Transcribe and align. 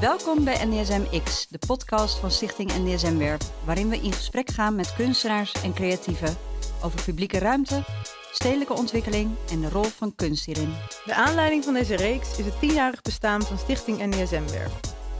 Welkom 0.00 0.44
bij 0.44 0.64
NDSM 0.64 1.20
X, 1.24 1.46
de 1.48 1.58
podcast 1.66 2.18
van 2.18 2.30
Stichting 2.30 2.70
NDSM 2.76 3.16
Werf, 3.16 3.40
waarin 3.64 3.88
we 3.88 3.96
in 3.96 4.12
gesprek 4.12 4.50
gaan 4.50 4.74
met 4.74 4.94
kunstenaars 4.94 5.52
en 5.52 5.74
creatieven 5.74 6.36
over 6.82 7.02
publieke 7.02 7.38
ruimte, 7.38 7.84
stedelijke 8.32 8.72
ontwikkeling 8.72 9.30
en 9.50 9.60
de 9.60 9.68
rol 9.68 9.84
van 9.84 10.14
kunst 10.14 10.44
hierin. 10.44 10.74
De 11.04 11.14
aanleiding 11.14 11.64
van 11.64 11.74
deze 11.74 11.96
reeks 11.96 12.38
is 12.38 12.44
het 12.44 12.60
tienjarig 12.60 13.02
bestaan 13.02 13.42
van 13.42 13.58
Stichting 13.58 13.98
NDSM 13.98 14.46
Werf, 14.50 14.72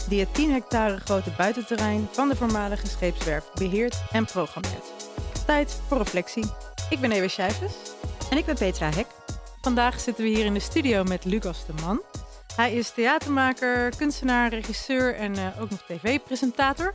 die 0.08 0.20
het 0.20 0.34
10 0.34 0.52
hectare 0.52 1.00
grote 1.00 1.30
buitenterrein 1.36 2.08
van 2.10 2.28
de 2.28 2.36
voormalige 2.36 2.86
scheepswerf 2.86 3.44
beheert 3.54 4.02
en 4.12 4.24
programmeert. 4.24 4.86
Tijd 5.46 5.80
voor 5.88 5.98
reflectie. 5.98 6.44
Ik 6.90 7.00
ben 7.00 7.12
Ewe 7.12 7.28
Schijfes. 7.28 7.72
En 8.30 8.36
ik 8.36 8.44
ben 8.44 8.54
Petra 8.54 8.90
Hek. 8.90 9.06
Vandaag 9.60 10.00
zitten 10.00 10.24
we 10.24 10.30
hier 10.30 10.44
in 10.44 10.54
de 10.54 10.60
studio 10.60 11.04
met 11.04 11.24
Lucas 11.24 11.66
de 11.66 11.72
Man. 11.82 12.00
Hij 12.56 12.74
is 12.74 12.90
theatermaker, 12.90 13.96
kunstenaar, 13.96 14.48
regisseur 14.48 15.14
en 15.14 15.36
uh, 15.36 15.60
ook 15.60 15.70
nog 15.70 15.82
tv-presentator. 15.82 16.94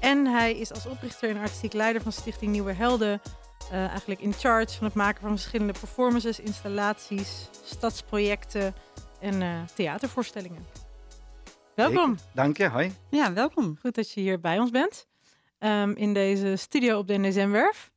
En 0.00 0.26
hij 0.26 0.54
is 0.54 0.72
als 0.72 0.86
oprichter 0.86 1.30
en 1.30 1.36
artistiek 1.36 1.72
leider 1.72 2.02
van 2.02 2.12
Stichting 2.12 2.52
Nieuwe 2.52 2.72
Helden 2.72 3.20
uh, 3.72 3.88
eigenlijk 3.88 4.20
in 4.20 4.32
charge 4.32 4.76
van 4.76 4.86
het 4.86 4.94
maken 4.94 5.20
van 5.20 5.30
verschillende 5.30 5.72
performances, 5.72 6.40
installaties, 6.40 7.48
stadsprojecten 7.64 8.74
en 9.20 9.40
uh, 9.40 9.62
theatervoorstellingen. 9.74 10.66
Welkom. 11.74 12.12
Ik, 12.12 12.18
dank 12.32 12.56
je, 12.56 12.68
hoi. 12.68 12.92
Ja, 13.10 13.32
welkom. 13.32 13.76
Goed 13.80 13.94
dat 13.94 14.10
je 14.10 14.20
hier 14.20 14.40
bij 14.40 14.58
ons 14.58 14.70
bent. 14.70 15.06
Um, 15.58 15.96
in 15.96 16.14
deze 16.14 16.56
studio 16.56 16.98
op 16.98 17.06
de 17.06 17.18
NSM-werf. 17.18 17.92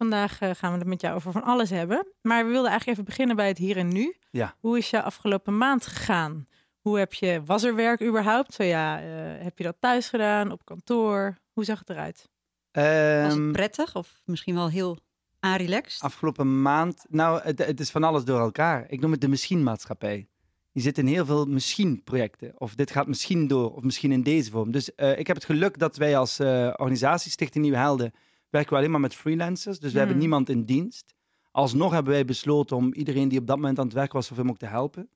Vandaag 0.00 0.42
uh, 0.42 0.50
gaan 0.52 0.72
we 0.72 0.78
het 0.78 0.86
met 0.86 1.00
jou 1.00 1.14
over 1.14 1.32
van 1.32 1.42
alles 1.42 1.70
hebben. 1.70 2.06
Maar 2.22 2.44
we 2.44 2.50
wilden 2.50 2.70
eigenlijk 2.70 2.98
even 2.98 3.10
beginnen 3.10 3.36
bij 3.36 3.48
het 3.48 3.58
hier 3.58 3.76
en 3.76 3.88
nu. 3.88 4.16
Ja. 4.30 4.54
Hoe 4.60 4.78
is 4.78 4.90
je 4.90 5.02
afgelopen 5.02 5.58
maand 5.58 5.86
gegaan? 5.86 6.46
Hoe 6.80 6.98
heb 6.98 7.12
je, 7.14 7.42
was 7.44 7.62
er 7.62 7.74
werk 7.74 8.02
überhaupt? 8.02 8.54
Zo 8.54 8.62
ja, 8.62 9.02
uh, 9.02 9.08
heb 9.42 9.58
je 9.58 9.64
dat 9.64 9.76
thuis 9.80 10.08
gedaan, 10.08 10.52
op 10.52 10.64
kantoor? 10.64 11.36
Hoe 11.52 11.64
zag 11.64 11.78
het 11.78 11.90
eruit? 11.90 12.28
Um, 12.72 13.22
was 13.22 13.34
het 13.34 13.52
prettig 13.52 13.94
of 13.96 14.20
misschien 14.24 14.54
wel 14.54 14.68
heel 14.68 14.98
aanrelaxed? 15.40 16.02
Afgelopen 16.02 16.62
maand, 16.62 17.04
nou, 17.08 17.40
het, 17.42 17.58
het, 17.58 17.80
is 17.80 17.90
van 17.90 18.04
alles 18.04 18.24
door 18.24 18.40
elkaar. 18.40 18.86
Ik 18.88 19.00
noem 19.00 19.10
het 19.10 19.20
de 19.20 19.28
misschien-maatschappij. 19.28 20.28
Je 20.72 20.80
zit 20.80 20.98
in 20.98 21.06
heel 21.06 21.26
veel 21.26 21.46
misschien-projecten. 21.46 22.52
Of 22.58 22.74
dit 22.74 22.90
gaat 22.90 23.06
misschien 23.06 23.46
door, 23.46 23.74
of 23.74 23.82
misschien 23.82 24.12
in 24.12 24.22
deze 24.22 24.50
vorm. 24.50 24.70
Dus 24.70 24.90
uh, 24.96 25.18
ik 25.18 25.26
heb 25.26 25.36
het 25.36 25.44
geluk 25.44 25.78
dat 25.78 25.96
wij 25.96 26.16
als 26.16 26.40
uh, 26.40 26.46
organisatie 26.76 27.30
Stichting 27.30 27.64
Nieuwe 27.64 27.78
Helden 27.78 28.12
werken 28.50 28.72
we 28.72 28.78
alleen 28.78 28.90
maar 28.90 29.00
met 29.00 29.14
freelancers. 29.14 29.78
Dus 29.78 29.92
we 29.92 29.98
Hmm. 29.98 29.98
hebben 29.98 30.18
niemand 30.18 30.48
in 30.48 30.64
dienst. 30.64 31.14
Alsnog 31.50 31.92
hebben 31.92 32.12
wij 32.12 32.24
besloten 32.24 32.76
om 32.76 32.92
iedereen 32.92 33.28
die 33.28 33.38
op 33.38 33.46
dat 33.46 33.56
moment 33.56 33.78
aan 33.78 33.84
het 33.84 33.94
werk 33.94 34.12
was, 34.12 34.26
zoveel 34.26 34.44
mogelijk 34.44 34.70
te 34.70 34.78
helpen. 34.78 35.08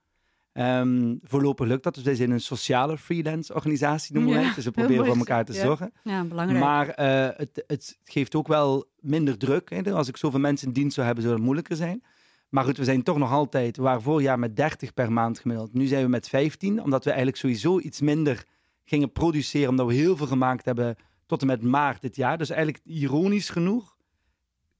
Um, 0.57 1.19
voorlopig 1.23 1.67
lukt 1.67 1.83
dat. 1.83 1.95
Dus 1.95 2.03
wij 2.03 2.15
zijn 2.15 2.31
een 2.31 2.41
sociale 2.41 2.99
freelance 2.99 3.55
organisatie, 3.55 4.15
noemen 4.15 4.35
wij. 4.35 4.53
Dus 4.55 4.65
we 4.65 4.71
proberen 4.71 5.07
voor 5.07 5.17
elkaar 5.17 5.45
te 5.45 5.53
ja. 5.53 5.63
zorgen. 5.63 5.93
Ja, 6.03 6.25
belangrijk. 6.25 6.65
Maar 6.65 6.87
uh, 6.87 7.29
het, 7.37 7.65
het, 7.67 7.99
geeft 8.05 8.35
ook 8.35 8.49
wel 8.49 8.85
minder 9.01 9.39
druk. 9.39 9.71
Hè. 9.71 9.93
Als 9.93 10.09
ik 10.09 10.17
zoveel 10.17 10.41
mensen 10.41 10.67
in 10.67 10.73
dienst 10.73 10.95
zou 10.95 11.07
hebben, 11.07 11.25
zou 11.25 11.37
het 11.37 11.45
moeilijker 11.45 11.77
zijn. 11.77 12.03
Maar 12.49 12.65
goed, 12.65 12.77
we 12.77 12.85
zijn 12.85 13.03
toch 13.03 13.19
nog 13.19 13.33
altijd, 13.33 13.77
we 13.77 13.83
waren 13.83 14.03
vorig 14.03 14.23
jaar 14.23 14.39
met 14.39 14.57
30 14.57 14.95
per 14.95 15.13
maand 15.13 15.39
gemiddeld. 15.39 15.75
Nu 15.75 15.87
zijn 15.87 16.03
we 16.03 16.09
met 16.09 16.29
15, 16.29 16.83
omdat 16.83 17.05
we 17.05 17.11
eigenlijk 17.11 17.39
sowieso 17.39 17.79
iets 17.79 18.01
minder 18.01 18.45
gingen 18.85 19.13
produceren, 19.13 19.69
omdat 19.69 19.87
we 19.87 19.95
heel 19.95 20.17
veel 20.17 20.27
gemaakt 20.27 20.65
hebben 20.65 20.97
tot 21.27 21.41
en 21.41 21.47
met 21.47 21.63
maart 21.63 22.03
dit 22.03 22.17
jaar. 22.17 22.39
Dus 22.39 22.51
eigenlijk 22.51 22.85
ironisch 22.85 23.49
genoeg 23.51 23.97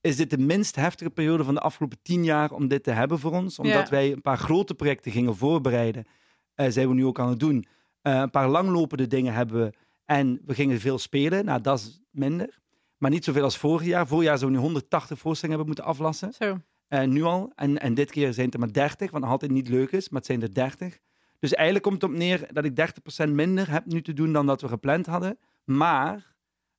is 0.01 0.17
dit 0.17 0.31
de 0.31 0.39
minst 0.39 0.77
heftige 0.77 1.11
periode 1.11 1.45
van 1.45 1.55
de 1.55 1.61
afgelopen 1.61 1.99
tien 2.03 2.25
jaar 2.25 2.51
om 2.53 2.69
dit 2.69 2.83
te 2.85 2.91
hebben 2.91 3.19
voor 3.19 3.33
ons. 3.33 3.59
Omdat 3.59 3.85
Ja. 3.85 3.89
wij 3.91 4.13
een 4.13 4.21
paar 4.21 4.39
grote 4.39 4.75
projecten 4.75 5.13
gingen 5.13 5.37
voorbereiden, 5.37 6.05
uh, 6.57 6.67
zijn 6.69 6.89
we 6.89 6.95
nu 6.95 7.05
ook 7.07 7.19
aan 7.19 7.29
het 7.29 7.39
doen. 7.41 7.57
Uh, 8.03 8.15
een 8.15 8.31
paar 8.31 8.49
langlopende 8.49 9.07
dingen 9.07 9.33
hebben 9.35 9.65
we 9.65 9.73
en 10.05 10.41
we 10.45 10.55
gingen 10.55 10.81
veel 10.81 10.99
spelen. 10.99 11.45
Nou, 11.45 11.61
dat 11.61 11.79
is 11.79 12.01
minder. 12.11 12.59
Maar 12.99 13.11
niet 13.11 13.25
zoveel 13.25 13.43
als 13.43 13.59
vorig 13.59 13.87
jaar. 13.87 14.07
Vorig 14.07 14.25
jaar 14.25 14.39
zouden 14.39 14.61
we 14.61 14.67
nu 14.67 14.71
180 14.73 15.19
voorstellingen 15.19 15.59
hebben 15.61 15.77
moeten 15.77 15.95
aflassen. 15.95 16.33
Zo. 16.33 16.59
Uh, 16.89 17.03
nu 17.03 17.23
al. 17.23 17.53
En, 17.55 17.81
en 17.81 17.95
dit 17.95 18.11
keer 18.11 18.33
zijn 18.33 18.47
het 18.47 18.55
er 18.55 18.61
maar 18.61 18.73
30, 18.73 19.11
wat 19.11 19.21
nog 19.21 19.31
altijd 19.31 19.51
niet 19.51 19.69
leuk 19.69 19.91
is, 19.93 20.09
maar 20.09 20.19
het 20.19 20.27
zijn 20.27 20.43
er 20.43 20.55
30. 20.55 20.99
Dus 21.39 21.55
eigenlijk 21.55 21.85
komt 21.85 22.03
het 22.03 22.11
op 22.11 22.17
neer 22.17 22.49
dat 22.53 22.65
ik 22.65 22.75
30% 23.27 23.31
minder 23.31 23.71
heb 23.71 23.87
nu 23.87 24.03
te 24.03 24.13
doen 24.13 24.33
dan 24.33 24.47
dat 24.47 24.61
we 24.61 24.69
gepland 24.69 25.07
hadden. 25.07 25.39
Maar 25.65 26.34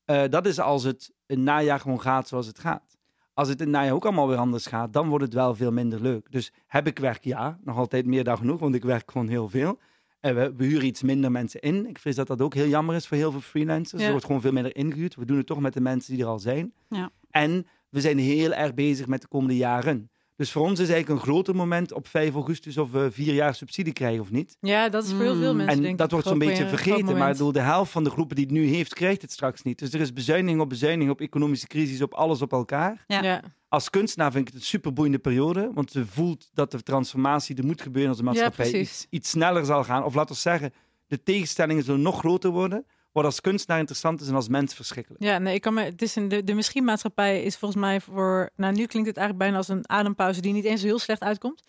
uh, 0.05 0.23
dat 0.29 0.45
is 0.45 0.59
als 0.59 0.83
het 0.83 1.13
een 1.25 1.43
najaar 1.43 1.79
gewoon 1.79 2.01
gaat 2.01 2.27
zoals 2.27 2.47
het 2.47 2.59
gaat. 2.59 2.97
Als 3.33 3.47
het 3.47 3.61
in 3.61 3.69
najaar 3.69 3.93
ook 3.93 4.05
allemaal 4.05 4.27
weer 4.27 4.37
anders 4.37 4.65
gaat, 4.65 4.93
dan 4.93 5.09
wordt 5.09 5.23
het 5.23 5.33
wel 5.33 5.55
veel 5.55 5.71
minder 5.71 6.01
leuk. 6.01 6.31
Dus 6.31 6.51
heb 6.67 6.87
ik 6.87 6.99
werk? 6.99 7.23
Ja, 7.23 7.59
nog 7.63 7.77
altijd 7.77 8.05
meer 8.05 8.23
dan 8.23 8.37
genoeg, 8.37 8.59
want 8.59 8.75
ik 8.75 8.83
werk 8.83 9.11
gewoon 9.11 9.27
heel 9.27 9.49
veel. 9.49 9.79
En 10.19 10.35
we, 10.35 10.53
we 10.55 10.65
huren 10.65 10.85
iets 10.85 11.03
minder 11.03 11.31
mensen 11.31 11.61
in. 11.61 11.87
Ik 11.87 11.99
vrees 11.99 12.15
dat 12.15 12.27
dat 12.27 12.41
ook 12.41 12.53
heel 12.53 12.67
jammer 12.67 12.95
is 12.95 13.07
voor 13.07 13.17
heel 13.17 13.31
veel 13.31 13.41
freelancers. 13.41 13.99
Ja. 13.99 14.05
Er 14.05 14.11
wordt 14.11 14.25
gewoon 14.25 14.41
veel 14.41 14.51
minder 14.51 14.75
ingehuurd. 14.75 15.15
We 15.15 15.25
doen 15.25 15.37
het 15.37 15.45
toch 15.45 15.59
met 15.59 15.73
de 15.73 15.81
mensen 15.81 16.13
die 16.13 16.23
er 16.23 16.29
al 16.29 16.39
zijn. 16.39 16.73
Ja. 16.89 17.11
En 17.29 17.67
we 17.89 18.01
zijn 18.01 18.17
heel 18.17 18.53
erg 18.53 18.73
bezig 18.73 19.07
met 19.07 19.21
de 19.21 19.27
komende 19.27 19.55
jaren. 19.55 20.09
Dus 20.37 20.51
voor 20.51 20.61
ons 20.61 20.79
is 20.79 20.89
eigenlijk 20.89 21.19
een 21.19 21.27
groter 21.27 21.55
moment 21.55 21.93
op 21.93 22.07
5 22.07 22.33
augustus 22.33 22.77
of 22.77 22.91
we 22.91 23.11
vier 23.11 23.33
jaar 23.33 23.55
subsidie 23.55 23.93
krijgen 23.93 24.21
of 24.21 24.31
niet. 24.31 24.57
Ja, 24.59 24.89
dat 24.89 25.03
is 25.03 25.11
voor 25.11 25.21
heel 25.21 25.35
veel 25.35 25.51
Mm. 25.51 25.57
mensen. 25.57 25.75
en 25.77 25.81
denk 25.83 25.97
dat 25.97 26.05
ik, 26.07 26.11
wordt 26.13 26.27
zo'n 26.27 26.37
beetje 26.37 26.67
vergeten. 26.67 27.17
Maar 27.17 27.37
door 27.37 27.53
de 27.53 27.59
helft 27.59 27.91
van 27.91 28.03
de 28.03 28.09
groepen 28.09 28.35
die 28.35 28.45
het 28.45 28.53
nu 28.53 28.65
heeft, 28.67 28.93
krijgt 28.93 29.21
het 29.21 29.31
straks 29.31 29.61
niet. 29.61 29.79
Dus 29.79 29.93
er 29.93 29.99
is 30.01 30.13
bezuiniging 30.13 30.61
op 30.61 30.69
bezuiniging 30.69 31.11
op 31.11 31.21
economische 31.21 31.67
crisis, 31.67 32.01
op 32.01 32.13
alles 32.13 32.41
op 32.41 32.51
elkaar. 32.51 33.03
Ja. 33.07 33.23
Ja. 33.23 33.41
Als 33.67 33.89
kunstenaar 33.89 34.31
vind 34.31 34.47
ik 34.47 34.53
het 34.53 34.61
een 34.61 34.67
super 34.67 34.93
boeiende 34.93 35.19
periode. 35.19 35.71
Want 35.73 35.93
je 35.93 36.05
voelt 36.05 36.49
dat 36.53 36.71
de 36.71 36.83
transformatie 36.83 37.55
er 37.55 37.65
moet 37.65 37.81
gebeuren 37.81 38.09
als 38.09 38.19
de 38.19 38.23
maatschappij 38.25 38.71
iets, 38.79 39.07
iets 39.09 39.29
sneller 39.29 39.65
zal 39.65 39.83
gaan. 39.83 40.03
Of 40.03 40.15
laten 40.15 40.35
we 40.35 40.41
zeggen, 40.41 40.73
de 41.07 41.23
tegenstellingen 41.23 41.83
zullen 41.83 42.01
nog 42.01 42.19
groter 42.19 42.49
worden. 42.49 42.85
Wat 43.15 43.25
als 43.25 43.41
kunstenaar 43.41 43.79
interessant 43.79 44.21
is 44.21 44.27
en 44.27 44.35
als 44.35 44.47
mens 44.47 44.73
verschrikkelijk. 44.73 45.23
Ja, 45.23 45.37
nee, 45.37 45.53
ik 45.53 45.61
kan 45.61 45.73
me, 45.73 45.81
het 45.81 46.01
is 46.01 46.15
een, 46.15 46.27
de, 46.27 46.43
de 46.43 46.53
misschien-maatschappij 46.53 47.43
is 47.43 47.57
volgens 47.57 47.81
mij 47.81 48.01
voor... 48.01 48.49
Nou, 48.55 48.73
nu 48.73 48.85
klinkt 48.85 49.07
het 49.07 49.17
eigenlijk 49.17 49.37
bijna 49.37 49.57
als 49.57 49.67
een 49.67 49.89
adempauze 49.89 50.41
die 50.41 50.53
niet 50.53 50.65
eens 50.65 50.81
heel 50.81 50.99
slecht 50.99 51.21
uitkomt. 51.21 51.63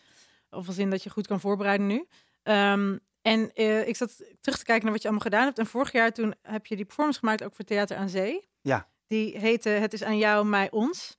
Of 0.51 0.67
als 0.67 0.79
in 0.79 0.91
dat 0.91 1.03
je 1.03 1.11
goed 1.11 1.27
kan 1.27 1.41
voorbereiden 1.41 1.87
nu. 1.87 2.07
Ehm, 2.43 2.97
en 3.23 3.53
eh, 3.55 3.89
ik 3.89 3.97
zat 3.97 4.17
terug 4.41 4.59
te 4.59 4.65
kijken 4.65 4.85
naar 4.85 4.93
wat 4.93 5.03
je 5.03 5.09
allemaal 5.09 5.27
gedaan 5.27 5.45
hebt. 5.45 5.59
En 5.59 5.67
vorig 5.67 5.93
jaar 5.93 6.13
toen 6.13 6.35
heb 6.43 6.67
je 6.67 6.77
die 6.77 6.85
performance 6.85 7.19
gemaakt 7.19 7.45
ook 7.45 7.55
voor 7.55 7.65
Theater 7.65 7.97
aan 7.97 8.09
Zee. 8.09 8.49
Ja. 8.61 8.89
Die 9.07 9.39
heette 9.39 9.69
Het 9.69 9.93
is 9.93 10.03
aan 10.03 10.19
jou, 10.19 10.47
mij, 10.47 10.71
ons. 10.71 11.17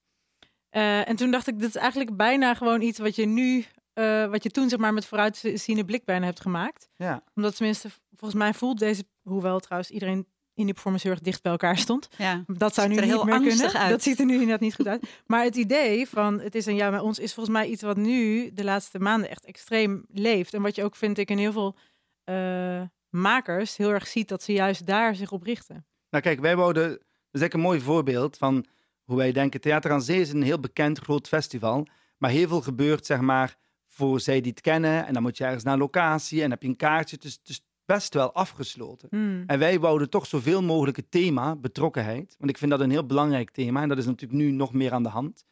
Eh, 0.70 1.10
en 1.10 1.16
toen 1.16 1.32
dacht 1.32 1.48
ik, 1.48 1.60
dit 1.60 1.70
is 1.70 1.76
eigenlijk 1.76 2.16
bijna 2.18 2.54
gewoon 2.54 2.82
iets 2.82 3.00
wat 3.00 3.16
je 3.16 3.26
nu... 3.26 3.66
eh, 3.94 4.26
wat 4.30 4.44
je 4.44 4.50
toen 4.50 4.70
zeg 4.70 4.80
maar 4.80 4.94
met 4.94 5.06
vooruitziende 5.06 5.86
blik 5.86 6.06
bijna 6.06 6.26
hebt 6.26 6.42
gemaakt 6.42 6.90
Ja. 6.96 7.24
omdat 7.36 7.56
tenminste, 7.56 7.90
volgens 8.16 8.40
mij 8.40 8.54
voelt 8.54 8.80
deze, 8.80 9.04
hoewel 9.28 9.60
trouwens 9.60 9.92
iedereen 9.92 10.28
in 10.54 10.66
die 10.66 10.74
performance 10.74 11.08
heel 11.08 11.16
erg 11.16 11.26
dicht 11.26 11.42
bij 11.42 11.52
elkaar 11.52 11.78
stond. 11.78 12.08
Ja. 12.18 12.44
Dat 12.48 12.74
zou 12.74 12.88
nu 12.88 12.96
er 12.96 13.02
niet 13.02 13.12
heel 13.12 13.24
meer 13.24 13.34
angstig 13.34 13.58
kunnen. 13.58 13.82
uit. 13.82 13.90
Dat 13.90 14.02
ziet 14.04 14.20
er 14.20 14.26
nu 14.26 14.34
inderdaad 14.34 14.60
niet 14.60 14.76
goed 14.76 14.88
uit. 14.88 15.22
Maar 15.26 15.44
het 15.44 15.56
idee 15.56 16.08
van 16.08 16.40
het 16.40 16.56
is 16.56 16.68
aan 16.68 16.76
jou 16.76 16.92
bij 16.92 17.00
ons 17.00 17.20
is 17.20 17.34
volgens 17.34 17.56
mij 17.56 17.68
iets 17.68 17.82
wat 17.82 17.98
nu 17.98 18.52
de 18.54 18.64
laatste 18.64 19.00
maanden 19.00 19.30
echt 19.30 19.46
extreem 19.46 20.06
leeft. 20.12 20.54
En 20.54 20.62
wat 20.62 20.76
je 20.76 20.84
ook 20.84 20.96
vind 20.96 21.18
ik 21.18 21.30
in 21.30 21.38
heel 21.38 21.52
veel 21.52 21.76
eh, 22.24 22.82
makers 23.10 23.78
heel 23.78 23.90
erg 23.90 24.08
ziet 24.08 24.28
dat 24.28 24.44
ze 24.44 24.54
juist 24.54 24.86
daar 24.86 25.16
zich 25.16 25.32
op 25.32 25.44
richten. 25.44 25.86
Nou 26.10 26.24
kijk, 26.24 26.40
wij 26.40 26.56
wouden, 26.56 26.90
dat 27.32 27.42
is 27.42 27.54
een 27.54 27.60
mooi 27.60 27.80
voorbeeld 27.80 28.38
van 28.38 28.66
hoe 29.04 29.18
wij 29.18 29.32
denken. 29.32 29.62
Theater 29.62 29.92
aan 29.92 30.02
Zee 30.02 30.22
is 30.22 30.32
een 30.32 30.44
heel 30.44 30.60
bekend 30.60 31.00
groot 31.00 31.28
festival. 31.28 31.88
Maar 32.18 32.30
heel 32.30 32.48
veel 32.48 32.62
gebeurt, 32.62 33.06
zeg 33.06 33.20
maar, 33.20 33.56
voor 33.86 34.20
zij 34.20 34.42
die 34.42 34.52
het 34.52 34.62
kennen. 34.62 35.06
En 35.06 35.14
dan 35.14 35.22
moet 35.22 35.38
je 35.38 35.44
ergens 35.44 35.64
naar 35.64 35.74
een 35.74 35.80
locatie 35.80 36.44
en 36.44 36.50
heb 36.50 36.62
je 36.62 36.68
een 36.68 36.76
kaartje. 36.76 37.16
Het 37.16 37.26
is 37.26 37.62
best 37.88 38.14
wel 38.14 38.34
afgesloten. 38.34 39.08
Hmm. 39.12 39.44
En 39.48 39.60
wij 39.60 39.80
wouden 39.80 40.10
toch 40.10 40.26
zoveel 40.26 40.64
mogelijk 40.64 40.98
het 40.98 41.12
thema 41.12 41.56
betrokkenheid. 41.56 42.36
Want 42.40 42.50
ik 42.52 42.58
vind 42.58 42.72
dat 42.72 42.80
een 42.80 42.90
heel 42.92 43.06
belangrijk 43.06 43.52
thema. 43.52 43.82
En 43.82 43.90
dat 43.90 43.98
is 43.98 44.06
natuurlijk 44.06 44.42
nu 44.42 44.52
nog 44.52 44.74
meer 44.74 44.92
aan 44.94 45.04
de 45.04 45.10
hand. 45.10 45.46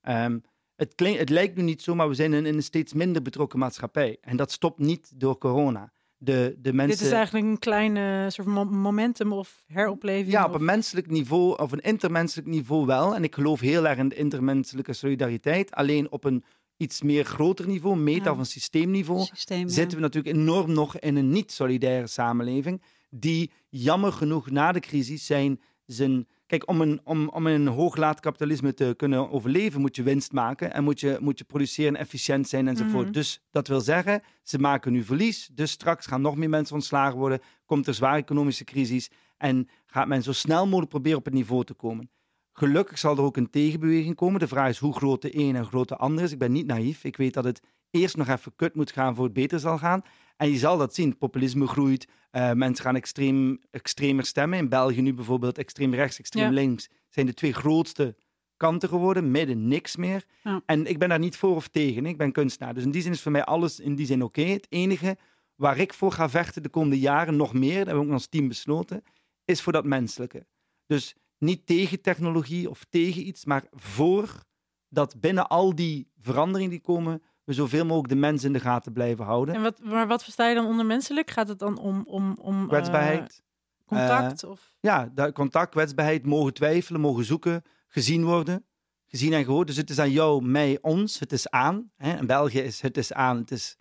Ehm, 0.00 0.38
het, 0.76 0.92
het 1.00 1.28
lijkt 1.28 1.56
nu 1.56 1.62
niet 1.62 1.82
zo, 1.82 1.94
maar 1.94 2.08
we 2.08 2.14
zijn 2.14 2.32
in, 2.32 2.46
in 2.46 2.54
een 2.54 2.62
steeds 2.62 2.92
minder 2.92 3.22
betrokken 3.22 3.58
maatschappij. 3.58 4.16
En 4.20 4.36
dat 4.36 4.52
stopt 4.52 4.78
niet 4.78 5.12
door 5.20 5.38
corona. 5.38 5.92
De, 6.16 6.56
de 6.58 6.72
mensen... 6.72 6.96
Dit 6.98 7.06
is 7.06 7.12
eigenlijk 7.12 7.46
een 7.46 7.58
kleine 7.58 8.30
soort 8.30 8.48
mo- 8.48 8.64
momentum 8.64 9.32
of 9.32 9.64
heropleving. 9.66 10.30
Ja, 10.30 10.44
op 10.44 10.50
of- 10.54 10.58
een 10.58 10.64
menselijk 10.64 11.06
niveau, 11.10 11.58
of 11.58 11.72
een 11.72 11.80
intermenselijk 11.80 12.48
niveau 12.48 12.86
wel. 12.86 13.14
En 13.14 13.24
ik 13.24 13.34
geloof 13.34 13.60
heel 13.60 13.86
erg 13.88 13.98
in 13.98 14.08
de 14.08 14.14
intermenselijke 14.14 14.92
solidariteit. 14.92 15.70
Alleen 15.74 16.10
op 16.10 16.24
een 16.24 16.44
iets 16.78 17.02
meer 17.02 17.24
groter 17.24 17.66
niveau, 17.66 17.96
meta- 17.96 18.30
of 18.30 18.38
een 18.38 18.46
systeemniveau, 18.46 19.24
Systeem, 19.24 19.68
zitten 19.68 19.96
we 19.96 20.04
natuurlijk 20.04 20.36
enorm 20.36 20.72
nog 20.72 20.98
in 20.98 21.16
een 21.16 21.30
niet-solidaire 21.30 22.06
samenleving. 22.06 22.82
Die 23.10 23.50
jammer 23.68 24.12
genoeg 24.12 24.50
na 24.50 24.72
de 24.72 24.80
crisis 24.80 25.26
zijn 25.26 25.60
zijn. 25.90 26.26
Kijk, 26.46 26.68
om, 26.68 26.80
een, 26.80 27.00
om, 27.04 27.28
om 27.28 27.46
in 27.46 27.60
een 27.60 27.74
hooglaat 27.74 28.20
kapitalisme 28.20 28.74
te 28.74 28.94
kunnen 28.96 29.30
overleven, 29.30 29.80
moet 29.80 29.96
je 29.96 30.02
winst 30.02 30.32
maken 30.32 30.72
en 30.72 30.84
moet 30.84 31.00
je, 31.00 31.16
moet 31.20 31.38
je 31.38 31.44
produceren, 31.44 31.96
efficiënt 31.96 32.48
zijn 32.48 32.68
enzovoort. 32.68 33.04
Mhm. 33.04 33.12
Dus 33.12 33.40
dat 33.50 33.68
wil 33.68 33.80
zeggen, 33.80 34.22
ze 34.42 34.58
maken 34.58 34.92
nu 34.92 35.04
verlies. 35.04 35.50
Dus 35.52 35.70
straks 35.70 36.06
gaan 36.06 36.20
nog 36.20 36.36
meer 36.36 36.48
mensen 36.48 36.74
ontslagen 36.74 37.18
worden. 37.18 37.40
Komt 37.64 37.86
er 37.86 37.94
zware 37.94 38.16
economische 38.16 38.64
crisis 38.64 39.10
en 39.36 39.68
gaat 39.86 40.06
men 40.06 40.22
zo 40.22 40.32
snel 40.32 40.64
mogelijk 40.64 40.90
proberen 40.90 41.18
op 41.18 41.24
het 41.24 41.34
niveau 41.34 41.64
te 41.64 41.74
komen. 41.74 42.10
Gelukkig 42.58 42.98
zal 42.98 43.16
er 43.16 43.22
ook 43.22 43.36
een 43.36 43.50
tegenbeweging 43.50 44.14
komen. 44.14 44.40
De 44.40 44.48
vraag 44.48 44.68
is 44.68 44.78
hoe 44.78 44.94
groot 44.94 45.22
de 45.22 45.36
een 45.38 45.54
en 45.54 45.60
hoe 45.60 45.68
groot 45.68 45.88
de 45.88 45.96
ander 45.96 46.24
is. 46.24 46.32
Ik 46.32 46.38
ben 46.38 46.52
niet 46.52 46.66
naïef. 46.66 47.04
Ik 47.04 47.16
weet 47.16 47.34
dat 47.34 47.44
het 47.44 47.60
eerst 47.90 48.16
nog 48.16 48.28
even 48.28 48.52
kut 48.56 48.74
moet 48.74 48.92
gaan 48.92 49.14
voor 49.14 49.24
het 49.24 49.32
beter 49.32 49.60
zal 49.60 49.78
gaan. 49.78 50.02
En 50.36 50.50
je 50.50 50.58
zal 50.58 50.78
dat 50.78 50.94
zien. 50.94 51.18
Populisme 51.18 51.66
groeit. 51.66 52.08
Uh, 52.32 52.52
mensen 52.52 52.84
gaan 52.84 52.96
extreem, 52.96 53.58
extremer 53.70 54.24
stemmen. 54.24 54.58
In 54.58 54.68
België 54.68 55.02
nu 55.02 55.14
bijvoorbeeld 55.14 55.58
extreem 55.58 55.94
rechts, 55.94 56.18
extreem 56.18 56.44
Ja. 56.44 56.50
links. 56.50 56.88
Zijn 57.08 57.26
de 57.26 57.34
twee 57.34 57.52
grootste 57.52 58.16
kanten 58.56 58.88
geworden. 58.88 59.30
Midden 59.30 59.68
niks 59.68 59.96
meer. 59.96 60.24
Ja. 60.42 60.62
En 60.66 60.86
ik 60.86 60.98
ben 60.98 61.08
daar 61.08 61.18
niet 61.18 61.36
voor 61.36 61.54
of 61.54 61.68
tegen. 61.68 62.06
Ik 62.06 62.16
ben 62.16 62.32
kunstenaar. 62.32 62.74
Dus 62.74 62.84
in 62.84 62.90
die 62.90 63.02
zin 63.02 63.12
is 63.12 63.22
voor 63.22 63.32
mij 63.32 63.44
alles 63.44 63.80
in 63.80 63.94
die 63.94 64.06
zin 64.06 64.22
oké. 64.22 64.42
Het 64.42 64.66
enige 64.68 65.16
waar 65.54 65.78
ik 65.78 65.94
voor 65.94 66.12
ga 66.12 66.28
vechten 66.28 66.62
de 66.62 66.68
komende 66.68 66.98
jaren 66.98 67.36
nog 67.36 67.52
meer, 67.52 67.76
dat 67.76 67.86
hebben 67.86 68.02
we 68.02 68.08
ook 68.08 68.12
als 68.12 68.26
team 68.28 68.48
besloten, 68.48 69.02
is 69.44 69.62
voor 69.62 69.72
dat 69.72 69.84
menselijke. 69.84 70.46
Dus 70.86 71.14
niet 71.38 71.66
tegen 71.66 72.00
technologie 72.00 72.70
of 72.70 72.84
tegen 72.90 73.26
iets, 73.26 73.44
maar 73.44 73.64
voor 73.70 74.44
dat 74.88 75.20
binnen 75.20 75.48
al 75.48 75.74
die 75.74 76.10
veranderingen 76.20 76.70
die 76.70 76.80
komen, 76.80 77.22
we 77.44 77.52
zoveel 77.52 77.84
mogelijk 77.84 78.08
de 78.08 78.18
mens 78.18 78.44
in 78.44 78.52
de 78.52 78.60
gaten 78.60 78.92
blijven 78.92 79.24
houden. 79.24 79.54
En 79.54 79.62
wat, 79.62 79.80
maar 79.82 80.06
wat 80.06 80.24
versta 80.24 80.48
je 80.48 80.54
dan 80.54 80.66
onder 80.66 80.86
menselijk? 80.86 81.30
Gaat 81.30 81.48
het 81.48 81.58
dan 81.58 81.78
om, 81.78 82.02
om, 82.06 82.36
om 82.40 82.62
eh, 82.62 82.68
Kwetsbaarheid. 82.68 83.42
contact? 83.86 84.44
of... 84.44 84.74
ja, 84.80 85.12
contact, 85.32 85.70
kwetsbaarheid, 85.70 86.26
mogen 86.26 86.54
twijfelen, 86.54 87.00
mogen 87.00 87.24
zoeken, 87.24 87.62
gezien 87.86 88.24
worden. 88.24 88.66
Gezien 89.06 89.32
en 89.32 89.44
gehoord. 89.44 89.66
Dus 89.66 89.76
het 89.76 89.90
is 89.90 89.98
aan 89.98 90.10
jou, 90.10 90.44
mij, 90.44 90.78
ons. 90.80 91.18
Het 91.18 91.32
is 91.32 91.50
aan. 91.50 91.90
Hè? 91.96 92.18
In 92.18 92.26
België 92.26 92.58
is 92.58 92.80
het 92.80 92.96
is 92.96 93.12
aan. 93.12 93.36
Het 93.36 93.50
is 93.50 93.76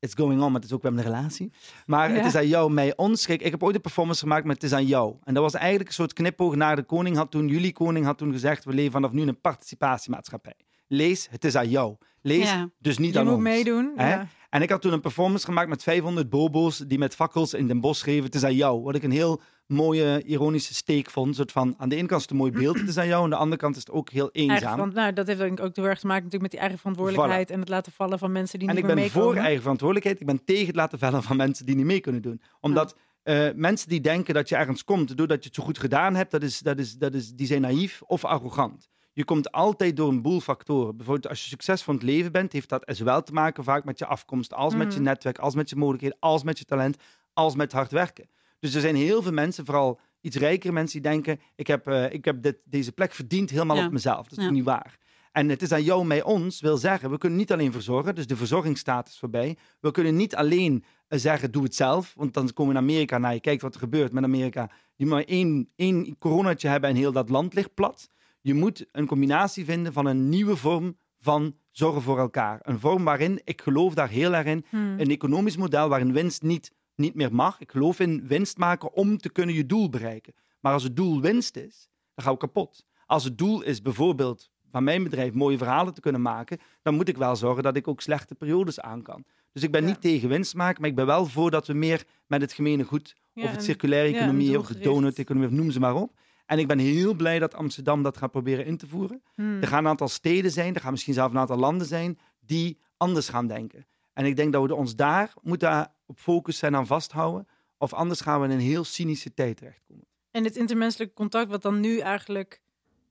it's 0.00 0.14
going 0.14 0.40
on, 0.42 0.52
maar 0.52 0.60
het 0.60 0.64
is 0.70 0.72
ook 0.76 0.82
wel 0.82 0.92
een 0.92 1.02
relatie. 1.02 1.52
Maar 1.86 2.14
het 2.14 2.24
is 2.24 2.34
aan 2.36 2.46
jou, 2.48 2.72
mij, 2.72 2.96
ons. 2.96 3.26
Kijk, 3.26 3.42
ik 3.42 3.50
heb 3.50 3.62
ooit 3.62 3.74
een 3.74 3.80
performance 3.80 4.20
gemaakt 4.20 4.44
met 4.44 4.54
het 4.54 4.64
is 4.64 4.72
aan 4.72 4.86
jou. 4.86 5.14
En 5.24 5.34
dat 5.34 5.42
was 5.42 5.54
eigenlijk 5.54 5.88
een 5.88 5.94
soort 5.94 6.12
knipoog 6.12 6.54
naar 6.54 6.76
de 6.76 6.82
koning 6.82 7.16
had 7.16 7.30
toen, 7.30 7.48
jullie 7.48 7.72
koning 7.72 8.04
had 8.06 8.18
toen 8.18 8.32
gezegd, 8.32 8.64
we 8.64 8.72
leven 8.72 8.92
vanaf 8.92 9.12
nu 9.12 9.20
in 9.22 9.28
een 9.28 9.40
participatiemaatschappij. 9.40 10.54
Lees, 10.88 11.26
het 11.30 11.44
is 11.44 11.56
aan 11.56 11.68
jou. 11.68 11.96
Lees, 12.22 12.50
Ja. 12.50 12.70
dus 12.78 12.98
niet 12.98 13.12
Je 13.12 13.18
aan 13.18 13.24
moet 13.24 13.34
ons. 13.34 13.42
meedoen. 13.42 13.92
Hè? 13.96 14.08
Ja. 14.10 14.26
En 14.50 14.62
ik 14.62 14.70
had 14.70 14.82
toen 14.82 14.92
een 14.92 15.00
performance 15.00 15.44
gemaakt 15.44 15.68
met 15.68 15.82
500 15.82 16.30
bobo's 16.30 16.78
die 16.78 16.98
met 16.98 17.14
fakkels 17.14 17.54
in 17.54 17.66
Den 17.66 17.80
Bosch 17.80 18.00
schreven, 18.00 18.24
het 18.24 18.34
is 18.34 18.44
aan 18.44 18.54
jou. 18.54 18.82
Wat 18.82 18.94
ik 18.94 19.02
een 19.02 19.10
heel 19.10 19.40
mooie, 19.70 20.22
ironische 20.22 20.74
steek 20.74 21.10
vond. 21.10 21.36
Soort 21.36 21.52
van, 21.52 21.74
aan 21.78 21.88
de 21.88 21.96
ene 21.96 22.06
kant 22.06 22.16
is 22.20 22.22
het 22.22 22.30
een 22.30 22.36
mooi 22.36 22.50
beeld, 22.52 22.78
het 22.80 22.88
is 22.88 22.98
aan 22.98 23.06
jou. 23.06 23.24
Aan 23.24 23.30
de 23.30 23.36
andere 23.36 23.60
kant 23.60 23.74
is 23.76 23.80
het 23.80 23.90
ook 23.90 24.10
heel 24.10 24.30
eenzaam. 24.32 24.92
nou, 24.92 25.12
dat 25.12 25.26
heeft 25.26 25.38
denk 25.38 25.58
ik 25.58 25.64
ook 25.64 25.76
heel 25.76 25.84
erg 25.84 25.98
te 26.00 26.06
maken 26.06 26.24
natuurlijk 26.24 26.42
met 26.42 26.50
die 26.50 26.60
eigen 26.60 26.78
verantwoordelijkheid 26.78 27.50
en 27.50 27.60
het 27.60 27.68
laten 27.68 27.92
vallen 27.92 28.18
van 28.18 28.32
mensen 28.32 28.58
die 28.58 28.68
En 28.68 28.74
niet 28.74 28.82
ik 28.84 28.90
meer 28.90 28.96
ben 28.96 29.04
meekomen. 29.04 29.34
voor 29.34 29.42
eigen 29.44 29.60
verantwoordelijkheid. 29.62 30.20
Ik 30.20 30.26
ben 30.26 30.44
tegen 30.44 30.66
het 30.66 30.76
laten 30.76 30.98
vallen 30.98 31.22
van 31.22 31.36
mensen 31.36 31.66
die 31.66 31.76
niet 31.76 31.84
mee 31.84 32.00
kunnen 32.00 32.22
doen. 32.22 32.40
Omdat 32.60 32.96
eh, 33.22 33.48
mensen 33.54 33.88
die 33.88 34.00
denken 34.00 34.34
dat 34.34 34.48
je 34.48 34.56
ergens 34.56 34.84
komt 34.84 35.16
doordat 35.16 35.38
je 35.42 35.46
het 35.48 35.54
zo 35.58 35.62
goed 35.62 35.78
gedaan 35.78 36.14
hebt, 36.14 36.30
dat 36.30 36.42
is, 36.42 36.58
dat 36.58 36.78
is, 36.78 36.96
dat 36.96 37.14
is, 37.14 37.32
die 37.34 37.46
zijn 37.46 37.60
naïef 37.60 38.02
of 38.06 38.24
arrogant. 38.24 38.88
Je 39.12 39.24
komt 39.24 39.52
altijd 39.52 39.96
door 39.96 40.08
een 40.08 40.22
boel 40.22 40.40
factoren. 40.40 40.96
Bijvoorbeeld 40.96 41.28
als 41.28 41.42
je 41.42 41.48
succesvol 41.48 41.94
in 41.94 42.00
het 42.00 42.08
leven 42.08 42.32
bent, 42.32 42.52
heeft 42.52 42.68
dat 42.68 42.82
zowel 42.86 43.22
te 43.22 43.32
maken 43.32 43.64
vaak 43.64 43.84
met 43.84 43.98
je 43.98 44.06
afkomst, 44.06 44.54
als 44.54 44.74
met 44.74 44.92
je 44.92 44.98
Mhm. 44.98 45.08
netwerk, 45.08 45.38
als 45.38 45.54
met 45.54 45.70
je 45.70 45.76
mogelijkheden, 45.76 46.16
als 46.20 46.42
met 46.42 46.58
je 46.58 46.64
talent, 46.64 46.96
als 47.32 47.54
met 47.54 47.72
hard 47.72 47.90
werken. 47.90 48.28
Dus 48.60 48.74
er 48.74 48.80
zijn 48.80 48.96
heel 48.96 49.22
veel 49.22 49.32
mensen, 49.32 49.64
vooral 49.64 50.00
iets 50.20 50.36
rijkere 50.36 50.72
mensen, 50.72 51.02
die 51.02 51.10
denken: 51.10 51.40
ik 51.54 51.66
heb, 51.66 51.86
eh, 51.86 52.12
ik 52.12 52.24
heb 52.24 52.42
dit, 52.42 52.56
deze 52.64 52.92
plek 52.92 53.12
verdiend 53.12 53.50
helemaal 53.50 53.76
Ja. 53.76 53.86
op 53.86 53.92
mezelf. 53.92 54.28
Dat 54.28 54.38
is 54.38 54.44
Ja. 54.44 54.50
niet 54.50 54.64
waar. 54.64 54.98
En 55.32 55.48
het 55.48 55.62
is 55.62 55.72
aan 55.72 55.82
jou, 55.82 56.04
mij, 56.06 56.22
ons, 56.22 56.60
wil 56.60 56.76
zeggen, 56.76 57.10
we 57.10 57.18
kunnen 57.18 57.38
niet 57.38 57.52
alleen 57.52 57.72
verzorgen, 57.72 58.14
dus 58.14 58.26
de 58.26 58.36
verzorgingsstatus 58.36 59.18
voorbij. 59.18 59.56
We 59.80 59.90
kunnen 59.90 60.16
niet 60.16 60.34
alleen 60.34 60.84
eh, 61.08 61.18
zeggen, 61.18 61.50
doe 61.50 61.62
het 61.62 61.74
zelf, 61.74 62.12
want 62.16 62.34
dan 62.34 62.52
komen 62.52 62.72
we 62.74 62.78
in 62.80 62.84
Amerika 62.86 63.18
naar, 63.18 63.34
je 63.34 63.40
kijkt 63.40 63.62
wat 63.62 63.74
er 63.74 63.80
gebeurt 63.80 64.12
met 64.12 64.24
Amerika, 64.24 64.70
die 64.96 65.06
maar 65.06 65.22
één, 65.24 65.68
één 65.76 66.18
coronatje 66.18 66.68
hebben 66.68 66.90
en 66.90 66.96
heel 66.96 67.12
dat 67.12 67.28
land 67.28 67.54
ligt 67.54 67.74
plat. 67.74 68.08
Je 68.40 68.54
moet 68.54 68.86
een 68.92 69.06
combinatie 69.06 69.64
vinden 69.64 69.92
van 69.92 70.06
een 70.06 70.28
nieuwe 70.28 70.56
vorm 70.56 70.96
van 71.18 71.56
zorgen 71.70 72.02
voor 72.02 72.18
elkaar. 72.18 72.58
Een 72.62 72.78
vorm 72.80 73.04
waarin, 73.04 73.40
ik 73.44 73.62
geloof 73.62 73.94
daar 73.94 74.08
heel 74.08 74.34
erg 74.34 74.46
in, 74.46 74.64
Hmm. 74.70 74.94
een 75.00 75.10
economisch 75.10 75.56
model 75.56 75.88
waarin 75.88 76.12
winst 76.12 76.42
niet, 76.42 76.72
niet 77.00 77.14
meer 77.14 77.34
mag. 77.34 77.60
Ik 77.60 77.70
geloof 77.70 78.00
in 78.00 78.26
winst 78.26 78.56
maken 78.58 78.92
om 78.92 79.18
te 79.18 79.30
kunnen 79.30 79.54
je 79.54 79.66
doel 79.66 79.88
bereiken. 79.88 80.34
Maar 80.60 80.72
als 80.72 80.82
het 80.82 80.96
doel 80.96 81.20
winst 81.20 81.56
is, 81.56 81.88
dan 82.14 82.24
gaan 82.24 82.32
we 82.32 82.38
kapot. 82.38 82.84
Als 83.06 83.24
het 83.24 83.38
doel 83.38 83.62
is 83.62 83.82
bijvoorbeeld 83.82 84.50
van 84.70 84.84
mijn 84.84 85.02
bedrijf 85.02 85.32
mooie 85.32 85.58
verhalen 85.58 85.94
te 85.94 86.00
kunnen 86.00 86.22
maken, 86.22 86.58
dan 86.82 86.94
moet 86.94 87.08
ik 87.08 87.16
wel 87.16 87.36
zorgen 87.36 87.62
dat 87.62 87.76
ik 87.76 87.88
ook 87.88 88.00
slechte 88.00 88.34
periodes 88.34 88.80
aan 88.80 89.02
kan. 89.02 89.24
Dus 89.52 89.62
ik 89.62 89.70
ben 89.70 89.82
Ja. 89.82 89.86
niet 89.88 90.00
tegen 90.00 90.28
winst 90.28 90.54
maken, 90.54 90.80
maar 90.80 90.90
ik 90.90 90.96
ben 90.96 91.06
wel 91.06 91.26
voor 91.26 91.50
dat 91.50 91.66
we 91.66 91.72
meer 91.72 92.04
met 92.26 92.40
het 92.40 92.52
gemene 92.52 92.84
goed, 92.84 93.16
Ja, 93.32 93.44
of 93.44 93.50
het 93.50 93.62
circulaire 93.64 94.08
ja, 94.10 94.16
economie, 94.16 94.58
of 94.58 94.66
de 94.66 94.78
donut-economie, 94.78 95.48
of 95.48 95.54
noem 95.54 95.70
ze 95.70 95.80
maar 95.80 95.94
op. 95.94 96.18
En 96.46 96.58
ik 96.58 96.66
ben 96.66 96.78
heel 96.78 97.14
blij 97.14 97.38
dat 97.38 97.54
Amsterdam 97.54 98.02
dat 98.02 98.16
gaat 98.16 98.30
proberen 98.30 98.64
in 98.66 98.76
te 98.76 98.86
voeren. 98.86 99.22
Hmm. 99.34 99.60
Er 99.60 99.68
gaan 99.68 99.84
een 99.84 99.90
aantal 99.90 100.08
steden 100.08 100.50
zijn, 100.50 100.74
er 100.74 100.80
gaan 100.80 100.90
misschien 100.90 101.14
zelfs 101.14 101.32
een 101.34 101.40
aantal 101.40 101.56
landen 101.56 101.86
zijn 101.86 102.18
die 102.40 102.78
anders 102.96 103.28
gaan 103.28 103.46
denken. 103.46 103.86
En 104.12 104.24
ik 104.24 104.36
denk 104.36 104.52
dat 104.52 104.66
we 104.66 104.74
ons 104.74 104.96
daar 104.96 105.32
moeten 105.42 105.92
op 106.06 106.18
focussen 106.18 106.68
en 106.68 106.76
aan 106.76 106.86
vasthouden. 106.86 107.48
Of 107.78 107.92
anders 107.92 108.20
gaan 108.20 108.40
we 108.40 108.46
in 108.46 108.52
een 108.52 108.60
heel 108.60 108.84
cynische 108.84 109.34
tijd 109.34 109.56
terechtkomen. 109.56 110.04
En 110.30 110.42
dit 110.42 110.56
intermenselijk 110.56 111.14
contact, 111.14 111.50
wat 111.50 111.62
dan 111.62 111.80
nu 111.80 111.98
eigenlijk, 111.98 112.60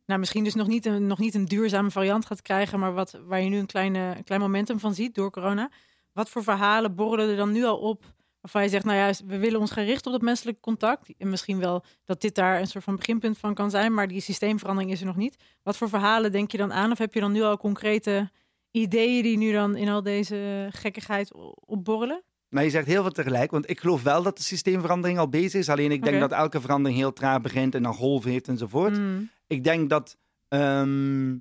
nou 0.06 0.20
misschien 0.20 0.44
dus 0.44 0.56
nog 0.56 0.68
niet 0.68 0.86
een, 0.86 1.08
nog 1.08 1.20
niet 1.20 1.36
een 1.36 1.46
duurzame 1.46 1.92
variant 1.92 2.26
gaat 2.26 2.42
krijgen, 2.42 2.80
maar 2.80 2.94
wat, 2.94 3.20
waar 3.26 3.42
je 3.42 3.50
nu 3.50 3.58
een, 3.58 3.66
kleine, 3.66 4.14
een 4.18 4.24
klein 4.24 4.42
momentum 4.42 4.80
van 4.80 4.94
ziet 4.94 5.16
door 5.16 5.32
corona. 5.32 5.72
Wat 6.14 6.30
voor 6.30 6.44
verhalen 6.44 6.96
borrelen 6.96 7.30
er 7.30 7.38
dan 7.38 7.52
nu 7.52 7.64
al 7.64 7.78
op? 7.78 8.14
Waarvan 8.42 8.64
je 8.64 8.70
zegt, 8.70 8.86
nou 8.86 8.98
ja, 8.98 9.26
we 9.26 9.38
willen 9.38 9.60
ons 9.60 9.72
gaan 9.72 9.84
richten 9.84 10.06
op 10.06 10.18
dat 10.18 10.22
menselijk 10.28 10.62
contact. 10.62 11.10
En 11.18 11.30
misschien 11.30 11.60
wel 11.60 11.84
dat 12.06 12.22
dit 12.22 12.36
daar 12.36 12.60
een 12.60 12.68
soort 12.68 12.84
van 12.84 12.96
beginpunt 12.96 13.38
van 13.38 13.54
kan 13.54 13.70
zijn, 13.70 13.94
maar 13.94 14.08
die 14.08 14.22
systeemverandering 14.22 14.92
is 14.92 15.00
er 15.00 15.06
nog 15.06 15.16
niet. 15.16 15.44
Wat 15.64 15.78
voor 15.78 15.90
verhalen 15.90 16.32
denk 16.32 16.52
je 16.52 16.58
dan 16.58 16.74
aan? 16.74 16.92
Of 16.92 16.98
heb 16.98 17.14
je 17.14 17.20
dan 17.20 17.32
nu 17.32 17.42
al 17.42 17.58
concrete 17.58 18.30
ideeën 18.72 19.24
die 19.24 19.38
nu 19.38 19.52
dan 19.52 19.76
in 19.76 19.90
al 19.90 20.04
deze 20.04 20.70
gekkigheid 20.72 21.34
opborrelen? 21.66 22.24
Nou, 22.50 22.66
je 22.66 22.72
zegt 22.72 22.88
heel 22.88 23.02
veel 23.02 23.12
tegelijk, 23.12 23.52
want 23.52 23.70
ik 23.70 23.80
geloof 23.80 24.04
wel 24.04 24.24
dat 24.24 24.38
de 24.38 24.44
systeemverandering 24.44 25.20
al 25.20 25.30
bezig 25.30 25.60
is. 25.60 25.70
Alleen 25.70 25.92
ik 25.92 26.04
denk 26.04 26.20
dat 26.20 26.32
elke 26.32 26.62
verandering 26.62 27.00
heel 27.00 27.14
traag 27.14 27.42
begint 27.42 27.76
en 27.76 27.84
dan 27.84 27.94
golven 27.94 28.32
heeft 28.32 28.48
enzovoort. 28.48 28.96
Hmm. 28.98 29.30
Ik 29.48 29.64
denk 29.64 29.90
dat 29.90 30.18
ehm, 30.48 31.38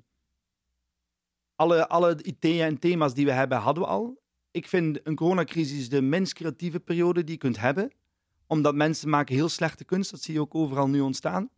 alle, 1.55 1.87
alle 1.87 2.23
ideeën 2.23 2.65
en 2.65 2.79
thema's 2.79 3.13
die 3.13 3.25
we 3.25 3.31
hebben, 3.31 3.57
hadden 3.57 3.83
we 3.83 3.89
al. 3.89 4.21
Ik 4.51 4.67
vind 4.67 4.99
een 5.03 5.15
coronacrisis 5.15 5.89
de 5.89 6.01
minst 6.01 6.33
creatieve 6.33 6.79
periode 6.79 7.23
die 7.23 7.33
je 7.33 7.39
kunt 7.39 7.59
hebben. 7.59 7.91
Omdat 8.47 8.75
mensen 8.75 9.09
maken 9.09 9.35
heel 9.35 9.49
slechte 9.49 9.85
kunst. 9.85 10.11
Dat 10.11 10.21
zie 10.21 10.33
je 10.33 10.39
ook 10.39 10.55
overal 10.55 10.89
nu 10.89 10.99
ontstaan. 10.99 11.49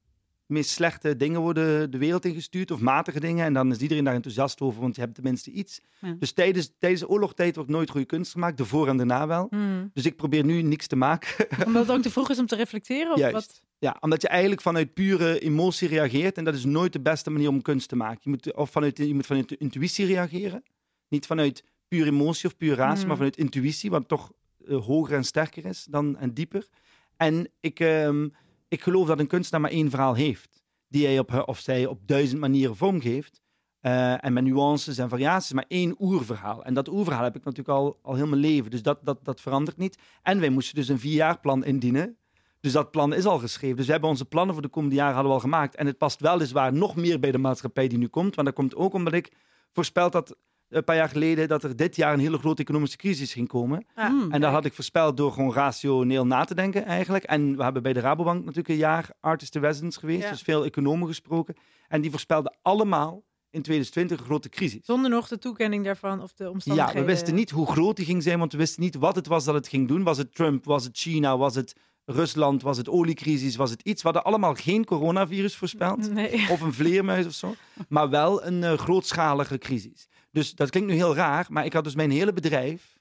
Meest 0.52 0.70
slechte 0.70 1.16
dingen 1.16 1.42
worden 1.42 1.92
de 1.92 1.98
wereld 1.98 2.26
ingestuurd. 2.26 2.72
Of 2.72 2.80
matige 2.80 3.20
dingen. 3.20 3.46
En 3.46 3.54
dan 3.54 3.72
is 3.72 3.78
iedereen 3.80 4.04
daar 4.04 4.14
enthousiast 4.14 4.62
over, 4.62 4.82
want 4.82 4.96
je 4.96 5.02
hebt 5.02 5.16
tenminste 5.16 5.52
iets. 5.52 5.82
Ja. 6.00 6.16
Dus 6.20 6.32
tijdens, 6.32 6.72
tijdens 6.80 7.02
de 7.02 7.08
oorlogstijd 7.10 7.56
wordt 7.56 7.70
nooit 7.70 7.90
goede 7.90 8.06
kunst 8.06 8.32
gemaakt. 8.32 8.58
De 8.58 8.66
voor 8.66 8.88
en 8.88 8.98
daarna 8.98 9.28
wel. 9.28 9.48
Hmm. 9.50 9.90
Dus 9.94 10.06
ik 10.06 10.16
probeer 10.16 10.44
nu 10.44 10.62
niks 10.62 10.88
te 10.88 10.96
maken. 10.96 11.48
Omdat 11.66 11.88
het 11.88 11.96
ook 11.96 12.02
te 12.02 12.12
vroeg 12.12 12.30
is 12.30 12.40
om 12.40 12.46
te 12.46 12.56
reflecteren? 12.56 13.12
Of 13.12 13.18
Juist. 13.20 13.34
wat? 13.34 13.62
Ja, 13.80 13.98
omdat 14.00 14.22
je 14.22 14.28
eigenlijk 14.28 14.62
vanuit 14.62 14.94
pure 14.94 15.40
emotie 15.40 15.88
reageert. 15.88 16.38
En 16.38 16.44
dat 16.44 16.54
is 16.54 16.66
nooit 16.66 16.94
de 16.94 17.02
beste 17.02 17.30
manier 17.30 17.50
om 17.50 17.62
kunst 17.62 17.90
te 17.90 17.96
maken. 17.96 18.20
Je 18.24 18.30
moet, 18.30 18.54
of 18.54 18.70
vanuit, 18.70 18.98
je 18.98 19.14
moet 19.14 19.26
vanuit 19.26 19.50
de 19.50 19.58
intuïtie 19.58 20.06
reageren. 20.06 20.64
Niet 21.08 21.26
vanuit 21.26 21.64
pure 21.88 22.06
emotie 22.10 22.50
of 22.50 22.58
pure 22.58 22.76
ratie, 22.76 22.98
Hmm. 23.00 23.08
maar 23.08 23.16
vanuit 23.16 23.38
intuïtie, 23.38 23.90
wat 23.90 24.08
toch 24.08 24.32
eh, 24.68 24.78
hoger 24.86 25.16
en 25.16 25.24
sterker 25.24 25.66
is 25.66 25.88
dan, 25.90 26.18
en 26.18 26.34
dieper. 26.34 26.68
En 27.18 27.48
ik, 27.60 27.80
ehm, 27.80 28.28
ik 28.72 28.84
geloof 28.84 29.08
dat 29.08 29.20
een 29.20 29.28
kunstenaar 29.28 29.62
maar 29.62 29.72
één 29.72 29.90
verhaal 29.90 30.14
heeft. 30.14 30.64
Die 30.88 31.06
hij 31.06 31.20
op, 31.20 31.44
of 31.46 31.60
zij 31.60 31.86
op 31.86 32.08
duizend 32.08 32.40
manieren 32.40 32.76
vormgeeft. 32.76 33.42
Eh, 33.80 34.26
en 34.26 34.34
met 34.34 34.44
nuances 34.44 34.98
en 34.98 35.10
variaties, 35.10 35.52
maar 35.52 35.66
één 35.68 35.96
oerverhaal. 36.00 36.64
En 36.64 36.74
dat 36.74 36.88
oerverhaal 36.88 37.24
heb 37.24 37.36
ik 37.36 37.44
natuurlijk 37.44 37.78
al, 37.78 38.00
al 38.02 38.16
heel 38.16 38.28
mijn 38.28 38.42
leven. 38.42 38.72
Dus 38.72 38.82
dat, 38.82 39.00
dat, 39.04 39.26
dat 39.26 39.42
verandert 39.42 39.78
niet. 39.78 39.98
En 40.22 40.40
wij 40.40 40.50
moesten 40.50 40.76
dus 40.76 40.88
een 40.88 41.00
vierjaarplan 41.00 41.64
indienen. 41.64 42.18
Dus 42.60 42.72
dat 42.72 42.92
plan 42.92 43.14
is 43.14 43.26
al 43.26 43.40
geschreven. 43.40 43.76
Dus 43.76 43.86
we 43.86 43.92
hebben 43.92 44.10
onze 44.10 44.26
plannen 44.26 44.54
voor 44.54 44.64
de 44.64 44.70
komende 44.70 44.96
jaren 44.96 45.14
hadden 45.14 45.32
we 45.32 45.38
al 45.38 45.44
gemaakt. 45.44 45.76
En 45.76 45.86
het 45.86 45.98
past 45.98 46.22
weliswaar 46.22 46.74
nog 46.74 46.96
meer 46.96 47.20
bij 47.20 47.32
de 47.32 47.38
maatschappij 47.38 47.88
die 47.88 47.98
nu 47.98 48.08
komt. 48.08 48.36
Want 48.36 48.48
dat 48.48 48.56
komt 48.56 48.76
ook 48.76 48.94
omdat 48.94 49.14
ik 49.14 49.32
voorspeld 49.72 50.14
had 50.14 50.36
een 50.72 50.84
paar 50.84 50.96
jaar 50.96 51.10
geleden 51.10 51.48
dat 51.48 51.64
er 51.64 51.76
dit 51.76 51.96
jaar 51.96 52.14
een 52.14 52.20
hele 52.20 52.38
grote 52.38 52.62
economische 52.62 52.98
crisis 52.98 53.34
ging 53.34 53.48
komen. 53.48 53.86
Hmm. 53.96 54.32
En 54.32 54.42
dat 54.42 54.52
had 54.52 54.66
ik 54.66 54.74
voorspeld 54.74 55.18
door 55.18 55.32
gewoon 55.32 55.54
rationeel 55.54 56.26
na 56.26 56.44
te 56.44 56.56
denken 56.56 56.86
eigenlijk. 56.86 57.24
En 57.24 57.58
we 57.58 57.64
hebben 57.64 57.84
bij 57.84 57.94
de 57.94 58.00
Rabobank 58.00 58.40
natuurlijk 58.40 58.68
een 58.70 58.76
jaar 58.76 59.10
artist 59.20 59.56
in 59.56 59.62
residence 59.62 60.00
geweest. 60.00 60.24
Ja. 60.24 60.30
Dus 60.30 60.42
veel 60.42 60.66
economen 60.66 61.08
gesproken. 61.08 61.56
En 61.88 62.02
die 62.02 62.12
voorspelden 62.12 62.58
allemaal 62.62 63.24
in 63.50 63.62
2020 63.62 64.20
een 64.20 64.26
grote 64.26 64.50
crisis. 64.50 64.86
Zonder 64.86 65.10
nog 65.12 65.28
de 65.28 65.38
toekenning 65.38 65.86
daarvan 65.86 66.22
of 66.22 66.34
de 66.34 66.44
Ja, 66.44 66.50
omstandigheden. 66.50 67.02
we 67.02 67.08
wisten 67.12 67.36
niet 67.36 67.50
hoe 67.50 67.68
groot 67.72 67.96
die 67.96 68.06
ging 68.06 68.24
zijn, 68.24 68.40
want 68.40 68.52
we 68.52 68.58
wisten 68.58 68.82
niet 68.82 68.96
wat 68.96 69.16
het 69.16 69.28
was 69.28 69.44
dat 69.46 69.54
het 69.56 69.68
ging 69.68 69.88
doen. 69.88 70.04
Was 70.04 70.18
het 70.18 70.36
Trump, 70.36 70.66
was 70.66 70.84
het 70.84 70.98
China, 70.98 71.38
was 71.38 71.56
het 71.56 71.76
Rusland, 72.06 72.62
was 72.62 72.78
het 72.78 72.90
oliecrisis, 72.90 73.56
was 73.56 73.70
het 73.70 73.82
iets. 73.82 74.02
We 74.02 74.08
hadden 74.08 74.24
allemaal 74.32 74.54
geen 74.54 74.86
coronavirus 74.86 75.56
voorspeld. 75.56 76.14
Nee. 76.14 76.48
Of 76.50 76.62
een 76.62 76.74
vleermuis 76.74 77.26
of 77.26 77.34
zo. 77.34 77.56
Maar 77.90 78.10
wel 78.10 78.46
een 78.46 78.64
eh, 78.64 78.78
grootschalige 78.78 79.58
crisis. 79.58 80.08
Dus 80.32 80.56
dat 80.56 80.70
klinkt 80.70 80.90
nu 80.90 80.96
heel 80.96 81.16
raar, 81.16 81.46
maar 81.50 81.66
ik 81.66 81.74
had 81.74 81.84
dus 81.84 81.96
mijn 81.96 82.12
hele 82.12 82.34
bedrijf 82.34 82.98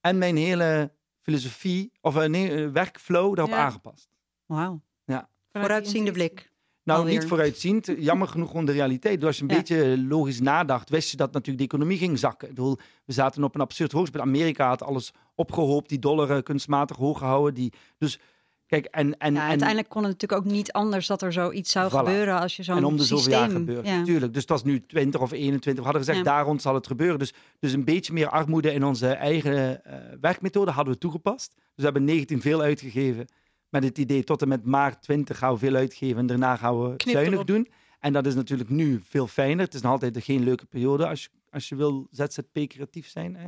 en 0.00 0.18
mijn 0.18 0.36
hele 0.36 0.92
filosofie, 1.20 1.92
of 2.00 2.16
eh, 2.16 2.28
nee, 2.28 2.64
eh, 2.64 2.70
werkflow 2.70 3.34
daarop 3.36 3.54
Ja. 3.54 3.64
aangepast. 3.64 4.08
Wauw. 4.46 4.80
Die 5.04 5.62
Vooruitziende 5.62 6.10
blik. 6.12 6.52
Nou, 6.82 6.98
alweer. 7.00 7.18
niet 7.18 7.28
vooruitziend. 7.28 7.92
Jammer 7.98 8.28
genoeg 8.28 8.48
gewoon 8.50 8.64
de 8.64 8.72
realiteit. 8.72 9.18
Dus 9.18 9.26
als 9.28 9.36
je 9.36 9.42
een 9.42 9.48
Ja. 9.48 9.56
beetje 9.56 9.98
logisch 10.08 10.40
nadacht, 10.40 10.90
wist 10.90 11.10
je 11.10 11.16
dat 11.16 11.32
natuurlijk 11.32 11.58
de 11.58 11.64
economie 11.74 11.98
ging 11.98 12.18
zakken. 12.18 12.48
Ik 12.48 12.54
bedoel, 12.54 12.78
we 13.04 13.12
zaten 13.12 13.44
op 13.44 13.54
een 13.54 13.60
absurd 13.60 13.92
hoogtepunt. 13.92 14.24
Amerika 14.24 14.68
had 14.68 14.82
alles 14.82 15.12
opgehoopt, 15.34 15.88
die 15.88 15.98
dollar 15.98 16.30
eh, 16.30 16.42
kunstmatig 16.42 16.96
hoog 16.96 17.18
gehouden. 17.18 17.54
Die, 17.54 17.72
dus 17.98 18.18
kijk, 18.66 18.84
en, 18.84 19.18
en, 19.18 19.34
Ja, 19.34 19.40
en, 19.42 19.48
uiteindelijk 19.48 19.88
kon 19.88 20.02
het 20.02 20.12
natuurlijk 20.12 20.46
ook 20.46 20.52
niet 20.52 20.72
anders 20.72 21.06
dat 21.06 21.22
er 21.22 21.32
zoiets 21.32 21.70
zou 21.72 21.90
Voilà. 21.90 21.94
gebeuren 21.96 22.40
als 22.40 22.56
je 22.56 22.62
zo'n 22.62 22.76
en 22.76 22.84
om 22.84 22.96
de 22.96 23.02
zoveel 23.02 23.18
systeem... 23.18 23.38
jaar 23.40 23.50
gebeurt. 23.50 23.86
Ja. 23.88 24.02
Tuurlijk. 24.04 24.32
Dus 24.32 24.40
het 24.42 24.50
was 24.50 24.64
nu 24.64 24.80
20 24.86 25.20
of 25.20 25.32
21. 25.32 25.74
We 25.74 25.82
hadden 25.90 26.00
gezegd, 26.04 26.18
Ja. 26.18 26.32
daar 26.34 26.44
rond 26.44 26.62
zal 26.62 26.74
het 26.74 26.86
gebeuren. 26.86 27.18
Dus, 27.18 27.32
dus 27.58 27.72
een 27.72 27.84
beetje 27.84 28.12
meer 28.12 28.28
armoede 28.28 28.72
in 28.72 28.84
onze 28.84 29.06
eigen 29.08 29.84
eh, 29.84 29.94
werkmethode 30.20 30.70
hadden 30.70 30.92
we 30.94 30.98
toegepast. 31.00 31.52
Dus 31.54 31.64
we 31.74 31.82
hebben 31.82 32.04
19 32.04 32.40
veel 32.40 32.60
uitgegeven. 32.60 33.26
Met 33.68 33.84
het 33.84 33.98
idee 33.98 34.24
tot 34.24 34.42
en 34.42 34.48
met 34.48 34.64
maart 34.64 35.02
20 35.02 35.38
gaan 35.38 35.52
we 35.52 35.58
veel 35.58 35.74
uitgeven. 35.74 36.18
En 36.18 36.26
daarna 36.26 36.56
gaan 36.56 36.82
we 36.82 36.96
Knip 36.96 37.14
zuinig 37.14 37.34
erop. 37.34 37.46
doen. 37.46 37.68
En 38.00 38.12
dat 38.12 38.26
is 38.26 38.34
natuurlijk 38.34 38.70
nu 38.70 39.00
veel 39.04 39.26
fijner. 39.26 39.64
Het 39.64 39.74
is 39.74 39.80
nog 39.80 39.92
altijd 39.92 40.24
geen 40.24 40.44
leuke 40.44 40.66
periode 40.66 41.06
als 41.08 41.22
je, 41.22 41.28
als 41.50 41.68
je 41.68 41.76
wil 41.76 42.06
ZZP-creatief 42.10 43.08
zijn. 43.08 43.36
Hè. 43.36 43.46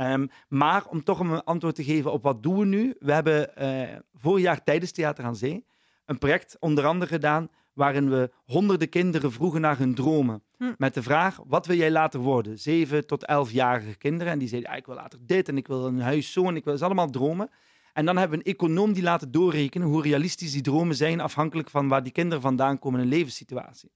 Ehm, 0.00 0.26
maar 0.48 0.86
om 0.86 1.04
toch 1.04 1.20
een 1.20 1.44
antwoord 1.44 1.74
te 1.74 1.84
geven 1.84 2.12
op 2.12 2.22
wat 2.22 2.42
doen 2.42 2.58
we 2.58 2.64
nu. 2.64 2.94
We 2.98 3.12
hebben 3.12 3.56
eh, 3.56 3.98
vorig 4.14 4.42
jaar 4.42 4.64
tijdens 4.64 4.92
Theater 4.92 5.24
aan 5.24 5.36
Zee 5.36 5.64
een 6.06 6.18
project 6.18 6.56
onder 6.60 6.86
andere 6.86 7.10
gedaan 7.12 7.48
waarin 7.72 8.10
we 8.10 8.30
honderden 8.44 8.88
kinderen 8.88 9.32
vroegen 9.32 9.60
naar 9.60 9.78
hun 9.78 9.94
dromen. 9.94 10.42
Hm. 10.56 10.72
Met 10.76 10.94
de 10.94 11.02
vraag, 11.02 11.40
wat 11.46 11.66
wil 11.66 11.76
jij 11.76 11.90
later 11.90 12.20
worden? 12.20 12.58
Zeven 12.58 13.06
tot 13.06 13.24
elfjarige 13.24 13.94
kinderen. 13.94 14.32
En 14.32 14.38
die 14.38 14.48
zeiden, 14.48 14.76
ik 14.76 14.86
wil 14.86 14.94
later 14.94 15.18
dit 15.22 15.48
en 15.48 15.56
ik 15.56 15.66
wil 15.66 15.86
een 15.86 16.00
huis 16.00 16.32
zo 16.32 16.40
en 16.46 16.56
ik 16.56 16.64
wil... 16.64 16.72
Dat 16.72 16.82
is 16.82 16.86
allemaal 16.86 17.10
dromen. 17.10 17.50
En 17.92 18.04
dan 18.04 18.16
hebben 18.16 18.38
we 18.38 18.44
een 18.44 18.52
econoom 18.52 18.92
die 18.92 19.02
laten 19.02 19.30
doorrekenen 19.30 19.88
hoe 19.88 20.02
realistisch 20.02 20.52
die 20.52 20.62
dromen 20.62 20.96
zijn, 20.96 21.20
afhankelijk 21.20 21.70
van 21.70 21.88
waar 21.88 22.02
die 22.02 22.12
kinderen 22.12 22.42
vandaan 22.42 22.78
komen 22.78 23.00
in 23.00 23.06
een 23.06 23.12
levenssituatie. 23.12 23.90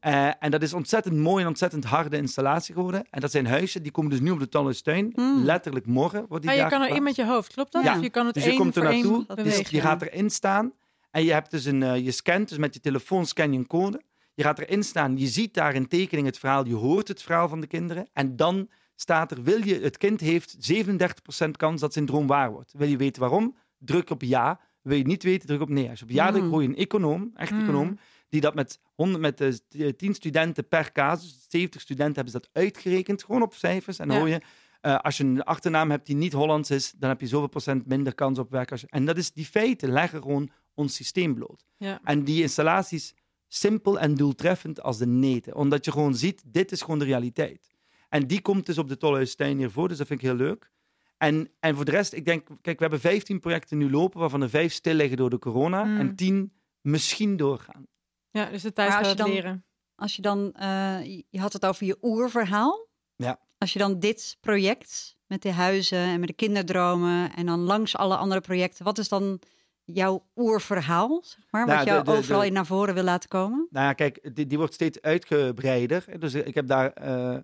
Eh, 0.00 0.30
en 0.38 0.50
dat 0.50 0.62
is 0.62 0.72
ontzettend 0.72 1.16
mooi 1.16 1.42
en 1.42 1.48
ontzettend 1.48 1.84
harde 1.84 2.16
installatie 2.16 2.74
geworden. 2.74 3.06
En 3.10 3.20
dat 3.20 3.30
zijn 3.30 3.46
huizen, 3.46 3.82
die 3.82 3.92
komen 3.92 4.10
dus 4.10 4.20
nu 4.20 4.30
op 4.30 4.38
de 4.38 4.48
Tolhuistuin. 4.48 5.12
Hmm. 5.14 5.44
Letterlijk 5.44 5.86
morgen 5.86 6.24
wordt 6.28 6.44
die 6.44 6.52
Ah, 6.52 6.58
je 6.60 6.68
kan 6.68 6.82
er 6.82 6.94
in 6.96 7.02
met 7.02 7.16
je 7.16 7.26
hoofd, 7.26 7.52
klopt 7.54 7.72
dat? 7.72 7.84
Ja. 7.84 7.94
Je 7.94 8.10
kan 8.10 8.24
het 8.26 8.34
Dus 8.34 8.44
je 8.44 8.50
één 8.50 8.58
komt 8.58 8.76
er 8.76 8.82
naartoe. 8.82 9.26
Dus 9.34 9.58
je 9.68 9.80
gaat 9.80 10.02
erin 10.02 10.30
staan 10.30 10.72
en 11.10 11.24
je 11.24 11.32
hebt 11.32 11.50
dus 11.50 11.64
een, 11.64 11.82
eh, 11.82 12.04
je 12.04 12.10
scant, 12.10 12.48
dus 12.48 12.58
met 12.58 12.74
je 12.74 12.80
telefoon 12.80 13.26
scan 13.26 13.52
je 13.52 13.58
een 13.58 13.66
code. 13.66 14.00
Je 14.34 14.42
gaat 14.42 14.58
erin 14.58 14.82
staan, 14.82 15.16
je 15.16 15.26
ziet 15.26 15.54
daar 15.54 15.74
in 15.74 15.88
tekening 15.88 16.26
het 16.26 16.38
verhaal, 16.38 16.66
je 16.66 16.74
hoort 16.74 17.08
het 17.08 17.22
verhaal 17.22 17.48
van 17.48 17.60
de 17.60 17.66
kinderen. 17.66 18.08
En 18.12 18.36
dan 18.36 18.68
staat 18.94 19.30
er, 19.30 19.42
wil 19.42 19.64
je, 19.66 19.80
het 19.80 19.96
kind 19.96 20.20
heeft 20.20 20.56
37% 20.72 21.50
kans 21.56 21.80
dat 21.80 21.92
zijn 21.92 22.06
droom 22.06 22.26
waar 22.26 22.50
wordt. 22.52 22.72
Wil 22.76 22.88
je 22.88 22.96
weten 22.96 23.20
waarom? 23.20 23.56
Druk 23.78 24.10
op 24.10 24.22
ja. 24.22 24.60
Wil 24.82 24.96
je 24.96 25.06
niet 25.06 25.22
weten, 25.22 25.46
druk 25.46 25.60
op 25.60 25.68
nee. 25.68 25.88
Als 25.90 25.98
je 25.98 26.04
op 26.04 26.10
ja 26.10 26.30
drukt, 26.30 26.44
Mm. 26.44 26.50
hoor 26.50 26.62
je 26.62 26.68
een 26.68 26.76
econoom, 26.76 27.30
echt 27.34 27.52
Mm. 27.52 27.60
econoom, 27.62 27.98
die 28.28 28.40
dat 28.40 28.54
met, 28.54 28.80
100, 28.94 29.20
met 29.20 29.40
eh, 29.40 29.88
10 29.88 30.14
studenten 30.14 30.68
per 30.68 30.92
casus, 30.92 31.46
70 31.48 31.80
studenten 31.80 32.14
hebben 32.14 32.32
ze 32.32 32.38
dat 32.38 32.48
uitgerekend, 32.62 33.24
gewoon 33.24 33.42
op 33.42 33.54
cijfers. 33.54 33.98
En 33.98 34.10
Ja. 34.10 34.18
hoor 34.18 34.28
je, 34.28 34.40
eh, 34.80 34.96
als 34.98 35.16
je 35.16 35.24
een 35.24 35.42
achternaam 35.42 35.90
hebt 35.90 36.06
die 36.06 36.16
niet 36.16 36.32
Hollands 36.32 36.70
is, 36.70 36.92
dan 36.96 37.08
heb 37.08 37.20
je 37.20 37.26
zoveel 37.26 37.48
procent 37.48 37.86
minder 37.86 38.14
kans 38.14 38.38
op 38.38 38.50
werk. 38.50 38.70
Als 38.70 38.80
je- 38.80 38.86
en 38.90 39.04
dat 39.04 39.16
is 39.16 39.32
die 39.32 39.44
feiten 39.46 39.90
leggen 39.90 40.22
gewoon 40.22 40.50
ons 40.74 40.94
systeem 40.94 41.34
bloot. 41.34 41.64
Ja. 41.76 42.00
En 42.04 42.24
die 42.24 42.42
installaties 42.42 43.14
simpel 43.48 43.98
en 43.98 44.14
doeltreffend 44.14 44.82
als 44.82 44.98
de 44.98 45.06
neten. 45.06 45.54
Omdat 45.54 45.84
je 45.84 45.92
gewoon 45.92 46.14
ziet, 46.14 46.42
dit 46.46 46.72
is 46.72 46.80
gewoon 46.82 46.98
de 46.98 47.04
realiteit. 47.04 47.70
En 48.08 48.26
die 48.26 48.40
komt 48.42 48.66
dus 48.66 48.78
op 48.78 48.88
de 48.88 48.96
Tolhuistuin 48.96 49.58
hier 49.58 49.70
voor, 49.70 49.88
dus 49.88 49.98
dat 49.98 50.06
vind 50.06 50.20
ik 50.22 50.26
heel 50.26 50.36
leuk. 50.36 50.70
En, 51.18 51.50
en 51.60 51.76
voor 51.76 51.84
de 51.84 51.90
rest, 51.90 52.12
ik 52.12 52.24
denk, 52.24 52.46
kijk, 52.60 52.76
we 52.76 52.82
hebben 52.82 53.00
15 53.00 53.40
projecten 53.40 53.78
nu 53.78 53.90
lopen, 53.90 54.20
waarvan 54.20 54.42
er 54.42 54.50
vijf 54.50 54.72
stil 54.72 54.94
liggen 54.94 55.16
door 55.16 55.30
de 55.30 55.38
corona. 55.38 55.84
Mm. 55.84 55.98
En 55.98 56.16
10 56.16 56.52
misschien 56.80 57.36
doorgaan. 57.36 57.86
Ja, 58.30 58.44
dus 58.50 58.62
de 58.62 58.72
tijd 58.72 58.90
gaat 58.92 59.08
je 59.08 59.14
dan- 59.14 59.30
leren. 59.30 59.64
Als 59.94 60.16
je 60.16 60.22
dan, 60.22 60.52
eh, 60.52 61.04
je- 61.04 61.24
je 61.28 61.40
had 61.40 61.52
het 61.52 61.66
over 61.66 61.86
je 61.86 61.98
oerverhaal. 62.02 62.88
Ja. 63.16 63.40
Als 63.58 63.72
je 63.72 63.78
dan 63.78 63.98
dit 63.98 64.36
project 64.40 65.16
met 65.26 65.42
de 65.42 65.52
huizen 65.52 65.98
en 65.98 66.18
met 66.20 66.28
de 66.28 66.34
kinderdromen 66.34 67.34
en 67.34 67.46
dan 67.46 67.60
langs 67.60 67.96
alle 67.96 68.16
andere 68.16 68.40
projecten, 68.40 68.84
wat 68.84 68.98
is 68.98 69.08
dan 69.08 69.40
jouw 69.84 70.26
oerverhaal, 70.36 71.22
zeg 71.24 71.44
maar, 71.50 71.66
Nou, 71.66 71.78
wat 71.78 71.86
jou 71.86 72.04
de- 72.04 72.10
overal 72.10 72.40
de- 72.40 72.46
in 72.46 72.52
naar 72.52 72.66
voren 72.66 72.94
wil 72.94 73.02
laten 73.02 73.28
komen? 73.28 73.66
Nou 73.70 73.86
ja, 73.86 73.92
kijk, 73.92 74.30
die, 74.34 74.46
die 74.46 74.58
wordt 74.58 74.74
steeds 74.74 75.00
uitgebreider. 75.00 76.20
Dus 76.20 76.34
ik 76.34 76.54
heb 76.54 76.66
daar. 76.66 76.92
eh, 76.92 77.36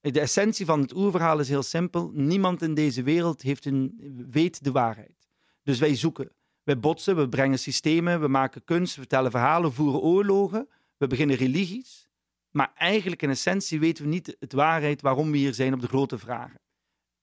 de 0.00 0.20
essentie 0.20 0.66
van 0.66 0.80
het 0.80 0.94
oerverhaal 0.94 1.38
is 1.38 1.48
heel 1.48 1.62
simpel. 1.62 2.10
Niemand 2.14 2.62
in 2.62 2.74
deze 2.74 3.02
wereld 3.02 3.42
heeft 3.42 3.64
een, 3.64 4.00
weet 4.30 4.64
de 4.64 4.72
waarheid. 4.72 5.28
Dus 5.62 5.78
wij 5.78 5.94
zoeken. 5.94 6.30
Wij 6.68 6.78
botsen, 6.78 7.16
we 7.16 7.28
brengen 7.28 7.58
systemen, 7.58 8.20
we 8.20 8.28
maken 8.28 8.64
kunst, 8.64 8.94
we 8.94 9.00
vertellen 9.00 9.30
verhalen, 9.30 9.68
we 9.68 9.76
voeren 9.76 10.00
oorlogen, 10.00 10.68
we 10.96 11.06
beginnen 11.06 11.36
religies. 11.36 12.08
Maar 12.50 12.72
eigenlijk 12.74 13.22
in 13.22 13.30
essentie 13.30 13.80
weten 13.80 14.04
we 14.04 14.10
niet 14.10 14.36
het 14.38 14.52
waarheid 14.52 15.00
waarom 15.00 15.30
we 15.30 15.36
hier 15.36 15.54
zijn 15.54 15.74
op 15.74 15.80
de 15.80 15.88
grote 15.88 16.18
vragen. 16.18 16.60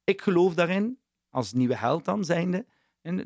Ik 0.04 0.22
geloof 0.22 0.54
daarin, 0.54 1.00
als 1.30 1.54
nieuwe 1.54 1.76
held 1.76 2.06
dan 2.06 2.26
zijnde, 2.26 2.66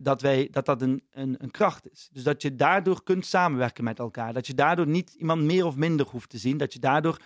dat, 0.01 0.21
wij, 0.21 0.47
dat 0.51 0.65
dat 0.65 0.81
een, 0.81 1.03
een, 1.11 1.35
een 1.37 1.51
kracht 1.51 1.91
is. 1.91 2.09
Dus 2.11 2.23
dat 2.23 2.41
je 2.41 2.55
daardoor 2.55 3.03
kunt 3.03 3.25
samenwerken 3.25 3.83
met 3.83 3.99
elkaar. 3.99 4.33
Dat 4.33 4.47
je 4.47 4.53
daardoor 4.53 4.87
niet 4.87 5.13
iemand 5.13 5.41
meer 5.41 5.65
of 5.65 5.75
minder 5.75 6.05
hoeft 6.05 6.29
te 6.29 6.37
zien. 6.37 6.57
Dat 6.57 6.73
je 6.73 6.79
daardoor 6.79 7.17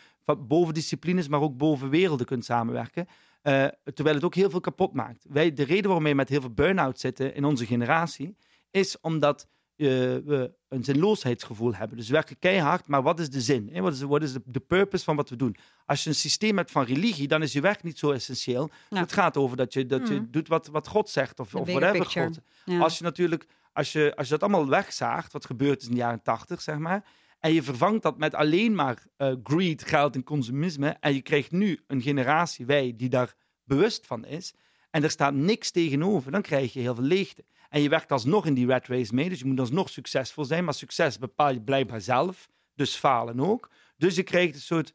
boven 0.47 0.73
disciplines, 0.73 1.27
maar 1.27 1.41
ook 1.41 1.57
boven 1.57 1.89
werelden 1.89 2.25
kunt 2.25 2.45
samenwerken. 2.45 3.07
Eh, 3.41 3.65
terwijl 3.93 4.15
het 4.15 4.25
ook 4.25 4.35
heel 4.35 4.49
veel 4.49 4.59
kapot 4.59 4.93
maakt. 4.93 5.25
Wij, 5.29 5.53
de 5.53 5.63
reden 5.63 5.85
waarom 5.85 6.03
wij 6.03 6.15
met 6.15 6.29
heel 6.29 6.41
veel 6.41 6.53
burn-out 6.53 6.99
zitten 6.99 7.35
in 7.35 7.45
onze 7.45 7.65
generatie, 7.65 8.35
is 8.73 8.99
omdat 9.01 9.47
eh, 9.75 9.87
we 9.87 10.53
een 10.69 10.83
zinloosheidsgevoel 10.83 11.75
hebben. 11.75 11.97
Dus 11.97 12.07
we 12.07 12.13
werken 12.13 12.39
keihard, 12.39 12.87
maar 12.87 13.01
wat 13.01 13.19
is 13.19 13.29
de 13.29 13.41
zin? 13.41 13.69
hè? 13.71 13.81
Wat 13.81 13.93
is, 13.93 14.01
wat 14.01 14.23
is 14.23 14.33
de, 14.33 14.41
de 14.45 14.59
purpose 14.59 15.03
van 15.03 15.15
wat 15.15 15.29
we 15.29 15.35
doen? 15.35 15.55
Als 15.85 16.03
je 16.03 16.09
een 16.09 16.15
systeem 16.15 16.57
hebt 16.57 16.71
van 16.71 16.83
religie, 16.83 17.27
dan 17.27 17.41
is 17.41 17.53
je 17.53 17.61
werk 17.61 17.83
niet 17.83 17.97
zo 17.97 18.11
essentieel. 18.11 18.69
Ja. 18.89 18.99
Het 18.99 19.13
gaat 19.13 19.37
over 19.37 19.57
dat 19.57 19.73
je, 19.73 19.85
dat 19.85 20.07
je 20.07 20.13
Mhm. 20.13 20.25
doet 20.31 20.47
wat, 20.47 20.67
wat 20.67 20.87
God 20.87 21.09
zegt 21.09 21.39
of, 21.39 21.55
of 21.55 21.67
whatever 21.67 21.99
picture. 21.99 22.25
God. 22.25 22.39
Ja. 22.65 22.79
Als 22.79 22.97
je 22.97 23.03
natuurlijk, 23.03 23.45
als 23.73 23.91
je, 23.91 24.13
als 24.15 24.27
je 24.27 24.33
dat 24.37 24.43
allemaal 24.43 24.67
wegzaagt, 24.69 25.31
wat 25.33 25.45
gebeurd 25.45 25.81
is 25.81 25.87
in 25.87 25.93
de 25.93 25.97
jaren 25.99 26.21
tachtig, 26.21 26.61
zeg 26.61 26.77
maar, 26.77 27.05
en 27.39 27.53
je 27.53 27.63
vervangt 27.63 28.03
dat 28.03 28.17
met 28.17 28.35
alleen 28.35 28.75
maar 28.75 29.05
eh, 29.17 29.33
greed, 29.43 29.83
geld 29.87 30.15
en 30.15 30.23
consumisme, 30.23 30.87
en 30.99 31.13
je 31.13 31.21
krijgt 31.21 31.51
nu 31.51 31.79
een 31.87 32.01
generatie, 32.01 32.65
wij, 32.65 32.93
die 32.95 33.09
daar 33.09 33.33
bewust 33.63 34.05
van 34.07 34.25
is, 34.25 34.53
en 34.93 35.03
er 35.03 35.09
staat 35.09 35.33
niks 35.33 35.71
tegenover, 35.71 36.31
dan 36.31 36.41
krijg 36.41 36.73
je 36.73 36.79
heel 36.79 36.95
veel 36.95 37.03
leegte. 37.03 37.45
En 37.69 37.81
je 37.81 37.89
werkt 37.89 38.11
alsnog 38.11 38.45
in 38.45 38.53
die 38.53 38.67
rat 38.67 38.87
race 38.87 39.13
mee, 39.13 39.29
dus 39.29 39.39
je 39.39 39.45
moet 39.45 39.59
alsnog 39.59 39.89
succesvol 39.89 40.45
zijn, 40.45 40.63
maar 40.63 40.73
succes 40.73 41.17
bepaal 41.17 41.51
je 41.53 41.61
blijkbaar 41.61 42.01
zelf, 42.01 42.49
dus 42.75 42.95
falen 42.95 43.39
ook. 43.39 43.69
Dus 43.97 44.15
je 44.15 44.23
krijgt 44.23 44.55
een 44.55 44.61
soort, 44.61 44.93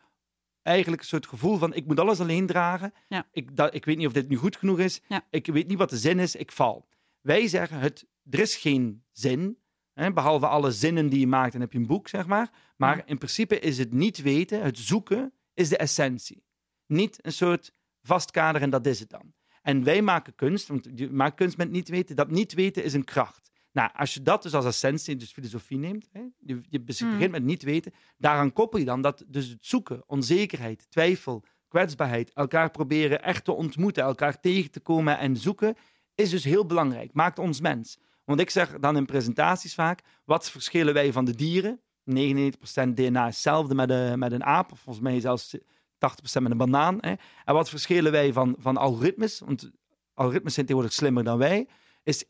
eigenlijk 0.63 1.03
een 1.03 1.09
soort 1.09 1.27
gevoel 1.27 1.57
van, 1.57 1.75
ik 1.75 1.87
moet 1.87 2.01
alles 2.01 2.21
alleen 2.21 2.47
dragen, 2.47 2.93
Ja. 3.09 3.29
ik, 3.33 3.57
dat, 3.57 3.75
ik 3.75 3.85
weet 3.85 3.97
niet 3.97 4.07
of 4.07 4.13
dit 4.13 4.29
nu 4.29 4.37
goed 4.37 4.57
genoeg 4.57 4.79
is, 4.79 5.01
Ja. 5.09 5.27
ik 5.31 5.47
weet 5.47 5.67
niet 5.69 5.79
wat 5.79 5.91
de 5.91 5.99
zin 5.99 6.19
is, 6.19 6.37
ik 6.37 6.53
val. 6.53 6.89
Wij 7.21 7.49
zeggen, 7.49 7.79
het, 7.79 8.07
er 8.31 8.39
is 8.39 8.57
geen 8.57 9.05
zin, 9.13 9.59
hè, 9.93 10.13
behalve 10.13 10.47
alle 10.47 10.71
zinnen 10.71 11.09
die 11.09 11.21
je 11.21 11.27
maakt, 11.27 11.55
en 11.55 11.61
heb 11.61 11.73
je 11.73 11.79
een 11.79 11.87
boek, 11.87 12.09
zeg 12.09 12.27
maar. 12.27 12.51
Maar 12.77 12.97
Ja. 12.97 13.07
in 13.07 13.19
principe 13.19 13.59
is 13.59 13.79
het 13.79 13.93
niet 13.93 14.23
weten, 14.23 14.63
het 14.63 14.79
zoeken, 14.79 15.33
is 15.55 15.69
de 15.69 15.77
essentie. 15.77 16.45
Niet 16.87 17.19
een 17.25 17.33
soort 17.33 17.73
vastkader 18.03 18.63
en 18.63 18.71
dat 18.71 18.87
is 18.87 19.01
het 19.01 19.11
dan. 19.11 19.33
En 19.69 19.85
wij 19.85 20.03
maken 20.03 20.35
kunst, 20.35 20.69
want 20.69 20.89
je 20.95 21.11
maakt 21.11 21.37
kunst 21.37 21.57
met 21.57 21.71
niet 21.71 21.89
weten, 21.89 22.17
dat 22.17 22.31
niet 22.31 22.55
weten 22.55 22.85
is 22.85 22.93
een 22.93 23.05
kracht. 23.05 23.51
Nou, 23.73 23.91
als 23.95 24.15
je 24.15 24.23
dat 24.23 24.43
dus 24.43 24.55
als 24.55 24.65
essentie, 24.65 25.17
dus 25.17 25.33
filosofie 25.33 25.79
neemt, 25.79 26.09
hè, 26.13 26.21
je, 26.39 26.61
je 26.69 26.81
begint 26.81 27.21
Hmm. 27.21 27.31
met 27.31 27.43
niet 27.43 27.63
weten, 27.63 27.93
daaraan 28.17 28.53
koppel 28.53 28.79
je 28.79 28.85
dan 28.85 29.03
dat 29.03 29.25
dus 29.27 29.49
het 29.49 29.67
zoeken, 29.67 30.03
onzekerheid, 30.07 30.91
twijfel, 30.91 31.45
kwetsbaarheid, 31.69 32.33
elkaar 32.33 32.71
proberen 32.71 33.23
echt 33.23 33.45
te 33.45 33.53
ontmoeten, 33.53 34.03
elkaar 34.03 34.41
tegen 34.41 34.71
te 34.71 34.81
komen 34.81 35.19
en 35.19 35.37
zoeken, 35.37 35.75
is 36.15 36.31
dus 36.31 36.45
heel 36.45 36.67
belangrijk. 36.67 37.13
Maakt 37.13 37.39
ons 37.39 37.61
mens. 37.61 37.99
Want 38.25 38.41
ik 38.41 38.51
zeg 38.51 38.79
dan 38.79 38.97
in 38.97 39.07
presentaties 39.07 39.75
vaak, 39.75 40.01
wat 40.25 40.51
verschillen 40.51 40.95
wij 40.95 41.13
van 41.13 41.25
de 41.25 41.35
dieren? 41.35 41.81
99% 42.05 42.95
DNA 42.95 43.27
is 43.27 43.35
hetzelfde 43.35 43.75
met, 43.75 43.91
een 43.91 44.19
met 44.19 44.33
een 44.33 44.45
aap, 44.45 44.73
of 44.73 44.79
volgens 44.79 45.05
mij 45.05 45.21
zelfs 45.21 45.57
80% 45.99 46.43
met 46.43 46.51
een 46.51 46.57
banaan. 46.57 46.99
Hè? 47.01 47.15
En 47.45 47.55
wat 47.55 47.69
verschillen 47.71 48.13
wij 48.13 48.33
van, 48.33 48.55
van 48.59 48.77
algoritmes? 48.77 49.39
Want 49.39 49.71
algoritmes 50.15 50.55
zijn 50.55 50.67
tegenwoordig 50.67 50.99
slimmer 50.99 51.25
dan 51.25 51.39
wij, 51.39 51.69
is 52.03 52.25
1%. 52.25 52.29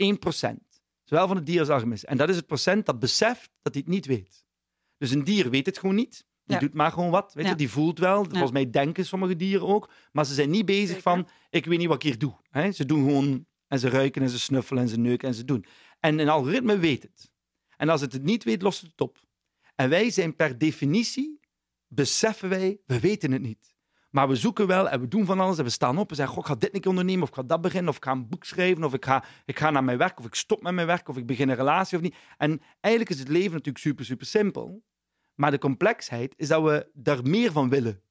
Zowel 1.05 1.27
van 1.27 1.37
het 1.37 1.47
dier 1.47 1.59
als 1.61 1.69
algoritmes. 1.69 2.05
En 2.05 2.17
dat 2.17 2.29
is 2.29 2.37
het 2.37 2.47
procent 2.47 2.87
dat 2.87 2.99
beseft 2.99 3.51
dat 3.63 3.73
hij 3.75 3.83
het 3.87 3.95
niet 3.95 4.07
weet. 4.07 4.45
Dus 4.99 5.11
een 5.11 5.25
dier 5.25 5.51
weet 5.51 5.67
het 5.67 5.79
gewoon 5.79 5.95
niet. 5.95 6.27
Die 6.45 6.57
Ja. 6.57 6.63
doet 6.63 6.75
maar 6.75 6.93
gewoon 6.93 7.11
wat. 7.11 7.35
Weet 7.35 7.45
Ja. 7.45 7.51
je? 7.51 7.57
Die 7.57 7.71
voelt 7.71 7.99
wel. 7.99 8.25
Volgens 8.25 8.51
mij 8.51 8.71
denken 8.71 9.07
sommige 9.07 9.37
dieren 9.37 9.67
ook. 9.67 9.91
Maar 10.13 10.25
ze 10.27 10.35
zijn 10.35 10.51
niet 10.51 10.65
bezig 10.67 10.87
Zeker. 10.87 11.03
van, 11.03 11.29
ik 11.51 11.67
weet 11.67 11.79
niet 11.79 11.87
wat 11.87 11.97
ik 11.97 12.03
hier 12.03 12.19
doe. 12.19 12.37
Hè? 12.51 12.73
Ze 12.73 12.85
doen 12.87 13.05
gewoon, 13.09 13.47
en 13.67 13.79
ze 13.79 13.89
ruiken 13.89 14.23
en 14.23 14.29
ze 14.31 14.39
snuffelen 14.39 14.83
en 14.83 14.89
ze 14.89 14.99
neuken 14.99 15.29
en 15.29 15.35
ze 15.35 15.45
doen. 15.45 15.65
En 16.01 16.19
een 16.19 16.29
algoritme 16.29 16.79
weet 16.79 17.03
het. 17.03 17.31
En 17.77 17.89
als 17.89 18.01
het 18.01 18.13
het 18.13 18.23
niet 18.23 18.45
weet, 18.45 18.63
lost 18.63 18.81
het 18.81 18.91
het 18.91 19.01
op. 19.01 19.19
En 19.75 19.89
wij 19.89 20.11
zijn 20.11 20.37
per 20.37 20.59
definitie, 20.59 21.38
beseffen 21.89 22.49
wij, 22.49 22.81
we 22.87 23.01
weten 23.01 23.33
het 23.33 23.43
niet. 23.43 23.77
Maar 24.11 24.29
we 24.29 24.37
zoeken 24.37 24.67
wel 24.67 24.89
en 24.89 25.01
we 25.01 25.09
doen 25.09 25.25
van 25.25 25.41
alles 25.41 25.59
en 25.59 25.65
we 25.65 25.71
staan 25.71 25.99
op 25.99 26.11
en 26.11 26.17
zeggen, 26.17 26.35
goh, 26.35 26.45
ik 26.45 26.51
ga 26.51 26.59
dit 26.59 26.81
keer 26.81 26.91
ondernemen 26.91 27.23
of 27.23 27.29
ik 27.29 27.35
ga 27.35 27.43
dat 27.43 27.61
beginnen 27.61 27.91
of 27.91 27.97
ik 27.97 28.05
ga 28.05 28.11
een 28.11 28.29
boek 28.29 28.45
schrijven 28.45 28.85
of 28.85 28.95
ik 28.95 29.05
ga, 29.05 29.25
ik 29.45 29.59
ga 29.59 29.71
naar 29.71 29.85
mijn 29.85 29.99
werk 29.99 30.19
of 30.19 30.27
ik 30.27 30.35
stop 30.35 30.63
met 30.63 30.73
mijn 30.73 30.87
werk 30.87 31.09
of 31.09 31.17
ik 31.17 31.27
begin 31.27 31.49
een 31.49 31.57
relatie 31.57 31.97
of 31.97 32.03
niet. 32.03 32.15
En 32.37 32.61
eigenlijk 32.81 33.15
is 33.15 33.19
het 33.19 33.29
leven 33.29 33.53
natuurlijk 33.53 33.85
super, 33.85 34.05
super 34.05 34.27
simpel. 34.27 34.83
Maar 35.35 35.51
de 35.51 35.59
complexheid 35.59 36.35
is 36.37 36.49
dat 36.49 36.63
we 36.63 36.91
daar 36.93 37.23
meer 37.23 37.53
van 37.53 37.69
willen. 37.69 38.03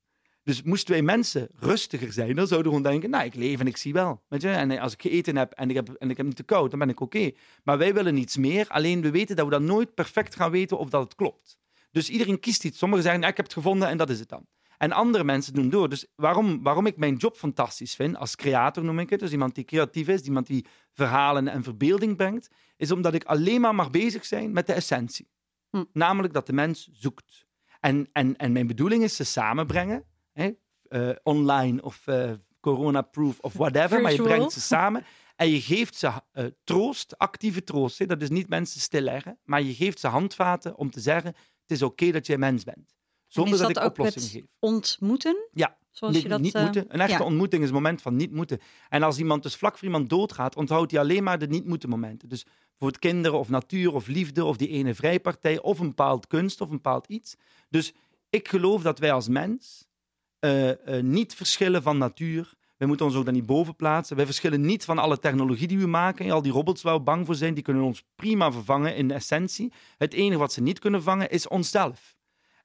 Dus 0.44 0.64
moesten 0.64 0.94
wij 0.94 1.02
mensen 1.02 1.50
rustiger 1.54 2.14
zijn, 2.14 2.36
dan 2.36 2.48
zouden 2.48 2.72
we 2.72 2.78
gewoon 2.78 2.92
denken, 2.92 3.10
nou, 3.10 3.26
ik 3.26 3.36
leef 3.36 3.60
en 3.60 3.68
ik 3.68 3.78
zie 3.78 3.94
wel. 3.94 4.24
Weet 4.28 4.42
je? 4.42 4.50
En 4.50 4.80
als 4.80 4.94
ik 4.94 5.02
gegeten 5.02 5.38
heb 5.38 5.52
en 5.52 5.70
ik 5.70 5.76
heb, 5.76 5.90
en 5.90 6.10
ik 6.10 6.18
heb 6.18 6.26
niet 6.26 6.36
te 6.36 6.44
koud, 6.44 6.70
dan 6.70 6.80
ben 6.80 6.90
ik 6.90 7.00
oké. 7.00 7.32
Maar 7.64 7.78
wij 7.78 7.94
willen 7.94 8.14
niets 8.14 8.38
meer, 8.38 8.68
alleen 8.68 9.02
we 9.02 9.12
weten 9.12 9.36
dat 9.36 9.46
we 9.46 9.52
dan 9.52 9.66
nooit 9.66 9.94
perfect 9.94 10.36
gaan 10.36 10.52
weten 10.52 10.78
of 10.78 10.90
dat 10.90 11.04
het 11.04 11.16
klopt. 11.16 11.58
Dus 11.98 12.10
iedereen 12.10 12.40
kiest 12.40 12.64
iets. 12.64 12.78
Sommigen 12.78 13.04
zeggen, 13.04 13.24
ik 13.24 13.38
heb 13.38 13.46
het 13.46 13.54
gevonden 13.54 13.88
en 13.88 13.98
dat 13.98 14.10
is 14.10 14.20
het 14.20 14.30
dan. 14.30 14.46
En 14.78 14.92
andere 14.92 15.24
mensen 15.24 15.54
doen 15.54 15.70
door. 15.70 15.90
Dus 15.90 16.08
waarom, 16.16 16.64
waarom 16.64 16.86
ik 16.86 16.98
mijn 16.98 17.16
job 17.16 17.38
fantastisch 17.38 17.96
vind, 17.96 18.18
als 18.18 18.36
creator 18.36 18.84
noem 18.84 19.00
ik 19.00 19.10
het, 19.10 19.20
dus 19.20 19.32
iemand 19.32 19.56
die 19.56 19.64
creatief 19.64 20.08
is, 20.08 20.22
iemand 20.22 20.48
die 20.48 20.66
verhalen 20.94 21.48
en 21.48 21.64
verbeelding 21.64 22.16
brengt, 22.16 22.50
is 22.76 22.92
omdat 22.92 23.14
ik 23.14 23.24
alleen 23.24 23.62
maar 23.62 23.76
mag 23.76 23.90
bezig 23.90 24.26
zijn 24.26 24.52
met 24.52 24.68
de 24.68 24.74
essentie. 24.74 25.30
Hm. 25.70 25.84
Namelijk 25.94 26.34
dat 26.34 26.46
de 26.46 26.54
mens 26.54 26.90
zoekt. 26.92 27.46
En, 27.80 28.10
en, 28.12 28.36
en 28.36 28.52
mijn 28.52 28.68
bedoeling 28.68 29.04
is 29.04 29.16
ze 29.16 29.24
samenbrengen, 29.24 30.04
hè, 30.34 30.52
eh, 30.88 31.10
online 31.24 31.82
of 31.82 32.08
eh, 32.08 32.32
corona-proof 32.60 33.40
of 33.40 33.54
whatever, 33.54 34.02
maar 34.02 34.14
je 34.14 34.22
brengt 34.22 34.52
ze 34.52 34.62
samen 34.62 35.06
en 35.36 35.50
je 35.50 35.62
geeft 35.62 35.96
ze 35.96 36.12
eh, 36.32 36.46
troost, 36.64 37.18
actieve 37.18 37.64
troost. 37.64 38.00
Hè. 38.00 38.06
Dat 38.06 38.22
is 38.22 38.30
niet 38.30 38.50
mensen 38.50 38.82
stilleggen, 38.82 39.40
maar 39.44 39.62
je 39.62 39.74
geeft 39.74 40.00
ze 40.00 40.08
handvaten 40.08 40.78
om 40.78 40.92
te 40.92 41.00
zeggen, 41.00 41.36
het 41.68 41.78
is 41.78 41.82
oké 41.82 42.12
dat 42.12 42.28
jij 42.28 42.38
mens 42.38 42.64
bent. 42.64 42.96
Zonder 43.28 43.58
dat, 43.58 43.74
dat 43.74 43.84
ik 43.84 43.90
oplossingen 43.90 44.30
geef. 44.30 44.44
ontmoeten? 44.60 45.48
Ja, 45.52 45.78
Zoals 45.92 46.22
je 46.22 46.28
dat, 46.28 46.42
niet 46.42 46.54
eh, 46.54 46.64
moeten. 46.64 46.86
Een 46.88 47.00
echte 47.00 47.18
ja. 47.18 47.24
ontmoeting 47.24 47.62
is 47.62 47.68
het 47.68 47.78
moment 47.78 48.02
van 48.02 48.16
niet 48.16 48.32
moeten. 48.32 48.60
En 48.90 49.04
als 49.04 49.18
iemand 49.18 49.44
dus 49.44 49.56
vlak 49.56 49.78
voor 49.78 49.88
iemand 49.88 50.10
doodgaat, 50.10 50.56
onthoudt 50.56 50.92
hij 50.92 51.00
alleen 51.00 51.24
maar 51.24 51.40
de 51.40 51.48
niet 51.48 51.66
moeten 51.66 51.90
momenten. 51.90 52.30
Dus 52.30 52.44
bijvoorbeeld 52.44 53.00
kinderen 53.00 53.40
of 53.40 53.50
natuur 53.50 53.94
of 53.94 54.08
liefde 54.08 54.46
of 54.46 54.58
die 54.58 54.68
ene 54.68 54.96
vrijpartij 54.96 55.62
of 55.62 55.80
een 55.80 55.88
bepaald 55.88 56.28
kunst 56.28 56.62
of 56.62 56.70
een 56.70 56.76
bepaald 56.76 57.08
iets. 57.08 57.36
Dus 57.70 57.94
ik 58.30 58.48
geloof 58.48 58.82
dat 58.82 59.00
wij 59.00 59.12
als 59.12 59.28
mens 59.28 59.88
eh, 60.40 60.98
eh, 60.98 61.04
niet 61.04 61.36
verschillen 61.36 61.82
van 61.82 61.98
natuur. 61.98 62.54
Wij 62.78 62.88
moeten 62.88 63.06
ons 63.06 63.16
ook 63.16 63.26
daar 63.26 63.34
niet 63.34 63.46
boven 63.46 63.76
plaatsen. 63.76 64.16
Wij 64.16 64.26
verschillen 64.26 64.62
niet 64.62 64.86
van 64.86 64.98
alle 64.98 65.20
technologie 65.20 65.68
die 65.68 65.80
we 65.80 65.88
maken. 65.88 66.26
En 66.26 66.32
al 66.32 66.42
die 66.42 66.52
robots 66.52 66.82
waar 66.82 66.94
we 66.94 67.02
bang 67.02 67.26
voor 67.26 67.36
zijn, 67.36 67.54
die 67.54 67.64
kunnen 67.64 67.84
ons 67.84 68.04
prima 68.16 68.52
vervangen 68.52 68.96
in 68.96 69.12
essentie. 69.12 69.74
Het 69.98 70.14
enige 70.14 70.40
wat 70.40 70.54
ze 70.54 70.62
niet 70.62 70.80
kunnen 70.80 71.04
vangen 71.04 71.30
is 71.30 71.48
onszelf. 71.48 72.16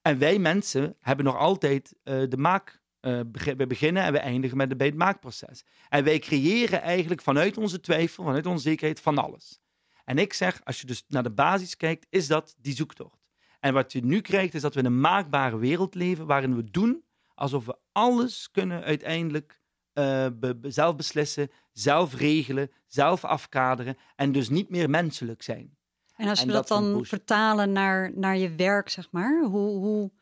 En 0.03 0.19
wij 0.19 0.39
mensen 0.39 0.97
hebben 1.01 1.25
nog 1.25 1.37
altijd 1.37 1.95
eh, 2.03 2.23
de 2.29 2.37
maak. 2.37 2.81
eh, 3.01 3.21
we 3.33 3.67
beginnen 3.67 4.03
en 4.03 4.13
we 4.13 4.19
eindigen 4.19 4.57
met 4.57 4.69
de, 4.69 4.77
bij 4.77 4.87
het 4.87 4.97
maakproces. 4.97 5.65
En 5.89 6.05
wij 6.05 6.19
creëren 6.19 6.83
eigenlijk 6.83 7.23
vanuit 7.23 7.59
onze 7.59 7.81
twijfel, 7.81 8.25
vanuit 8.25 8.47
onze 8.47 8.57
onzekerheid, 8.57 9.01
van 9.01 9.19
alles. 9.19 9.61
En 10.05 10.19
ik 10.19 10.33
zeg, 10.33 10.61
als 10.65 10.81
je 10.81 10.87
dus 10.87 11.05
naar 11.09 11.23
de 11.23 11.31
basis 11.31 11.77
kijkt, 11.77 12.07
is 12.11 12.27
dat 12.27 12.55
die 12.59 12.75
zoektocht. 12.75 13.19
En 13.61 13.75
wat 13.75 13.93
je 13.93 14.05
nu 14.05 14.21
krijgt, 14.21 14.55
is 14.55 14.61
dat 14.63 14.75
we 14.75 14.81
in 14.81 14.87
een 14.87 15.01
maakbare 15.01 15.59
wereld 15.59 15.95
leven, 15.95 16.27
waarin 16.27 16.57
we 16.57 16.65
doen 16.65 17.05
alsof 17.35 17.65
we 17.65 17.77
alles 17.93 18.51
kunnen 18.51 18.83
uiteindelijk 18.83 19.62
eh, 19.93 20.27
be- 20.35 20.59
zelf 20.63 20.97
beslissen, 20.97 21.51
zelf 21.73 22.15
regelen, 22.15 22.71
zelf 22.87 23.25
afkaderen 23.25 23.97
en 24.17 24.33
dus 24.33 24.49
niet 24.49 24.69
meer 24.69 24.91
menselijk 24.91 25.43
zijn. 25.43 25.77
En 26.17 26.29
als 26.29 26.45
we 26.45 26.53
dat 26.53 26.69
dan 26.69 27.05
vertalen 27.05 27.73
naar, 27.73 28.11
naar 28.15 28.37
je 28.37 28.55
werk, 28.55 28.89
zeg 28.89 29.09
maar, 29.11 29.43
hoe, 29.45 29.79
hoe 29.79 30.13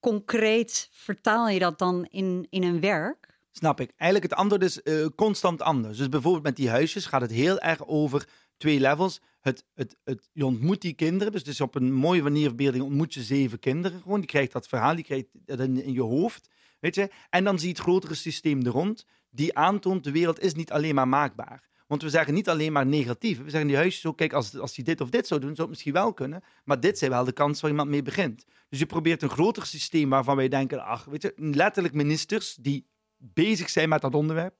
concreet 0.00 0.88
vertaal 0.92 1.48
je 1.48 1.58
dat 1.58 1.78
dan 1.78 2.06
in, 2.10 2.46
in 2.50 2.62
een 2.62 2.80
werk? 2.80 3.38
Snap 3.50 3.80
ik. 3.80 3.92
Eigenlijk 3.96 4.30
het 4.30 4.40
antwoord 4.40 4.62
is 4.62 4.82
eh, 4.82 5.06
constant 5.16 5.62
anders. 5.62 5.98
Dus 5.98 6.08
bijvoorbeeld 6.08 6.44
met 6.44 6.56
die 6.56 6.70
huisjes 6.70 7.06
gaat 7.06 7.20
het 7.20 7.30
heel 7.30 7.58
erg 7.58 7.86
over 7.86 8.28
twee 8.56 8.80
levels. 8.80 9.20
Het, 9.40 9.64
het, 9.74 9.96
het, 10.04 10.28
je 10.32 10.46
ontmoet 10.46 10.80
die 10.80 10.92
kinderen, 10.92 11.32
dus 11.32 11.42
is 11.42 11.60
op 11.60 11.74
een 11.74 11.92
mooie 11.92 12.22
manier 12.22 12.46
verbeelding 12.46 12.84
ontmoet 12.84 13.14
je 13.14 13.22
zeven 13.22 13.58
kinderen 13.58 14.00
gewoon. 14.00 14.20
Die 14.20 14.28
krijgt 14.28 14.52
dat 14.52 14.68
verhaal, 14.68 14.94
die 14.94 15.04
krijgt 15.04 15.26
dat 15.32 15.60
in, 15.60 15.82
in 15.82 15.92
je 15.92 16.02
hoofd, 16.02 16.48
weet 16.80 16.94
je. 16.94 17.10
En 17.30 17.44
dan 17.44 17.58
zie 17.58 17.68
je 17.68 17.74
het 17.74 17.82
grotere 17.82 18.14
systeem 18.14 18.62
er 18.62 18.72
rond, 18.72 19.06
die 19.30 19.56
aantoont 19.56 20.04
de 20.04 20.10
wereld 20.10 20.40
is 20.40 20.54
niet 20.54 20.72
alleen 20.72 20.94
maar 20.94 21.08
maakbaar. 21.08 21.68
Want 21.86 22.02
we 22.02 22.08
zeggen 22.08 22.34
niet 22.34 22.48
alleen 22.48 22.72
maar 22.72 22.86
negatief. 22.86 23.38
We 23.38 23.50
zeggen 23.50 23.68
die 23.68 23.76
huisjes 23.76 24.06
ook, 24.06 24.16
kijk, 24.16 24.32
als, 24.32 24.58
als 24.58 24.74
die 24.74 24.84
dit 24.84 25.00
of 25.00 25.10
dit 25.10 25.26
zou 25.26 25.40
doen, 25.40 25.50
zou 25.50 25.60
het 25.60 25.70
misschien 25.70 25.92
wel 25.92 26.12
kunnen. 26.12 26.42
Maar 26.64 26.80
dit 26.80 26.98
zijn 26.98 27.10
wel 27.10 27.24
de 27.24 27.32
kansen 27.32 27.62
waar 27.62 27.70
iemand 27.70 27.90
mee 27.90 28.02
begint. 28.02 28.44
Dus 28.68 28.78
je 28.78 28.86
probeert 28.86 29.22
een 29.22 29.30
groter 29.30 29.66
systeem 29.66 30.08
waarvan 30.08 30.36
wij 30.36 30.48
denken, 30.48 30.84
ach, 30.84 31.04
weet 31.04 31.22
je, 31.22 31.32
letterlijk 31.36 31.94
ministers 31.94 32.54
die 32.54 32.86
bezig 33.16 33.70
zijn 33.70 33.88
met 33.88 34.00
dat 34.00 34.14
onderwerp 34.14 34.54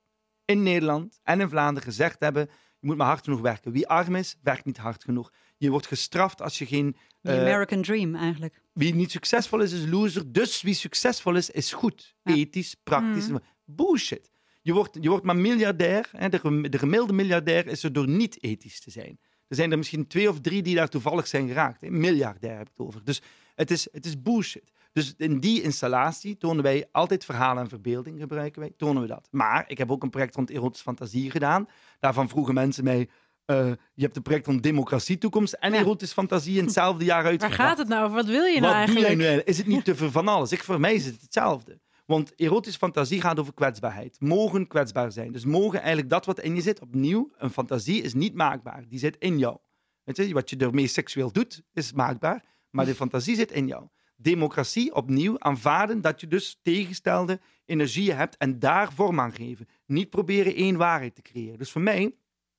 in 0.44 0.62
Nederland 0.62 1.20
en 1.22 1.40
in 1.40 1.48
Vlaanderen 1.48 1.88
gezegd 1.88 2.20
hebben: 2.20 2.50
je 2.80 2.86
moet 2.86 2.96
maar 2.96 3.06
hard 3.06 3.24
genoeg 3.24 3.40
werken. 3.40 3.72
Wie 3.72 3.88
arm 3.88 4.14
is, 4.14 4.36
werkt 4.42 4.64
niet 4.64 4.76
hard 4.76 5.04
genoeg. 5.04 5.32
Je 5.56 5.70
wordt 5.70 5.86
gestraft 5.86 6.42
als 6.42 6.58
je 6.58 6.66
geen. 6.66 6.96
De 7.20 7.32
eh, 7.32 7.40
American 7.40 7.82
Dream 7.82 8.14
eigenlijk. 8.14 8.62
wie 8.72 8.94
niet 8.94 9.10
succesvol 9.10 9.60
is, 9.60 9.72
is 9.72 9.86
loser. 9.86 10.32
Dus 10.32 10.62
wie 10.62 10.74
succesvol 10.74 11.34
is, 11.34 11.50
is 11.50 11.72
goed. 11.72 12.14
Ja. 12.22 12.34
Ethisch, 12.34 12.74
praktisch. 12.82 13.28
Mhm. 13.28 13.38
Bullshit. 13.64 14.30
Je 14.62 14.72
wordt, 14.72 14.98
je 15.00 15.08
wordt 15.08 15.24
maar 15.24 15.36
miljardair. 15.36 16.08
Hè? 16.16 16.28
De, 16.28 16.68
de 16.68 16.78
gemiddelde 16.78 17.12
miljardair 17.12 17.66
is 17.66 17.82
er 17.82 17.92
door 17.92 18.08
niet 18.08 18.42
ethisch 18.42 18.80
te 18.80 18.90
zijn. 18.90 19.18
Er 19.48 19.56
zijn 19.56 19.70
er 19.70 19.78
misschien 19.78 20.06
twee 20.06 20.28
of 20.28 20.40
drie 20.40 20.62
die 20.62 20.74
daar 20.74 20.88
toevallig 20.88 21.26
zijn 21.26 21.48
geraakt. 21.48 21.80
Hè? 21.80 21.90
Miljardair 21.90 22.56
heb 22.56 22.66
ik 22.66 22.72
het 22.76 22.86
over. 22.86 23.04
Dus 23.04 23.22
het 23.54 23.70
is, 23.70 23.88
het 23.92 24.06
is 24.06 24.22
bullshit. 24.22 24.72
Dus 24.92 25.14
in 25.16 25.40
die 25.40 25.62
installatie 25.62 26.36
tonen 26.36 26.62
wij 26.62 26.88
altijd 26.92 27.24
verhalen 27.24 27.62
en 27.62 27.68
verbeelding 27.68 28.20
gebruiken 28.20 28.60
wij. 28.60 28.72
Tonen 28.76 29.02
we 29.02 29.08
dat. 29.08 29.28
Maar 29.30 29.64
ik 29.66 29.78
heb 29.78 29.90
ook 29.90 30.02
een 30.02 30.10
project 30.10 30.34
rond 30.34 30.50
erotische 30.50 30.84
fantasie 30.84 31.30
gedaan. 31.30 31.66
Daarvan 31.98 32.28
vroegen 32.28 32.54
mensen 32.54 32.84
mij... 32.84 33.08
eh, 33.44 33.66
je 33.94 34.02
hebt 34.02 34.16
een 34.16 34.22
project 34.22 34.46
rond 34.46 34.62
democratie, 34.62 35.18
toekomst 35.18 35.52
en 35.52 35.72
Ja. 35.72 35.78
erotische 35.78 36.14
fantasie 36.14 36.58
in 36.58 36.64
hetzelfde 36.64 37.04
jaar 37.04 37.22
Waar 37.22 37.30
uitgebracht. 37.30 37.60
gaat 37.68 37.78
het 37.78 37.88
nou 37.88 38.04
over? 38.04 38.16
Wat 38.16 38.26
wil 38.26 38.44
je 38.44 38.60
nou 38.60 38.76
Wat 38.76 38.86
doe 38.96 39.04
eigenlijk? 39.04 39.36
nu? 39.36 39.42
Is 39.44 39.58
het 39.58 39.66
niet 39.66 39.84
te 39.84 39.94
veel 39.96 40.10
van 40.10 40.28
alles? 40.28 40.52
Ik, 40.52 40.62
voor 40.62 40.80
mij 40.80 40.94
is 40.94 41.04
het 41.04 41.20
hetzelfde. 41.20 41.80
Want 42.06 42.32
erotische 42.36 42.78
fantasie 42.78 43.20
gaat 43.20 43.38
over 43.38 43.54
kwetsbaarheid. 43.54 44.16
Mogen 44.20 44.66
kwetsbaar 44.66 45.12
zijn. 45.12 45.32
Dus 45.32 45.44
mogen 45.44 45.78
eigenlijk 45.78 46.10
dat 46.10 46.26
wat 46.26 46.40
in 46.40 46.54
je 46.54 46.60
zit, 46.60 46.80
opnieuw, 46.80 47.30
een 47.36 47.50
fantasie 47.50 48.02
is 48.02 48.14
niet 48.14 48.34
maakbaar. 48.34 48.84
Die 48.88 48.98
zit 48.98 49.16
in 49.18 49.38
jou. 49.38 49.56
Weet 50.04 50.16
je, 50.16 50.32
wat 50.32 50.50
je 50.50 50.56
ermee 50.56 50.86
seksueel 50.86 51.32
doet, 51.32 51.62
is 51.72 51.92
maakbaar. 51.92 52.44
Maar 52.70 52.84
de 52.84 52.94
fantasie 52.94 53.34
zit 53.36 53.52
in 53.52 53.66
jou. 53.66 53.86
Democratie, 54.22 54.94
opnieuw, 54.94 55.38
aanvaarden 55.38 56.00
dat 56.00 56.20
je 56.20 56.26
dus 56.26 56.58
tegenstelde 56.62 57.40
energieën 57.64 58.16
hebt 58.16 58.36
en 58.36 58.58
daar 58.58 58.92
vorm 58.92 59.20
aan 59.20 59.32
geven. 59.32 59.68
Niet 59.86 60.10
proberen 60.10 60.54
één 60.54 60.76
waarheid 60.76 61.14
te 61.14 61.22
creëren. 61.22 61.58
Dus 61.58 61.70
voor 61.70 61.80
mij 61.80 62.14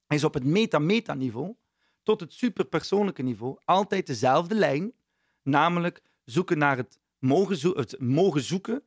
is 0.07 0.23
op 0.23 0.33
het 0.33 0.45
meta-meta-niveau 0.45 1.55
tot 2.03 2.19
het 2.19 2.33
superpersoonlijke 2.33 3.21
niveau 3.21 3.57
altijd 3.65 4.07
dezelfde 4.07 4.55
lijn. 4.55 4.93
Namelijk 5.43 6.01
zoeken 6.25 6.57
naar 6.57 6.77
het 6.77 6.99
mogen, 7.19 8.41
zoeken, 8.41 8.83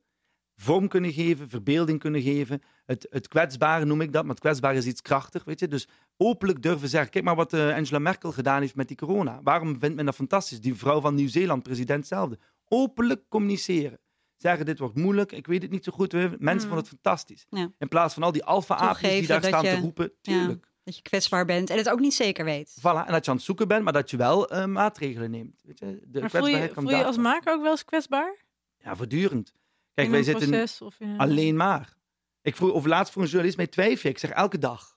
vorm 0.57 0.89
kunnen 0.89 1.13
geven, 1.13 1.49
verbeelding 1.49 1.99
kunnen 1.99 2.23
geven. 2.23 2.63
Het, 2.85 3.07
het 3.11 3.29
kwetsbare 3.29 3.85
noem 3.85 4.01
ik 4.01 4.13
dat, 4.13 4.23
maar 4.23 4.33
het 4.33 4.41
kwetsbare 4.41 4.77
is 4.77 4.87
iets 4.87 5.03
krachtig, 5.03 5.45
weet 5.45 5.61
je. 5.61 5.69
Dus 5.69 5.89
openlijk 6.17 6.63
durven 6.63 6.89
zeggen. 6.89 7.11
Kijk 7.11 7.25
maar 7.25 7.37
wat 7.37 7.53
eh, 7.53 7.75
Angela 7.75 7.99
Merkel 7.99 8.33
gedaan 8.33 8.61
heeft 8.61 8.77
met 8.77 8.89
die 8.89 8.97
corona. 8.97 9.41
Waarom 9.43 9.81
vindt 9.81 9.97
men 9.97 10.05
dat 10.05 10.15
fantastisch? 10.15 10.61
Die 10.61 10.75
vrouw 10.75 11.01
van 11.01 11.15
Nieuw-Zeeland, 11.15 11.63
president 11.63 11.99
hetzelfde. 11.99 12.39
Openlijk 12.69 13.23
communiceren. 13.29 13.99
Zeggen, 14.37 14.67
dit 14.67 14.79
wordt 14.79 14.97
moeilijk, 14.97 15.33
ik 15.33 15.47
weet 15.47 15.63
het 15.63 15.71
niet 15.71 15.85
zo 15.85 15.93
goed. 15.93 16.13
Mensen 16.13 16.39
Mm. 16.39 16.59
vonden 16.61 16.77
het 16.79 16.89
fantastisch. 16.89 17.47
Ja. 17.49 17.73
In 17.79 17.89
plaats 17.89 18.15
van 18.15 18.23
al 18.23 18.33
die 18.33 18.45
alfa-aapjes 18.45 19.11
die 19.19 19.27
daar 19.27 19.45
staan 19.45 19.65
je- 19.65 19.75
te 19.75 19.81
roepen. 19.81 20.13
Tuurlijk. 20.21 20.73
Dat 20.85 20.97
je 20.97 21.03
kwetsbaar 21.03 21.45
bent 21.45 21.71
en 21.71 21.77
het 21.77 21.89
ook 21.89 22.01
niet 22.01 22.15
zeker 22.15 22.45
weet. 22.45 22.77
Voilà, 22.81 22.83
en 23.07 23.13
dat 23.13 23.25
je 23.25 23.31
aan 23.31 23.37
het 23.37 23.45
zoeken 23.45 23.69
bent, 23.69 23.85
maar 23.85 23.93
dat 23.93 24.11
je 24.11 24.17
wel 24.17 24.49
eh, 24.51 24.65
maatregelen 24.65 25.31
neemt. 25.31 25.61
Weet 25.63 25.79
je? 25.79 26.01
De 26.07 26.21
Maar 26.21 26.31
voel 26.31 26.47
je, 26.47 26.71
voel 26.75 26.91
je 26.91 27.05
als 27.05 27.17
maker 27.17 27.53
ook 27.55 27.63
wel 27.63 27.71
eens 27.71 27.85
kwetsbaar? 27.85 28.45
Ja, 28.79 28.97
voortdurend. 28.97 29.53
Kijk, 29.95 30.07
in 30.07 30.11
wij 30.11 30.19
een 30.21 30.25
zitten 30.27 30.49
proces 30.51 30.81
of 30.81 31.01
in 31.01 31.09
een... 31.09 31.19
alleen 31.19 31.57
maar. 31.57 31.97
Ik 32.43 32.57
vroeg, 32.57 32.73
of 32.73 32.87
laatst 32.87 33.13
voor 33.13 33.23
een 33.23 33.29
journalist 33.29 33.57
mij 33.57 33.67
twijfel. 33.67 34.11
Ik 34.11 34.19
zeg 34.19 34.31
elke 34.31 34.59
dag. 34.59 34.94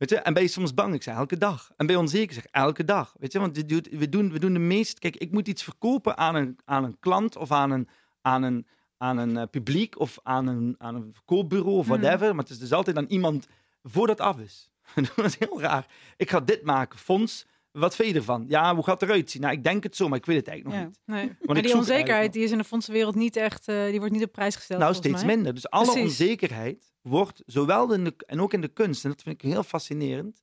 Weet 0.00 0.10
je? 0.10 0.16
En 0.16 0.34
ben 0.34 0.42
je 0.42 0.48
soms 0.48 0.74
bang? 0.74 0.94
Ik 0.94 1.02
zeg 1.02 1.14
elke 1.14 1.38
dag. 1.38 1.72
En 1.76 1.86
ben 1.86 1.94
je 1.94 2.00
onzeker? 2.00 2.28
Ik 2.36 2.42
zeg 2.42 2.46
elke 2.50 2.84
dag. 2.84 3.14
Weet 3.18 3.32
je? 3.32 3.38
Want 3.38 3.56
we 3.90 4.08
doen, 4.08 4.32
we 4.32 4.38
doen 4.38 4.52
de 4.52 4.58
meest... 4.58 4.98
Kijk, 4.98 5.16
ik 5.16 5.32
moet 5.32 5.48
iets 5.48 5.62
verkopen 5.62 6.16
aan 6.16 6.34
een, 6.34 6.58
aan 6.64 6.84
een 6.84 6.98
klant 6.98 7.36
of 7.36 7.52
aan 7.52 7.70
een, 7.70 7.88
aan 8.20 8.42
een, 8.42 8.66
aan 8.96 9.18
een 9.18 9.36
eh, 9.36 9.46
publiek 9.50 9.98
of 9.98 10.18
aan 10.22 10.46
een, 10.46 10.74
aan 10.78 10.94
een 10.94 11.10
verkoopbureau 11.12 11.76
of 11.76 11.86
Hmm. 11.86 12.00
whatever. 12.00 12.34
Maar 12.34 12.42
het 12.42 12.52
is 12.52 12.58
dus 12.58 12.72
altijd 12.72 12.96
aan 12.96 13.06
iemand 13.08 13.46
voordat 13.82 14.18
het 14.18 14.26
af 14.26 14.38
is. 14.38 14.70
dat 15.16 15.24
is 15.24 15.38
heel 15.38 15.60
raar. 15.60 15.86
Ik 16.16 16.30
ga 16.30 16.40
dit 16.40 16.62
maken, 16.62 16.98
fonds. 16.98 17.46
Wat 17.72 17.94
vind 17.94 18.08
je 18.08 18.14
ervan? 18.14 18.44
Ja, 18.48 18.74
hoe 18.74 18.84
gaat 18.84 19.00
het 19.00 19.10
eruit 19.10 19.30
zien? 19.30 19.42
Nou, 19.42 19.54
ik 19.54 19.64
denk 19.64 19.82
het 19.82 19.96
zo, 19.96 20.08
maar 20.08 20.18
ik 20.18 20.26
weet 20.26 20.36
het 20.36 20.48
eigenlijk 20.48 20.76
nog 20.82 20.92
Ja. 20.94 21.14
niet. 21.14 21.28
Nee. 21.38 21.46
Maar 21.46 21.62
die 21.62 21.76
onzekerheid 21.76 22.32
die 22.32 22.42
is 22.42 22.50
in 22.50 22.58
de 22.58 22.64
fondsenwereld 22.64 23.14
niet 23.14 23.36
echt, 23.36 23.68
eh, 23.68 23.84
die 23.84 23.98
wordt 23.98 24.14
niet 24.14 24.24
op 24.24 24.32
prijs 24.32 24.56
gesteld. 24.56 24.80
Nou, 24.80 24.94
steeds 24.94 25.24
mij. 25.24 25.34
minder. 25.34 25.54
Dus 25.54 25.70
alle 25.70 25.84
Precies. 25.84 26.02
onzekerheid 26.02 26.92
wordt, 27.00 27.42
zowel 27.46 27.92
in 27.92 28.04
de, 28.04 28.14
en 28.26 28.40
ook 28.40 28.52
in 28.52 28.60
de 28.60 28.68
kunst, 28.68 29.04
en 29.04 29.10
dat 29.10 29.22
vind 29.22 29.42
ik 29.42 29.50
heel 29.50 29.62
fascinerend, 29.62 30.42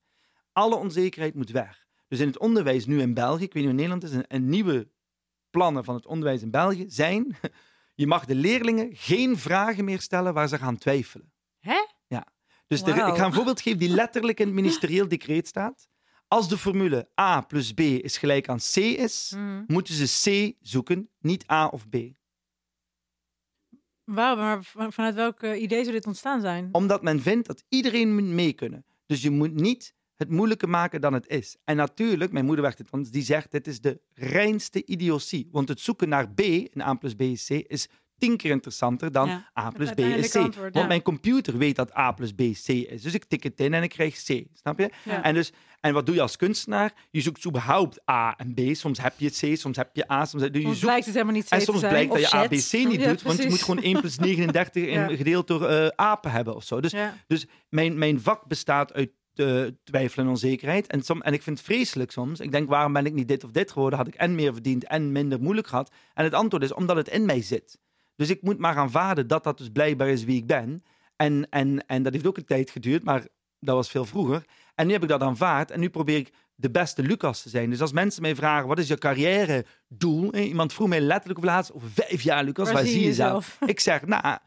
alle 0.51 0.75
onzekerheid 0.75 1.35
moet 1.35 1.49
weg. 1.51 1.85
Dus 2.07 2.19
in 2.19 2.27
het 2.27 2.37
onderwijs 2.39 2.85
nu 2.85 3.01
in 3.01 3.13
België, 3.13 3.43
ik 3.43 3.53
weet 3.53 3.63
niet 3.63 3.71
hoe 3.71 3.81
Nederland 3.81 4.03
is, 4.03 4.25
en, 4.27 4.49
nieuwe 4.49 4.89
plannen 5.49 5.83
van 5.83 5.95
het 5.95 6.05
onderwijs 6.05 6.41
in 6.41 6.51
België 6.51 6.85
zijn, 6.87 7.35
je 7.95 8.07
mag 8.07 8.25
de 8.25 8.35
leerlingen 8.35 8.89
geen 8.93 9.37
vragen 9.37 9.85
meer 9.85 10.01
stellen 10.01 10.33
waar 10.33 10.47
ze 10.47 10.57
gaan 10.57 10.77
twijfelen. 10.77 11.31
Hè? 11.59 11.85
Ja. 12.07 12.27
Dus 12.67 12.83
de- 12.83 12.91
ik 12.91 12.97
ga 12.97 13.25
een 13.25 13.33
voorbeeld 13.33 13.61
geven 13.61 13.79
die 13.79 13.89
letterlijk 13.89 14.39
in 14.39 14.45
het 14.45 14.55
ministerieel 14.55 15.07
decreet 15.07 15.47
staat. 15.47 15.87
Als 16.27 16.49
de 16.49 16.57
formule 16.57 17.09
A 17.21 17.41
plus 17.41 17.73
B 17.73 17.79
is 17.79 18.17
gelijk 18.17 18.49
aan 18.49 18.57
C 18.73 18.75
is, 18.77 19.31
Mhm. 19.35 19.63
moeten 19.67 19.93
ze 19.93 20.05
C 20.23 20.55
zoeken, 20.67 21.09
niet 21.19 21.51
A 21.51 21.67
of 21.67 21.89
B. 21.89 21.95
Wauw, 24.03 24.35
maar 24.35 24.63
van- 24.63 24.93
vanuit 24.93 25.15
welk 25.15 25.41
eh, 25.43 25.61
idee 25.61 25.81
zou 25.83 25.95
dit 25.95 26.05
ontstaan 26.07 26.41
zijn? 26.41 26.69
Omdat 26.71 27.01
men 27.03 27.21
vindt 27.21 27.47
dat 27.47 27.63
iedereen 27.69 28.13
moet 28.13 28.23
mee 28.23 28.53
kunnen. 28.53 28.85
Dus 29.05 29.21
je 29.21 29.29
moet 29.29 29.53
niet 29.53 29.95
het 30.15 30.29
moeilijker 30.29 30.69
maken 30.69 31.01
dan 31.01 31.13
het 31.13 31.27
is. 31.27 31.57
En 31.63 31.75
natuurlijk, 31.75 32.31
mijn 32.31 32.45
moeder 32.45 32.63
werkt 32.63 32.77
het, 32.77 32.89
want 32.89 33.11
die 33.11 33.23
zegt: 33.23 33.51
dit 33.51 33.67
is 33.67 33.81
de 33.81 34.01
reinste 34.13 34.85
idiotie. 34.85 35.47
Want 35.51 35.67
het 35.69 35.79
zoeken 35.79 36.09
naar 36.09 36.29
B, 36.33 36.39
in 36.39 36.81
A 36.81 36.93
plus 36.93 37.13
B 37.15 37.21
is 37.21 37.45
C, 37.45 37.49
is 37.49 37.87
tien 38.17 38.37
keer 38.37 38.51
interessanter 38.51 39.11
dan 39.11 39.27
Ja. 39.27 39.49
A 39.59 39.69
plus 39.69 39.91
B 39.91 39.99
is 39.99 40.31
C. 40.31 40.35
antwoord, 40.35 40.55
Want 40.73 40.75
ja. 40.75 40.85
mijn 40.87 41.01
computer 41.01 41.57
weet 41.57 41.75
dat 41.75 41.97
A 41.97 42.11
plus 42.11 42.31
B 42.33 42.37
C 42.37 42.67
is. 42.69 43.01
Dus 43.01 43.13
ik 43.13 43.25
tik 43.25 43.43
het 43.43 43.59
in 43.59 43.73
en 43.73 43.83
ik 43.83 43.89
krijg 43.89 44.13
C. 44.23 44.43
Snap 44.53 44.79
je? 44.79 44.89
Ja. 45.03 45.23
En, 45.23 45.33
dus, 45.33 45.51
en 45.81 45.93
wat 45.93 46.05
doe 46.05 46.15
je 46.15 46.21
als 46.21 46.35
kunstenaar? 46.35 46.93
Je 47.11 47.21
zoekt 47.21 47.45
überhaupt 47.45 48.09
A 48.09 48.35
en 48.37 48.53
B. 48.53 48.59
Soms 48.71 49.01
heb 49.01 49.13
je 49.17 49.29
C, 49.29 49.57
soms 49.57 49.77
heb 49.77 49.89
je 49.93 50.11
A. 50.11 50.25
Soms, 50.25 50.43
je 50.43 50.49
Soms 50.51 50.63
zoekt 50.65 50.79
blijkt 50.79 51.05
het 51.05 51.13
helemaal 51.13 51.35
niet 51.35 51.49
en 51.49 51.57
C 51.57 51.59
te 51.59 51.65
soms 51.65 51.79
blijkt 51.79 52.11
dat 52.11 52.21
je 52.21 52.35
A, 52.35 52.47
B. 52.47 52.49
C 52.49 52.71
niet 52.73 53.03
doet, 53.03 53.21
want 53.21 53.43
je 53.43 53.49
moet 53.49 53.61
gewoon 53.63 53.83
1 53.83 53.99
plus 53.99 54.17
39 54.17 54.83
in, 54.87 55.17
gedeeld 55.17 55.47
door 55.47 55.67
eh, 55.67 55.87
apen 55.95 56.31
hebben 56.31 56.55
of 56.55 56.63
zo. 56.63 56.79
Dus 56.79 56.91
Ja. 56.91 57.13
mijn, 57.69 57.97
mijn 57.97 58.21
vak 58.21 58.45
bestaat 58.47 58.93
uit 58.93 59.09
eh, 59.35 59.63
twijfel 59.83 60.23
en 60.23 60.29
onzekerheid. 60.29 60.87
En, 60.87 61.01
som, 61.03 61.21
en 61.21 61.33
ik 61.33 61.43
vind 61.43 61.57
het 61.57 61.65
vreselijk 61.67 62.11
soms. 62.11 62.39
Ik 62.39 62.51
denk, 62.51 62.69
waarom 62.69 62.93
ben 62.93 63.05
ik 63.05 63.13
niet 63.13 63.27
dit 63.27 63.43
of 63.43 63.51
dit 63.51 63.71
geworden? 63.71 63.99
Had 63.99 64.07
ik 64.07 64.15
en 64.15 64.35
meer 64.35 64.53
verdiend 64.53 64.83
en 64.83 65.11
minder 65.11 65.39
moeilijk 65.41 65.67
gehad? 65.67 65.91
En 66.13 66.23
het 66.23 66.33
antwoord 66.33 66.63
is, 66.63 66.73
omdat 66.73 66.95
het 66.95 67.07
in 67.07 67.25
mij 67.25 67.41
zit. 67.41 67.77
Dus 68.17 68.29
ik 68.29 68.41
moet 68.41 68.57
maar 68.57 68.75
aanvaarden 68.75 69.27
dat 69.27 69.43
dat 69.43 69.57
dus 69.57 69.69
blijkbaar 69.69 70.09
is 70.09 70.23
wie 70.23 70.37
ik 70.37 70.47
ben. 70.47 70.83
En, 71.15 71.47
en, 71.49 71.85
en 71.85 72.03
dat 72.03 72.13
heeft 72.13 72.27
ook 72.27 72.37
een 72.37 72.45
tijd 72.45 72.69
geduurd, 72.69 73.03
maar 73.03 73.27
dat 73.59 73.75
was 73.75 73.89
veel 73.89 74.05
vroeger. 74.05 74.43
En 74.75 74.87
nu 74.87 74.93
heb 74.93 75.03
ik 75.03 75.09
dat 75.09 75.21
aanvaard 75.21 75.71
en 75.71 75.79
nu 75.79 75.89
probeer 75.89 76.17
ik 76.17 76.33
de 76.55 76.71
beste 76.71 77.01
Lucas 77.03 77.41
te 77.41 77.49
zijn. 77.49 77.69
Dus 77.69 77.81
als 77.81 77.91
mensen 77.91 78.21
mij 78.21 78.35
vragen, 78.35 78.67
wat 78.67 78.79
is 78.79 78.87
je 78.87 78.97
carrière 78.97 79.65
doel? 79.87 80.31
Eh, 80.31 80.47
Iemand 80.47 80.73
vroeg 80.73 80.87
mij 80.87 81.01
letterlijk 81.01 81.39
op 81.39 81.45
laatst, 81.45 81.73
over 81.73 81.89
vijf 81.89 82.21
jaar 82.21 82.43
Lucas, 82.43 82.71
waar, 82.71 82.85
zie 82.85 82.99
je 82.99 83.05
jezelf? 83.05 83.57
Ik 83.65 83.79
zeg, 83.79 84.05
nou, 84.05 84.37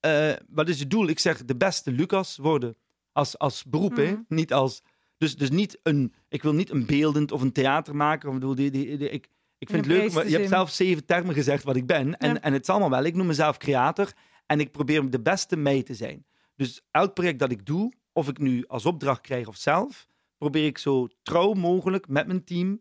eh, 0.00 0.32
wat 0.48 0.68
is 0.68 0.78
je 0.78 0.86
doel? 0.86 1.06
Ik 1.08 1.18
zeg, 1.18 1.44
de 1.44 1.56
beste 1.56 1.92
Lucas 1.92 2.36
worden. 2.36 2.76
Als, 3.12 3.38
als 3.38 3.64
beroep, 3.64 3.96
hè? 3.96 4.10
Mhm. 4.10 4.20
Niet 4.28 4.52
als... 4.52 4.82
Dus, 5.16 5.36
dus 5.36 5.50
niet 5.50 5.78
een... 5.82 6.14
Ik 6.28 6.42
wil 6.42 6.52
niet 6.54 6.70
een 6.70 6.86
beeldend 6.86 7.32
of 7.32 7.40
een 7.42 7.52
theatermaker. 7.52 8.28
Of, 8.28 8.34
bedoel, 8.34 8.54
die, 8.54 8.70
die, 8.70 8.96
die- 8.96 9.10
ik, 9.10 9.28
ik 9.68 9.70
vind 9.74 9.84
In 9.86 9.90
het 9.92 10.00
leuk, 10.02 10.12
maar 10.12 10.28
je 10.28 10.36
hebt 10.36 10.48
zelf 10.48 10.70
zeven 10.70 11.04
termen 11.04 11.34
gezegd 11.34 11.62
wat 11.64 11.76
ik 11.76 11.86
ben. 11.86 12.18
En, 12.18 12.32
Ja. 12.34 12.40
en 12.40 12.52
het 12.52 12.62
is 12.62 12.68
allemaal 12.68 12.90
wel. 12.90 13.04
Ik 13.04 13.14
noem 13.14 13.26
mezelf 13.26 13.56
creator. 13.56 14.12
En 14.46 14.60
ik 14.60 14.70
probeer 14.70 15.10
de 15.10 15.20
beste 15.20 15.56
mij 15.56 15.82
te 15.82 15.94
zijn. 15.94 16.26
Dus 16.56 16.80
elk 16.90 17.14
project 17.14 17.38
dat 17.38 17.50
ik 17.50 17.66
doe, 17.66 17.92
of 18.12 18.28
ik 18.28 18.38
nu 18.38 18.64
als 18.66 18.86
opdracht 18.86 19.20
krijg 19.20 19.46
of 19.48 19.56
zelf, 19.56 20.06
probeer 20.38 20.66
ik 20.66 20.78
zo 20.78 21.08
trouw 21.22 21.52
mogelijk 21.52 22.08
met 22.08 22.26
mijn 22.26 22.44
team, 22.44 22.80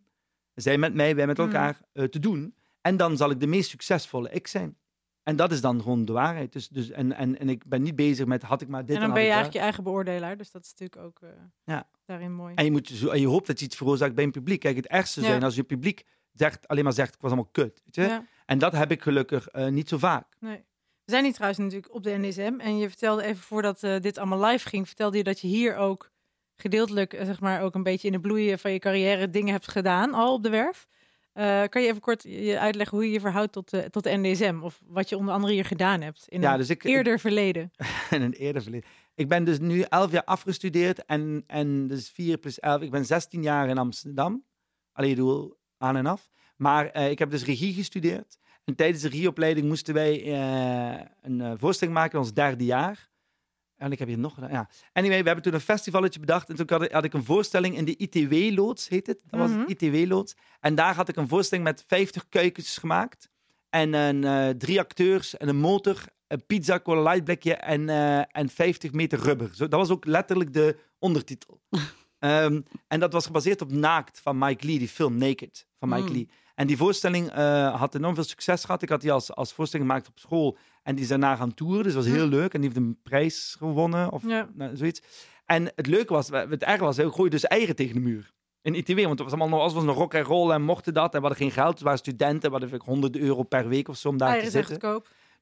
zij 0.55 0.77
met 0.77 0.93
mij, 0.93 1.15
wij 1.15 1.27
met 1.27 1.37
Mhm. 1.37 1.45
elkaar, 1.47 1.79
eh, 1.93 2.03
te 2.03 2.19
doen. 2.19 2.55
En 2.81 2.97
dan 2.97 3.17
zal 3.17 3.29
ik 3.31 3.39
de 3.39 3.47
meest 3.47 3.69
succesvolle 3.69 4.29
ik 4.29 4.47
zijn. 4.47 4.77
En 5.23 5.35
dat 5.35 5.51
is 5.51 5.61
dan 5.61 5.81
gewoon 5.81 6.05
de 6.05 6.13
waarheid. 6.13 6.53
Dus, 6.53 6.67
dus, 6.67 6.89
en, 6.89 7.13
en, 7.15 7.39
en 7.39 7.49
ik 7.49 7.65
ben 7.65 7.81
niet 7.81 7.95
bezig 7.95 8.25
met 8.25 8.41
had 8.43 8.61
ik 8.61 8.67
maar 8.67 8.85
dit 8.85 8.95
En 8.95 9.01
dan 9.01 9.09
ben 9.13 9.19
je 9.21 9.25
eigenlijk 9.27 9.55
je 9.57 9.61
eigen 9.63 9.83
beoordelaar. 9.83 10.37
Dus 10.37 10.51
dat 10.51 10.63
is 10.63 10.73
natuurlijk 10.77 11.01
ook 11.07 11.19
eh, 11.21 11.29
Ja. 11.65 11.89
daarin 12.05 12.33
mooi. 12.33 12.53
En 12.55 12.65
je, 12.65 12.71
moet 12.71 13.09
en 13.09 13.19
je 13.19 13.27
hoopt 13.27 13.47
dat 13.47 13.59
je 13.59 13.65
iets 13.65 13.75
veroorzaakt 13.75 14.15
bij 14.15 14.23
een 14.23 14.31
publiek. 14.31 14.59
Kijk, 14.59 14.75
het 14.75 14.87
ergste 14.87 15.21
Ja. 15.21 15.27
zijn 15.27 15.43
als 15.43 15.55
je 15.55 15.63
publiek 15.63 16.03
zegt, 16.33 16.67
alleen 16.67 16.83
maar 16.83 16.93
zegt, 16.93 17.13
ik 17.13 17.21
was 17.21 17.31
allemaal 17.31 17.51
kut. 17.51 17.81
Weet 17.85 17.95
je? 17.95 18.01
Ja. 18.01 18.25
En 18.45 18.57
dat 18.57 18.71
heb 18.71 18.91
ik 18.91 19.01
gelukkig 19.01 19.47
eh, 19.47 19.67
niet 19.67 19.89
zo 19.89 19.97
vaak. 19.97 20.35
Nee. 20.39 20.65
We 21.05 21.11
zijn 21.11 21.23
hier 21.23 21.33
trouwens 21.33 21.61
natuurlijk 21.61 21.93
op 21.93 22.03
de 22.03 22.17
NSM. 22.17 22.53
En 22.57 22.77
je 22.77 22.87
vertelde 22.87 23.23
even 23.23 23.43
voordat 23.43 23.83
eh, 23.83 23.99
dit 23.99 24.17
allemaal 24.17 24.45
live 24.45 24.69
ging, 24.69 24.87
vertelde 24.87 25.17
je 25.17 25.23
dat 25.23 25.39
je 25.39 25.47
hier 25.47 25.75
ook 25.75 26.11
gedeeltelijk, 26.55 27.13
eh, 27.13 27.25
zeg 27.25 27.39
maar, 27.39 27.61
ook 27.61 27.75
een 27.75 27.83
beetje 27.83 28.07
in 28.07 28.13
de 28.13 28.19
bloei 28.19 28.57
van 28.57 28.71
je 28.71 28.79
carrière 28.79 29.29
dingen 29.29 29.53
hebt 29.53 29.67
gedaan 29.67 30.13
al 30.13 30.33
op 30.33 30.43
de 30.43 30.49
werf. 30.49 30.87
Kan 31.69 31.81
je 31.81 31.87
even 31.87 32.01
kort 32.01 32.23
je 32.23 32.59
uitleggen 32.59 32.97
hoe 32.97 33.05
je 33.05 33.13
je 33.13 33.19
verhoudt 33.19 33.51
tot 33.51 33.69
de, 33.69 33.89
tot 33.89 34.03
de 34.03 34.17
NDSM? 34.17 34.59
Of 34.61 34.81
wat 34.85 35.09
je 35.09 35.17
onder 35.17 35.33
andere 35.33 35.53
hier 35.53 35.65
gedaan 35.65 36.01
hebt 36.01 36.25
in 36.27 36.41
Ja, 36.41 36.51
een 36.51 36.57
dus 36.57 36.69
ik, 36.69 36.83
eerder 36.83 37.19
verleden? 37.19 37.71
in 38.09 38.21
een 38.21 38.33
eerder 38.33 38.61
verleden. 38.61 38.89
Ik 39.15 39.27
ben 39.27 39.43
dus 39.43 39.59
nu 39.59 39.81
elf 39.81 40.11
jaar 40.11 40.23
afgestudeerd 40.23 41.05
en, 41.05 41.43
en 41.47 41.87
dus 41.87 42.09
4 42.09 42.37
plus 42.37 42.59
11. 42.59 42.81
Ik 42.81 42.91
ben 42.91 43.05
16 43.05 43.43
jaar 43.43 43.69
in 43.69 43.77
Amsterdam. 43.77 44.45
Alleen 44.91 45.09
je 45.09 45.15
doel 45.15 45.57
aan 45.83 45.95
en 45.95 46.05
af. 46.05 46.29
Maar 46.57 46.89
eh, 46.89 47.09
ik 47.09 47.19
heb 47.19 47.31
dus 47.31 47.45
regie 47.45 47.73
gestudeerd. 47.73 48.37
En 48.63 48.75
tijdens 48.75 49.01
de 49.01 49.09
regieopleiding 49.09 49.67
moesten 49.67 49.93
wij 49.93 50.23
eh, 50.23 51.05
een 51.21 51.41
eh, 51.41 51.51
voorstelling 51.57 51.97
maken 51.97 52.13
in 52.13 52.19
ons 52.19 52.33
derde 52.33 52.65
jaar. 52.65 53.11
En 53.77 53.91
ik 53.91 53.99
heb 53.99 54.07
hier 54.07 54.17
nog 54.17 54.33
gedaan. 54.33 54.51
Ja. 54.51 54.69
Anyway, 54.93 55.19
we 55.19 55.25
hebben 55.25 55.43
toen 55.43 55.53
een 55.53 55.59
festivalletje 55.59 56.19
bedacht. 56.19 56.49
En 56.49 56.55
toen 56.55 56.69
had 56.69 56.81
ik, 56.81 56.91
had 56.91 57.03
ik 57.03 57.13
een 57.13 57.23
voorstelling 57.23 57.77
in 57.77 57.85
de 57.85 57.97
ITW-loods, 57.97 58.87
heet 58.87 59.07
het. 59.07 59.19
Dat 59.29 59.39
was 59.39 59.51
het 59.51 59.69
ITW-loods. 59.69 60.35
En 60.59 60.75
daar 60.75 60.95
had 60.95 61.09
ik 61.09 61.15
een 61.15 61.27
voorstelling 61.27 61.67
met 61.67 61.83
50 61.87 62.29
kuikens 62.29 62.77
gemaakt. 62.77 63.29
En 63.69 63.93
een, 63.93 64.57
drie 64.57 64.79
acteurs 64.79 65.37
en 65.37 65.47
een 65.47 65.57
motor, 65.57 66.03
een 66.27 66.45
pizza, 66.45 66.79
cola 66.79 67.01
light 67.01 67.23
blikje 67.23 67.53
en, 67.53 67.89
en 68.27 68.49
50 68.49 68.91
meter 68.91 69.19
rubber. 69.19 69.55
Zo, 69.55 69.67
dat 69.67 69.79
was 69.79 69.89
ook 69.89 70.05
letterlijk 70.05 70.53
de 70.53 70.77
ondertitel. 70.99 71.61
Ehm, 72.23 72.61
en 72.87 72.99
dat 72.99 73.13
was 73.13 73.25
gebaseerd 73.25 73.61
op 73.61 73.71
Naakt 73.71 74.19
van 74.19 74.37
Mike 74.37 74.65
Lee, 74.65 74.77
die 74.79 74.87
film 74.87 75.17
Naked 75.17 75.67
van 75.79 75.89
Mike 75.89 76.01
Mm. 76.07 76.11
Lee. 76.13 76.29
En 76.55 76.67
die 76.67 76.77
voorstelling 76.77 77.29
eh, 77.31 77.79
had 77.79 77.95
enorm 77.95 78.15
veel 78.15 78.23
succes 78.23 78.63
gehad. 78.65 78.81
Ik 78.81 78.89
had 78.89 79.01
die 79.01 79.11
als, 79.11 79.33
als 79.33 79.53
voorstelling 79.53 79.87
gemaakt 79.89 80.07
op 80.07 80.19
school. 80.19 80.57
En 80.83 80.93
die 80.95 81.03
is 81.03 81.09
daarna 81.09 81.35
gaan 81.35 81.53
toeren. 81.53 81.83
Dus 81.83 81.93
dat 81.93 82.03
was 82.03 82.13
heel 82.13 82.27
leuk. 82.27 82.53
En 82.53 82.61
die 82.61 82.69
heeft 82.69 82.81
een 82.85 82.97
prijs 83.03 83.55
gewonnen 83.57 84.11
of 84.11 84.23
Ja. 84.27 84.49
nou, 84.53 84.75
zoiets. 84.77 85.01
En 85.45 85.71
het 85.75 85.87
leuke 85.87 86.13
was, 86.13 86.29
het 86.29 86.63
erge 86.63 86.83
was, 86.83 86.95
we 86.97 87.01
gooiden 87.01 87.29
dus 87.39 87.45
eieren 87.45 87.75
tegen 87.75 87.93
de 87.93 87.99
muur. 87.99 88.31
In 88.61 88.75
ITW, 88.75 88.95
want 88.97 89.09
het 89.09 89.19
was 89.19 89.29
allemaal 89.31 89.49
nog, 89.49 89.59
als 89.59 89.73
was 89.73 89.83
een 89.83 89.89
rock 89.89 90.13
en 90.13 90.23
roll 90.23 90.51
en 90.51 90.61
mochten 90.61 90.93
dat. 90.93 91.13
En 91.13 91.21
we 91.21 91.27
hadden 91.27 91.45
geen 91.47 91.51
geld. 91.63 91.77
We 91.79 91.83
waren 91.83 91.99
studenten, 91.99 92.51
we 92.51 92.57
hadden 92.59 92.81
100 92.85 93.17
euro 93.17 93.43
per 93.43 93.67
week 93.67 93.87
of 93.87 93.97
zo 93.97 94.09
om 94.09 94.17
daar 94.17 94.29
Eieren 94.29 94.51
te 94.51 94.57
zitten. 94.57 94.75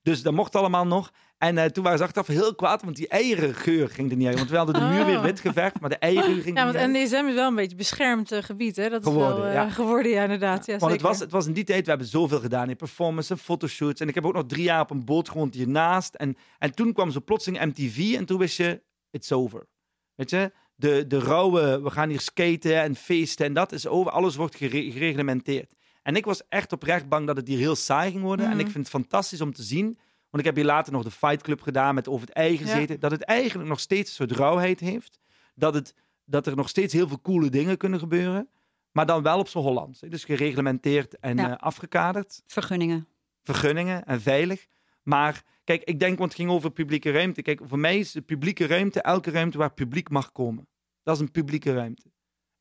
Dus 0.04 0.22
dat 0.22 0.34
mocht 0.34 0.56
allemaal 0.56 0.88
nog. 0.88 1.12
En 1.38 1.58
eh, 1.58 1.66
toen 1.66 1.84
waren 1.84 1.98
ze 1.98 2.04
achteraf 2.04 2.28
heel 2.28 2.56
kwaad, 2.56 2.84
want 2.84 2.96
die 2.96 3.08
eierengeur 3.08 3.90
ging 3.90 4.12
er 4.12 4.18
niet 4.18 4.28
uit. 4.28 4.38
Want 4.38 4.50
we 4.50 4.58
hadden 4.58 4.76
de 4.76 4.82
muur 4.96 5.06
weer 5.06 5.18
Oh. 5.18 5.24
wit 5.24 5.40
geverfd, 5.40 5.80
maar 5.80 5.90
de 5.90 5.96
eierengeur 5.98 6.42
ging 6.42 6.56
Ja, 6.58 6.68
er 6.68 6.74
want 6.74 6.88
niet 6.88 6.98
uit. 6.98 7.06
NDSM 7.12 7.28
is 7.28 7.34
wel 7.36 7.48
een 7.48 7.56
beetje 7.56 7.76
beschermd 7.76 8.32
eh, 8.32 8.44
gebied, 8.44 8.76
hè? 8.76 8.90
Dat 8.90 9.02
is 9.02 9.08
Geworden, 9.08 9.38
wel 9.38 9.46
eh, 9.46 9.54
ja. 9.54 9.70
geworden, 9.70 10.12
ja, 10.12 10.22
inderdaad. 10.24 10.66
Ja, 10.66 10.78
Want 10.78 10.92
het 10.92 11.02
was, 11.02 11.20
het 11.20 11.32
was 11.32 11.46
in 11.48 11.54
die 11.54 11.64
tijd, 11.64 11.84
we 11.84 11.90
hebben 11.90 12.08
zoveel 12.08 12.40
gedaan 12.40 12.70
in 12.70 12.76
performance 12.76 13.34
en 13.34 13.40
fotoshoots. 13.40 14.02
En 14.02 14.08
ik 14.08 14.16
heb 14.16 14.26
ook 14.26 14.34
nog 14.34 14.46
drie 14.48 14.64
jaar 14.64 14.82
op 14.82 14.92
een 14.92 15.06
boot 15.06 15.30
gewoond 15.30 15.54
hiernaast. 15.54 16.16
En, 16.16 16.38
en 16.60 16.76
toen 16.76 16.94
kwam 16.94 17.12
zo 17.12 17.20
plotseling 17.26 17.66
MTV 17.66 18.14
en 18.18 18.26
toen 18.26 18.38
wist 18.40 18.58
je, 18.58 18.82
it's 19.12 19.32
over. 19.32 19.68
Weet 20.16 20.30
je, 20.30 20.52
de, 20.76 21.08
de 21.08 21.20
rauwe, 21.20 21.82
we 21.82 21.90
gaan 21.90 22.10
hier 22.10 22.20
skaten 22.20 22.82
en 22.82 22.96
feesten 22.96 23.46
en 23.46 23.54
dat 23.54 23.72
is 23.72 23.88
over. 23.88 24.12
Alles 24.12 24.36
wordt 24.36 24.56
gere- 24.56 24.92
gereglementeerd. 24.92 25.74
En 26.02 26.16
ik 26.16 26.26
was 26.26 26.48
echt 26.50 26.72
oprecht 26.72 27.10
bang 27.10 27.28
dat 27.28 27.36
het 27.38 27.48
hier 27.48 27.58
heel 27.58 27.76
saai 27.76 28.12
ging 28.12 28.24
worden. 28.24 28.46
En 28.46 28.52
Mhm. 28.52 28.60
ik 28.60 28.72
vind 28.72 28.78
het 28.78 28.90
fantastisch 28.96 29.42
om 29.42 29.54
te 29.54 29.64
zien. 29.64 29.86
Want 30.30 30.44
ik 30.44 30.46
heb 30.46 30.56
hier 30.56 30.66
later 30.66 30.94
nog 30.94 31.04
de 31.04 31.12
Fight 31.12 31.42
Club 31.42 31.62
gedaan 31.62 31.96
met 31.96 32.08
over 32.08 32.28
het 32.28 32.36
ei 32.36 32.58
gezeten. 32.58 33.00
Dat 33.00 33.12
het 33.12 33.24
eigenlijk 33.24 33.70
nog 33.70 33.80
steeds 33.80 34.10
een 34.10 34.16
soort 34.28 34.40
rauwheid 34.40 34.80
heeft. 34.80 35.20
Dat, 35.56 35.74
het, 35.74 35.96
dat 36.26 36.48
er 36.48 36.56
nog 36.56 36.70
steeds 36.70 36.94
heel 36.94 37.08
veel 37.08 37.22
coole 37.22 37.50
dingen 37.50 37.78
kunnen 37.78 38.00
gebeuren. 38.00 38.50
Maar 38.92 39.06
dan 39.06 39.24
wel 39.24 39.40
op 39.40 39.48
z'n 39.48 39.58
Hollands. 39.58 40.00
Dus 40.00 40.24
gereglementeerd 40.24 41.20
en 41.20 41.38
Ja. 41.38 41.50
eh, 41.50 41.58
afgekaderd. 41.58 42.42
Vergunningen. 42.46 43.08
Vergunningen 43.44 44.06
en 44.06 44.22
veilig. 44.22 44.66
Maar 45.04 45.44
kijk, 45.64 45.84
ik 45.84 46.00
denk, 46.00 46.18
want 46.18 46.32
het 46.32 46.40
ging 46.42 46.52
over 46.52 46.72
publieke 46.72 47.12
ruimte. 47.12 47.42
Kijk, 47.42 47.62
voor 47.64 47.80
mij 47.80 48.00
is 48.00 48.12
de 48.12 48.22
publieke 48.22 48.66
ruimte 48.66 49.02
elke 49.02 49.32
ruimte 49.32 49.58
waar 49.58 49.74
publiek 49.74 50.10
mag 50.10 50.32
komen. 50.32 50.68
Dat 51.04 51.16
is 51.16 51.22
een 51.22 51.32
publieke 51.32 51.74
ruimte. 51.74 52.12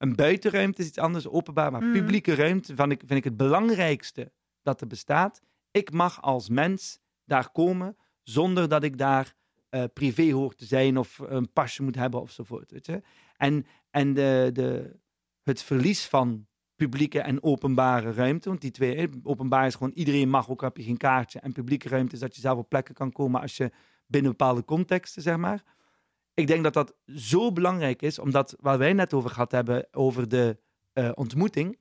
Een 0.01 0.15
buitenruimte 0.17 0.81
is 0.81 0.87
iets 0.89 0.99
anders, 0.99 1.29
openbaar. 1.29 1.73
Maar 1.73 1.83
Mhm. 1.83 1.93
publieke 1.93 2.35
ruimte 2.35 2.75
vind 2.75 2.93
ik, 2.93 2.99
vind 3.07 3.19
ik 3.19 3.25
het 3.25 3.37
belangrijkste 3.37 4.33
dat 4.63 4.81
er 4.81 4.87
bestaat. 4.87 5.41
Ik 5.71 5.93
mag 5.93 6.23
als 6.23 6.49
mens 6.49 6.99
daar 7.25 7.51
komen 7.51 7.97
zonder 8.23 8.69
dat 8.69 8.83
ik 8.83 8.99
daar 8.99 9.35
eh, 9.71 9.85
privé 9.95 10.33
hoor 10.33 10.55
te 10.55 10.65
zijn 10.65 10.99
of 10.99 11.19
een 11.19 11.53
pasje 11.53 11.83
moet 11.83 11.95
hebben 11.95 12.21
ofzovoort. 12.21 12.71
Weet 12.71 12.87
je? 12.87 13.03
En, 13.37 13.67
en 13.91 14.15
de, 14.15 14.51
de, 14.53 14.97
het 15.43 15.63
verlies 15.63 16.07
van 16.07 16.47
publieke 16.77 17.21
en 17.21 17.43
openbare 17.43 18.13
ruimte, 18.13 18.49
want 18.49 18.61
die 18.61 18.71
twee, 18.71 18.97
hè, 18.97 19.07
openbaar 19.23 19.67
is 19.67 19.75
gewoon 19.75 19.93
iedereen 19.95 20.29
mag, 20.29 20.49
ook 20.51 20.61
heb 20.61 20.77
je 20.77 20.83
geen 20.83 20.97
kaartje. 20.97 21.41
En 21.41 21.53
publieke 21.53 21.89
ruimte 21.89 22.15
is 22.15 22.21
dat 22.21 22.35
je 22.35 22.41
zelf 22.41 22.59
op 22.59 22.69
plekken 22.69 22.95
kan 22.95 23.13
komen 23.13 23.41
als 23.41 23.57
je 23.57 23.71
binnen 24.07 24.31
bepaalde 24.31 24.65
contexten, 24.65 25.23
zeg 25.23 25.37
maar. 25.37 25.63
Ik 26.35 26.47
denk 26.47 26.63
dat 26.63 26.73
dat 26.75 26.95
zo 27.07 27.53
belangrijk 27.53 28.03
is, 28.03 28.19
omdat 28.19 28.57
waar 28.61 28.79
wij 28.79 28.93
net 28.93 29.15
over 29.15 29.31
gehad 29.31 29.53
hebben, 29.53 29.89
over 29.91 30.29
de 30.29 30.59
eh, 30.93 31.11
ontmoeting. 31.15 31.79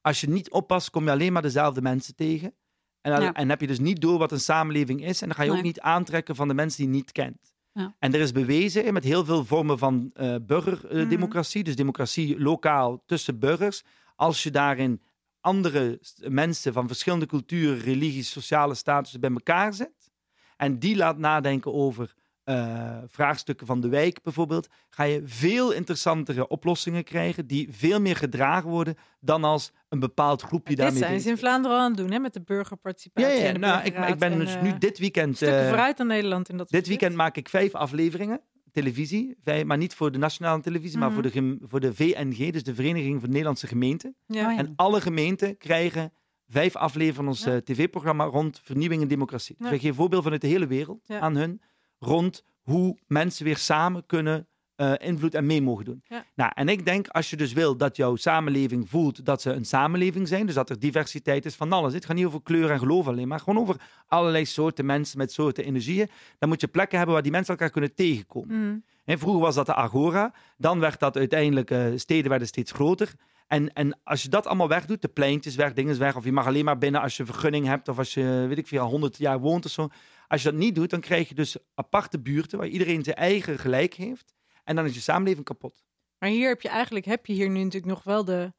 Als 0.00 0.20
je 0.20 0.28
niet 0.28 0.50
oppast, 0.50 0.90
kom 0.90 1.04
je 1.04 1.10
alleen 1.10 1.32
maar 1.32 1.42
dezelfde 1.42 1.82
mensen 1.82 2.14
tegen. 2.14 2.54
En, 3.00 3.12
dan- 3.12 3.22
Ja. 3.22 3.32
en 3.32 3.48
heb 3.48 3.60
je 3.60 3.66
dus 3.66 3.78
niet 3.78 4.00
door 4.00 4.18
wat 4.18 4.32
een 4.32 4.40
samenleving 4.40 5.04
is. 5.04 5.22
En 5.22 5.28
dan 5.28 5.36
ga 5.36 5.42
je 5.42 5.50
ook 5.50 5.62
niet 5.62 5.80
aantrekken 5.80 6.36
van 6.36 6.48
de 6.48 6.54
mensen 6.54 6.78
die 6.78 6.86
je 6.90 6.92
niet 6.96 7.12
kent. 7.12 7.54
Ja. 7.72 7.94
En 7.98 8.14
er 8.14 8.20
is 8.20 8.32
bewezen 8.32 8.92
met 8.92 9.04
heel 9.04 9.24
veel 9.24 9.44
vormen 9.44 9.78
van 9.78 10.10
eh 10.14 10.36
burgerdemocratie, 10.42 11.64
dus 11.64 11.76
democratie 11.76 12.40
lokaal 12.40 13.02
tussen 13.06 13.38
burgers. 13.38 13.82
Als 14.16 14.42
je 14.42 14.50
daarin 14.50 15.02
andere 15.40 16.00
mensen 16.28 16.72
van 16.72 16.86
verschillende 16.86 17.26
culturen, 17.26 17.78
religies, 17.78 18.30
sociale 18.30 18.74
statussen 18.74 19.20
bij 19.20 19.30
elkaar 19.30 19.74
zet. 19.74 20.10
En 20.56 20.78
die 20.78 20.96
laat 20.96 21.18
nadenken 21.18 21.72
over 21.72 22.14
eh, 22.44 22.98
vraagstukken 23.06 23.66
van 23.66 23.80
de 23.80 23.88
wijk 23.88 24.22
bijvoorbeeld, 24.22 24.68
ga 24.88 25.02
je 25.02 25.22
veel 25.24 25.72
interessantere 25.72 26.48
oplossingen 26.48 27.04
krijgen 27.04 27.46
die 27.46 27.68
veel 27.70 28.00
meer 28.00 28.16
gedragen 28.16 28.70
worden 28.70 28.94
dan 29.20 29.44
als 29.44 29.72
een 29.88 30.00
bepaald 30.00 30.42
groepje 30.42 30.74
Dit 30.74 30.82
daarmee 30.84 31.02
zijn 31.02 31.20
ze 31.20 31.28
in 31.28 31.38
Vlaanderen 31.38 31.76
al 31.76 31.82
aan 31.82 31.88
het 31.90 31.98
doen, 32.00 32.10
hè, 32.10 32.18
met 32.18 32.32
de 32.32 32.38
Ja, 32.38 32.54
burgerparticipatie. 32.54 33.40
ja, 33.42 33.52
de 33.52 33.58
nou, 33.58 33.78
ik, 33.84 33.98
ik 34.08 34.18
ben 34.18 34.32
en, 34.32 34.38
dus 34.38 34.54
eh, 34.54 34.62
nu 34.62 34.78
dit 34.78 34.98
weekend... 34.98 35.42
Eh, 35.42 35.68
vooruit 35.68 36.00
aan 36.00 36.06
Nederland 36.06 36.48
in 36.48 36.56
dat 36.56 36.68
dit 36.68 36.86
weekend 36.86 37.14
maak 37.14 37.36
ik 37.36 37.48
vijf 37.48 37.74
afleveringen, 37.74 38.40
televisie, 38.72 39.36
maar 39.64 39.76
niet 39.78 39.94
voor 39.94 40.12
de 40.12 40.18
nationale 40.18 40.62
televisie, 40.62 40.98
maar 40.98 41.12
voor 41.12 41.22
de, 41.22 41.28
Mhm. 41.28 41.36
gem- 41.38 41.58
voor 41.62 41.80
de 41.80 41.94
VNG, 41.94 42.52
dus 42.52 42.62
de 42.62 42.74
Vereniging 42.74 43.20
van 43.20 43.28
Nederlandse 43.30 43.66
Gemeenten. 43.66 44.14
Ja. 44.26 44.50
Ja. 44.50 44.58
En 44.58 44.72
alle 44.76 45.00
gemeenten 45.00 45.56
krijgen 45.58 46.12
vijf 46.48 46.76
afleveringen 46.76 47.14
van 47.14 47.28
ons 47.28 47.44
Ja. 47.44 47.52
eh, 47.52 47.56
tv-programma 47.58 48.24
rond 48.24 48.60
vernieuwing 48.62 49.02
en 49.02 49.08
democratie. 49.08 49.54
Dus 49.56 49.64
Ja. 49.64 49.70
wij 49.70 49.78
geven 49.80 49.94
voorbeelden 49.96 50.22
vanuit 50.22 50.40
de 50.42 50.48
hele 50.48 50.66
wereld 50.66 51.00
Ja. 51.04 51.18
aan 51.20 51.36
hun 51.36 51.60
rond 52.02 52.44
hoe 52.62 52.98
mensen 53.06 53.44
weer 53.44 53.56
samen 53.56 54.06
kunnen 54.06 54.46
eh, 54.76 54.92
invloed 54.98 55.34
en 55.34 55.46
mee 55.46 55.62
mogen 55.62 55.84
doen. 55.84 56.02
Ja. 56.04 56.24
Nou, 56.34 56.50
en 56.54 56.68
ik 56.68 56.84
denk, 56.84 57.08
als 57.08 57.30
je 57.30 57.36
dus 57.36 57.52
wil 57.52 57.76
dat 57.76 57.96
jouw 57.96 58.16
samenleving 58.16 58.88
voelt 58.88 59.24
dat 59.24 59.42
ze 59.42 59.52
een 59.52 59.64
samenleving 59.64 60.28
zijn, 60.28 60.46
dus 60.46 60.54
dat 60.54 60.70
er 60.70 60.78
diversiteit 60.78 61.44
is 61.44 61.54
van 61.54 61.72
alles. 61.72 61.94
Het 61.94 62.04
gaat 62.04 62.16
niet 62.16 62.26
over 62.26 62.42
kleur 62.42 62.70
en 62.70 62.78
geloof 62.78 63.08
alleen, 63.08 63.28
maar 63.28 63.38
gewoon 63.38 63.58
over 63.58 63.76
allerlei 64.06 64.44
soorten 64.44 64.86
mensen 64.86 65.18
met 65.18 65.32
soorten 65.32 65.64
energieën. 65.64 66.08
Dan 66.38 66.48
moet 66.48 66.60
je 66.60 66.68
plekken 66.68 66.96
hebben 66.96 67.14
waar 67.14 67.22
die 67.22 67.32
mensen 67.32 67.54
elkaar 67.54 67.70
kunnen 67.70 67.94
tegenkomen. 67.94 68.66
Mhm. 68.66 68.78
Hè, 69.04 69.18
vroeger 69.18 69.40
was 69.40 69.54
dat 69.54 69.66
de 69.66 69.74
Agora. 69.74 70.34
Dan 70.56 70.80
werd 70.80 71.00
dat 71.00 71.16
uiteindelijk, 71.16 71.70
eh, 71.70 71.86
steden 71.94 72.30
werden 72.30 72.48
steeds 72.48 72.72
groter. 72.72 73.14
En, 73.46 73.72
en 73.72 73.98
als 74.04 74.22
je 74.22 74.28
dat 74.28 74.46
allemaal 74.46 74.68
wegdoet, 74.68 75.02
de 75.02 75.08
pleintjes 75.08 75.54
weg, 75.54 75.72
dingen 75.72 75.98
weg, 75.98 76.16
of 76.16 76.24
je 76.24 76.32
mag 76.32 76.46
alleen 76.46 76.64
maar 76.64 76.78
binnen 76.78 77.00
als 77.00 77.16
je 77.16 77.24
vergunning 77.24 77.66
hebt, 77.66 77.88
of 77.88 77.98
als 77.98 78.14
je, 78.14 78.44
weet 78.48 78.58
ik 78.58 78.66
veel, 78.66 78.84
100 78.84 79.18
jaar 79.18 79.40
woont 79.40 79.64
of 79.64 79.70
zo. 79.70 79.88
Als 80.32 80.42
je 80.42 80.50
dat 80.50 80.58
niet 80.58 80.74
doet, 80.74 80.90
dan 80.90 81.00
krijg 81.00 81.28
je 81.28 81.34
dus 81.34 81.56
aparte 81.74 82.20
buurten 82.20 82.58
waar 82.58 82.68
iedereen 82.68 83.02
zijn 83.02 83.16
eigen 83.16 83.58
gelijk 83.58 83.94
heeft. 83.94 84.34
En 84.64 84.76
dan 84.76 84.84
is 84.84 84.94
je 84.94 85.00
samenleving 85.00 85.44
kapot. 85.44 85.84
Maar 86.18 86.28
hier 86.28 86.48
heb 86.48 86.60
je 86.60 86.68
eigenlijk 86.68 87.04
heb 87.04 87.26
je 87.26 87.32
hier 87.32 87.48
nu 87.48 87.58
natuurlijk 87.58 87.92
nog 87.92 88.02
wel 88.04 88.24
de, 88.24 88.52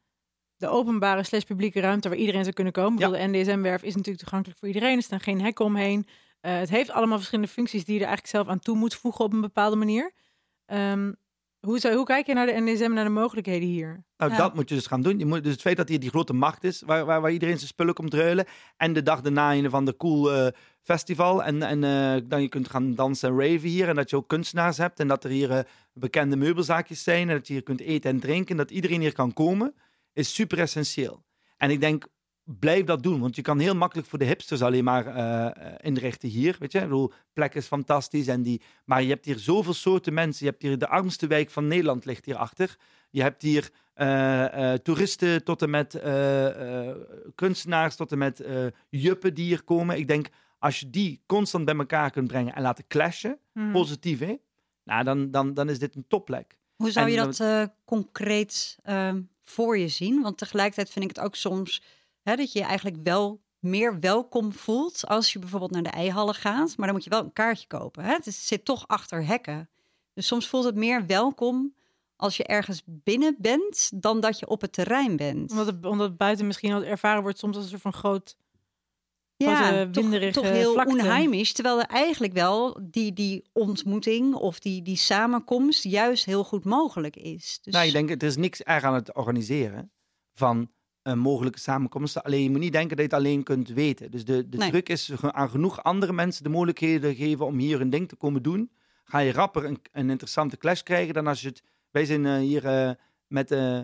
de 0.56 0.68
openbare 0.68 1.24
slash 1.24 1.44
publieke 1.44 1.80
ruimte 1.80 2.10
waar 2.10 2.18
iedereen 2.18 2.44
zou 2.44 2.54
kunnen 2.54 2.74
komen. 2.74 3.00
Ja. 3.00 3.10
De 3.10 3.28
NDSM-werf 3.28 3.84
is 3.84 3.96
natuurlijk 3.96 4.24
toegankelijk 4.24 4.60
voor 4.60 4.68
iedereen. 4.68 4.98
Er 4.98 5.04
staan 5.04 5.20
geen 5.20 5.42
hekken 5.42 5.66
omheen. 5.66 6.08
Eh, 6.40 6.58
het 6.58 6.70
heeft 6.70 6.92
allemaal 6.92 7.18
verschillende 7.18 7.52
functies 7.52 7.86
die 7.86 7.94
je 7.94 8.00
er 8.00 8.08
eigenlijk 8.08 8.36
zelf 8.36 8.48
aan 8.48 8.60
toe 8.60 8.78
moet 8.78 8.96
voegen 8.96 9.26
op 9.26 9.34
een 9.34 9.42
bepaalde 9.42 9.76
manier. 9.76 10.12
Ehm, 10.66 11.12
hoe, 11.65 11.80
zou, 11.80 11.95
hoe 11.95 12.06
kijk 12.06 12.26
je 12.28 12.34
naar 12.34 12.45
de 12.45 12.60
NDSM 12.60 12.84
en 12.84 12.93
naar 12.93 13.04
de 13.04 13.10
mogelijkheden 13.10 13.67
hier? 13.67 14.04
Nou, 14.17 14.32
Ja. 14.32 14.38
dat 14.38 14.56
moet 14.56 14.69
je 14.69 14.76
dus 14.76 14.88
gaan 14.88 15.02
doen. 15.02 15.19
Je 15.19 15.26
moet, 15.26 15.43
dus 15.43 15.52
het 15.52 15.62
feit 15.62 15.78
dat 15.78 15.89
hier 15.89 15.99
die 15.99 16.10
grote 16.10 16.34
macht 16.34 16.63
is, 16.63 16.82
waar, 16.86 17.06
waar, 17.06 17.21
waar 17.21 17.32
iedereen 17.32 17.58
zijn 17.58 17.67
spullen 17.67 17.93
komt 17.93 18.13
ruilen. 18.13 18.45
En 18.78 18.93
de 18.93 19.04
dag 19.04 19.21
daarna 19.21 19.54
een 19.54 19.69
van 19.69 19.86
de 19.86 19.95
cool 19.95 20.34
eh, 20.34 20.47
festival. 20.82 21.43
En, 21.43 21.63
en 21.63 21.84
eh, 21.84 22.21
dan 22.30 22.41
je 22.41 22.47
kunt 22.47 22.69
gaan 22.69 22.95
dansen 22.95 23.30
en 23.30 23.39
raven 23.39 23.69
hier. 23.69 23.89
En 23.89 23.95
dat 23.95 24.10
je 24.10 24.15
ook 24.15 24.28
kunstenaars 24.28 24.78
hebt. 24.78 24.99
En 24.99 25.08
dat 25.08 25.23
er 25.23 25.30
hier 25.30 25.52
eh, 25.52 25.60
bekende 25.93 26.36
meubelzaakjes 26.36 27.04
zijn. 27.04 27.30
En 27.30 27.36
dat 27.36 27.47
je 27.47 27.54
hier 27.54 27.63
kunt 27.63 27.82
eten 27.82 28.10
en 28.10 28.19
drinken. 28.19 28.58
Dat 28.58 28.71
iedereen 28.71 29.02
hier 29.02 29.13
kan 29.13 29.34
komen, 29.34 29.73
is 30.13 30.34
super 30.34 30.60
essentieel. 30.60 31.23
En 31.58 31.69
ik 31.69 31.80
denk, 31.80 32.06
blijf 32.43 32.86
dat 32.86 33.03
doen. 33.03 33.19
Want 33.19 33.36
je 33.36 33.41
kan 33.41 33.60
heel 33.60 33.75
makkelijk 33.75 34.08
voor 34.08 34.19
de 34.19 34.25
hipsters 34.25 34.62
alleen 34.62 34.84
maar 34.84 35.08
eh, 35.08 35.71
inrichten 35.82 36.29
hier. 36.29 36.56
Weet 36.60 36.71
je, 36.71 36.77
ik 36.77 36.84
bedoel, 36.84 37.12
plek 37.34 37.56
is 37.56 37.65
fantastisch. 37.67 38.27
En 38.27 38.41
die, 38.43 38.62
maar 38.86 39.01
je 39.03 39.10
hebt 39.10 39.25
hier 39.25 39.39
zoveel 39.39 39.73
soorten 39.73 40.13
mensen. 40.13 40.45
Je 40.45 40.51
hebt 40.51 40.63
hier 40.63 40.77
de 40.77 40.88
armste 40.88 41.27
wijk 41.27 41.49
van 41.49 41.67
Nederland 41.67 42.06
ligt 42.06 42.25
hierachter. 42.25 42.75
Je 43.10 43.21
hebt 43.21 43.41
hier 43.41 43.69
eh, 43.93 44.73
toeristen 44.73 45.43
tot 45.43 45.62
en 45.62 45.69
met 45.69 46.01
kunstenaars, 47.36 47.95
tot 47.95 48.12
en 48.12 48.17
met 48.17 48.43
juppen 48.89 49.34
die 49.34 49.45
hier 49.45 49.63
komen. 49.63 49.97
Ik 49.97 50.08
denk, 50.08 50.27
als 50.60 50.79
je 50.79 50.89
die 50.89 51.21
constant 51.25 51.65
bij 51.65 51.75
elkaar 51.75 52.12
kunt 52.12 52.27
brengen 52.27 52.56
en 52.56 52.62
laten 52.62 52.88
clashen, 52.88 53.38
Mhm. 53.53 53.71
positief 53.71 54.19
hè, 54.19 54.36
nou, 54.84 55.03
dan, 55.03 55.32
dan, 55.32 55.53
dan 55.53 55.69
is 55.69 55.79
dit 55.79 55.95
een 55.95 56.06
topplek. 56.08 56.58
Hoe 56.75 56.91
zou 56.91 57.10
je 57.10 57.15
dat 57.15 57.69
concreet 57.86 58.77
ehm, 58.84 59.21
voor 59.41 59.77
je 59.77 59.88
zien? 59.88 60.21
Want 60.21 60.38
tegelijkertijd 60.38 60.89
vind 60.89 61.06
ik 61.10 61.15
het 61.15 61.25
ook 61.25 61.36
soms 61.36 61.84
hè, 62.24 62.36
dat 62.36 62.52
je 62.52 62.60
je 62.60 62.66
eigenlijk 62.66 62.98
wel 63.04 63.42
meer 63.60 64.00
welkom 64.00 64.54
voelt 64.54 65.08
als 65.08 65.34
je 65.34 65.40
bijvoorbeeld 65.40 65.72
naar 65.72 65.84
de 65.84 65.90
eihallen 65.90 66.36
gaat. 66.36 66.78
Maar 66.78 66.86
dan 66.86 66.96
moet 66.96 67.04
je 67.04 67.10
wel 67.10 67.24
een 67.24 67.34
kaartje 67.34 67.68
kopen. 67.68 68.04
Hè? 68.04 68.14
Het 68.14 68.34
zit 68.34 68.66
toch 68.66 68.88
achter 68.88 69.26
hekken. 69.26 69.70
Dus 70.14 70.28
soms 70.28 70.48
voelt 70.48 70.64
het 70.64 70.76
meer 70.76 71.06
welkom 71.06 71.74
als 72.16 72.38
je 72.38 72.44
ergens 72.44 72.82
binnen 72.86 73.36
bent 73.40 73.92
dan 74.02 74.20
dat 74.20 74.40
je 74.40 74.48
op 74.48 74.62
het 74.62 74.74
terrein 74.74 75.16
bent. 75.16 75.52
Omdat 75.52 75.66
het, 75.66 75.86
omdat 75.86 76.08
het 76.08 76.18
buiten 76.18 76.48
misschien 76.48 76.74
al 76.74 76.84
ervaren 76.84 77.22
wordt 77.22 77.40
soms 77.40 77.56
als 77.56 77.64
een 77.64 77.70
soort 77.70 77.82
van 77.82 77.94
groot... 77.94 78.38
ja, 79.36 79.90
toch, 79.90 80.32
toch 80.32 80.50
heel 80.50 80.74
vlakte. 80.74 80.94
onheimisch. 80.94 81.54
Terwijl 81.54 81.80
er 81.80 81.88
eigenlijk 81.88 82.34
wel 82.34 82.80
die, 82.82 83.14
die 83.14 83.44
ontmoeting 83.54 84.34
of 84.34 84.60
die, 84.60 84.82
die 84.82 84.98
samenkomst 84.98 85.84
juist 85.84 86.26
heel 86.26 86.44
goed 86.44 86.64
mogelijk 86.64 87.16
is. 87.16 87.60
Dus... 87.62 87.74
Nou, 87.74 87.86
ik 87.86 87.94
denk, 87.94 88.10
er 88.10 88.24
is 88.24 88.38
niks 88.38 88.62
erg 88.62 88.84
aan 88.84 88.94
het 88.94 89.16
organiseren 89.16 89.92
van 90.34 90.72
een 91.04 91.20
mogelijke 91.20 91.60
samenkomsten. 91.60 92.24
Alleen 92.24 92.44
je 92.44 92.50
moet 92.50 92.60
niet 92.60 92.72
denken 92.72 92.98
dat 92.98 93.06
je 93.06 93.12
het 93.16 93.20
alleen 93.26 93.44
kunt 93.44 93.70
weten. 93.70 94.12
Dus 94.12 94.26
de, 94.26 94.50
de 94.50 94.58
Nee. 94.58 94.70
truc 94.70 94.89
is 94.89 95.12
aan 95.22 95.50
genoeg 95.50 95.84
andere 95.84 96.13
mensen 96.13 96.44
de 96.44 96.50
mogelijkheden 96.50 97.16
geven 97.16 97.46
om 97.46 97.58
hier 97.58 97.82
een 97.82 97.89
ding 97.89 98.10
te 98.10 98.16
komen 98.16 98.44
doen. 98.44 98.72
Ga 99.04 99.20
je 99.20 99.32
rapper 99.32 99.66
een, 99.66 99.80
een 99.92 100.10
interessante 100.10 100.58
clash 100.58 100.82
krijgen 100.82 101.13
dan 101.13 101.28
als 101.28 101.42
je 101.42 101.48
het... 101.48 101.63
Wij 101.92 102.06
zijn 102.06 102.26
eh, 102.26 102.38
hier 102.38 102.66
eh, 102.66 102.92
met 103.28 103.52
eh, 103.52 103.80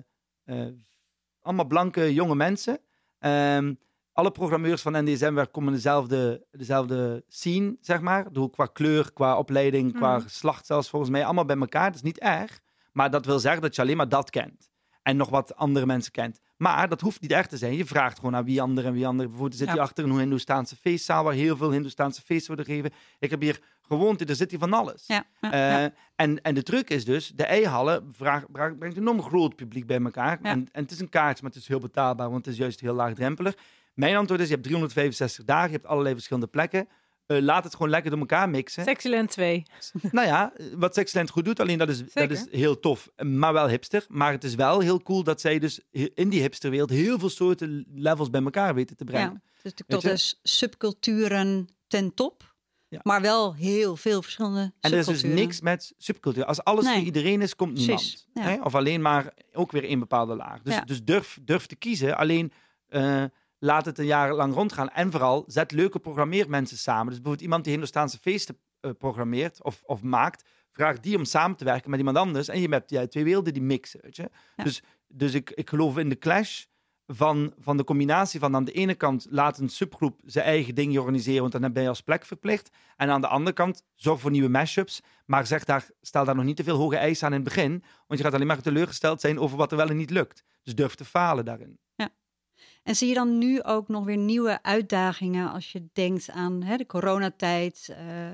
allemaal 1.41 1.65
blanke 1.67 2.13
jonge 2.13 2.35
mensen. 2.35 2.79
Ehm, 3.19 3.73
alle 4.13 4.31
programmeurs 4.31 4.81
van 4.81 5.03
NDSM 5.03 5.43
komen 5.51 5.73
dezelfde, 5.73 6.45
dezelfde 6.51 7.23
scene, 7.27 7.77
zeg 7.81 8.01
maar. 8.01 8.31
Doe 8.33 8.49
qua 8.49 8.65
kleur, 8.65 9.13
qua 9.13 9.37
opleiding, 9.37 9.93
qua 9.93 10.15
Mhm. 10.15 10.23
geslacht 10.23 10.65
zelfs 10.65 10.89
volgens 10.89 11.11
mij. 11.11 11.25
Allemaal 11.25 11.45
bij 11.45 11.57
elkaar. 11.57 11.85
Dat 11.85 11.95
is 11.95 12.01
niet 12.01 12.19
erg. 12.19 12.59
Maar 12.91 13.09
dat 13.11 13.25
wil 13.25 13.39
zeggen 13.39 13.61
dat 13.61 13.75
je 13.75 13.81
alleen 13.81 13.97
maar 13.97 14.09
dat 14.09 14.29
kent. 14.29 14.69
En 15.01 15.17
nog 15.17 15.29
wat 15.29 15.55
andere 15.55 15.85
mensen 15.85 16.11
kent. 16.11 16.39
Maar 16.59 16.89
dat 16.89 17.01
hoeft 17.01 17.21
niet 17.21 17.31
echt 17.31 17.49
te 17.49 17.57
zijn. 17.57 17.75
Je 17.75 17.85
vraagt 17.85 18.15
gewoon 18.15 18.31
naar 18.31 18.43
wie 18.43 18.61
ander 18.61 18.85
en 18.85 18.93
wie 18.93 19.07
ander. 19.07 19.25
Bijvoorbeeld 19.27 19.57
zit 19.59 19.67
Ja. 19.67 19.73
hier 19.73 19.81
achter 19.81 20.03
een 20.03 20.19
Hindoestaanse 20.19 20.75
feestzaal... 20.75 21.23
waar 21.23 21.33
heel 21.33 21.57
veel 21.57 21.71
Hindoestaanse 21.71 22.21
feesten 22.21 22.47
worden 22.47 22.65
gegeven. 22.65 22.91
Ik 23.19 23.29
heb 23.29 23.41
hier 23.41 23.59
gewoond, 23.81 24.29
er 24.29 24.35
zit 24.35 24.49
hier 24.49 24.59
van 24.59 24.73
alles. 24.73 25.03
Ja, 25.07 25.23
ja, 25.41 25.51
Eh, 25.51 25.91
en, 26.15 26.41
en 26.41 26.53
de 26.53 26.63
truc 26.63 26.89
is 26.89 27.05
dus, 27.05 27.31
de 27.35 27.43
eihallen 27.45 28.11
brengt 28.17 28.83
een 28.83 28.97
enorm 28.97 29.21
groot 29.21 29.55
publiek 29.55 29.85
bij 29.87 29.99
elkaar. 30.01 30.39
En, 30.41 30.67
en 30.71 30.81
het 30.81 30.91
is 30.91 30.99
een 30.99 31.09
kaartje, 31.09 31.43
maar 31.43 31.51
het 31.51 31.61
is 31.61 31.67
heel 31.67 31.79
betaalbaar, 31.79 32.29
want 32.29 32.45
het 32.45 32.53
is 32.53 32.59
juist 32.59 32.79
heel 32.79 32.93
laagdrempelig. 32.93 33.53
Mijn 33.93 34.15
antwoord 34.15 34.41
is, 34.41 34.47
je 34.47 34.53
hebt 34.53 34.65
365 34.65 35.45
dagen, 35.45 35.69
je 35.69 35.75
hebt 35.75 35.87
allerlei 35.87 36.13
verschillende 36.13 36.47
plekken. 36.47 36.87
Eh, 37.29 37.41
laat 37.41 37.63
het 37.63 37.73
gewoon 37.75 37.89
lekker 37.89 38.11
door 38.11 38.19
elkaar 38.19 38.49
mixen. 38.49 38.83
Sexyland 38.83 39.29
2. 39.29 39.63
Nou 40.11 40.27
ja, 40.27 40.53
wat 40.75 40.93
Sexland 40.93 41.29
goed 41.29 41.45
doet, 41.45 41.59
alleen 41.59 41.77
dat 41.77 41.89
is, 41.89 42.03
dat 42.13 42.31
is 42.31 42.45
heel 42.51 42.79
tof, 42.79 43.09
maar 43.23 43.53
wel 43.53 43.67
hipster. 43.67 44.05
Maar 44.07 44.31
het 44.31 44.43
is 44.43 44.55
wel 44.55 44.79
heel 44.79 45.01
cool 45.01 45.23
dat 45.23 45.41
zij 45.41 45.59
dus 45.59 45.79
in 46.13 46.29
die 46.29 46.41
hipsterwereld 46.41 46.89
heel 46.89 47.19
veel 47.19 47.29
soorten 47.29 47.85
levels 47.93 48.29
bij 48.29 48.41
elkaar 48.43 48.73
weten 48.75 48.97
te 48.97 49.03
brengen. 49.03 49.31
Ja, 49.43 49.61
dus 49.63 49.73
tot 49.87 50.01
je? 50.01 50.09
de 50.09 50.17
s- 50.17 50.39
subculturen 50.43 51.67
ten 51.87 52.13
top. 52.13 52.55
Ja. 52.87 52.99
Maar 53.03 53.21
wel 53.21 53.55
heel 53.55 53.95
veel 53.95 54.21
verschillende 54.21 54.73
En 54.79 54.91
er 54.91 54.97
is 54.97 55.05
dus 55.05 55.23
niks 55.23 55.61
met 55.61 55.93
subcultuur. 55.97 56.45
Als 56.45 56.63
alles 56.63 56.85
Nee. 56.85 56.95
voor 56.95 57.03
iedereen 57.05 57.41
is, 57.41 57.55
komt 57.55 57.73
niemand. 57.73 57.99
Precies, 57.99 58.27
ja. 58.33 58.41
Hè? 58.41 58.61
Of 58.63 58.75
alleen 58.75 59.01
maar 59.01 59.33
ook 59.53 59.71
weer 59.71 59.83
één 59.83 59.99
bepaalde 59.99 60.35
laag. 60.35 60.61
Dus, 60.61 60.79
dus 60.85 61.03
durf, 61.03 61.39
durf 61.41 61.65
te 61.65 61.75
kiezen. 61.75 62.17
Alleen 62.17 62.51
eh, 62.87 63.23
laat 63.59 63.85
het 63.85 63.97
een 63.97 64.05
jaar 64.05 64.33
lang 64.33 64.53
rondgaan. 64.53 64.89
En 64.89 65.11
vooral 65.11 65.43
zet 65.47 65.71
leuke 65.71 65.99
programmeermensen 65.99 66.77
samen. 66.77 67.05
Dus 67.05 67.13
bijvoorbeeld 67.13 67.43
iemand 67.43 67.63
die 67.63 67.71
Hindoestaanse 67.71 68.17
feesten 68.17 68.57
eh, 68.79 68.91
programmeert 68.97 69.63
of, 69.63 69.83
of 69.85 70.01
maakt. 70.01 70.49
Vraag 70.71 70.99
die 70.99 71.17
om 71.17 71.25
samen 71.25 71.57
te 71.57 71.63
werken 71.63 71.89
met 71.89 71.99
iemand 71.99 72.17
anders. 72.17 72.47
En 72.47 72.61
je 72.61 72.69
hebt 72.69 72.89
ja, 72.89 73.07
twee 73.07 73.23
werelden 73.23 73.53
die 73.53 73.61
mixen. 73.61 73.99
Weet 74.03 74.15
je? 74.15 74.29
Ja. 74.55 74.63
Dus, 74.63 74.83
dus 75.07 75.33
ik, 75.33 75.49
ik 75.49 75.69
geloof 75.69 75.97
in 75.97 76.09
de 76.09 76.17
clash 76.17 76.63
van, 77.11 77.53
van 77.59 77.77
de 77.77 77.83
combinatie 77.83 78.39
van 78.39 78.55
aan 78.55 78.63
de 78.63 78.71
ene 78.71 78.95
kant 78.95 79.27
laat 79.29 79.57
een 79.57 79.69
subgroep 79.69 80.19
zijn 80.25 80.45
eigen 80.45 80.75
ding 80.75 80.97
organiseren, 80.97 81.41
want 81.41 81.51
dan 81.51 81.73
ben 81.73 81.83
je 81.83 81.89
als 81.89 82.01
plek 82.01 82.25
verplicht. 82.25 82.69
En 82.95 83.09
aan 83.09 83.21
de 83.21 83.27
andere 83.27 83.55
kant 83.55 83.83
zorg 83.95 84.19
voor 84.19 84.31
nieuwe 84.31 84.49
mashups, 84.49 85.01
maar 85.25 85.47
zeg 85.47 85.63
daar, 85.63 85.87
stel 86.01 86.25
daar 86.25 86.35
nog 86.35 86.45
niet 86.45 86.55
te 86.55 86.63
veel 86.63 86.77
hoge 86.77 86.97
eisen 86.97 87.27
aan 87.27 87.33
in 87.33 87.39
het 87.39 87.53
begin, 87.53 87.83
want 88.07 88.19
je 88.19 88.25
gaat 88.25 88.33
alleen 88.33 88.47
maar 88.47 88.61
teleurgesteld 88.61 89.21
zijn 89.21 89.39
over 89.39 89.57
wat 89.57 89.71
er 89.71 89.77
wel 89.77 89.89
en 89.89 89.97
niet 89.97 90.09
lukt. 90.09 90.43
Dus 90.63 90.75
durf 90.75 90.95
te 90.95 91.05
falen 91.05 91.45
daarin. 91.45 91.79
En 92.89 92.95
zie 92.95 93.07
je 93.07 93.13
dan 93.13 93.37
nu 93.37 93.63
ook 93.63 93.87
nog 93.87 94.05
weer 94.05 94.17
nieuwe 94.17 94.59
uitdagingen 94.61 95.51
als 95.51 95.71
je 95.71 95.89
denkt 95.93 96.29
aan 96.29 96.63
hè, 96.63 96.77
de 96.77 96.85
coronatijd? 96.85 97.87
eh, 97.89 98.31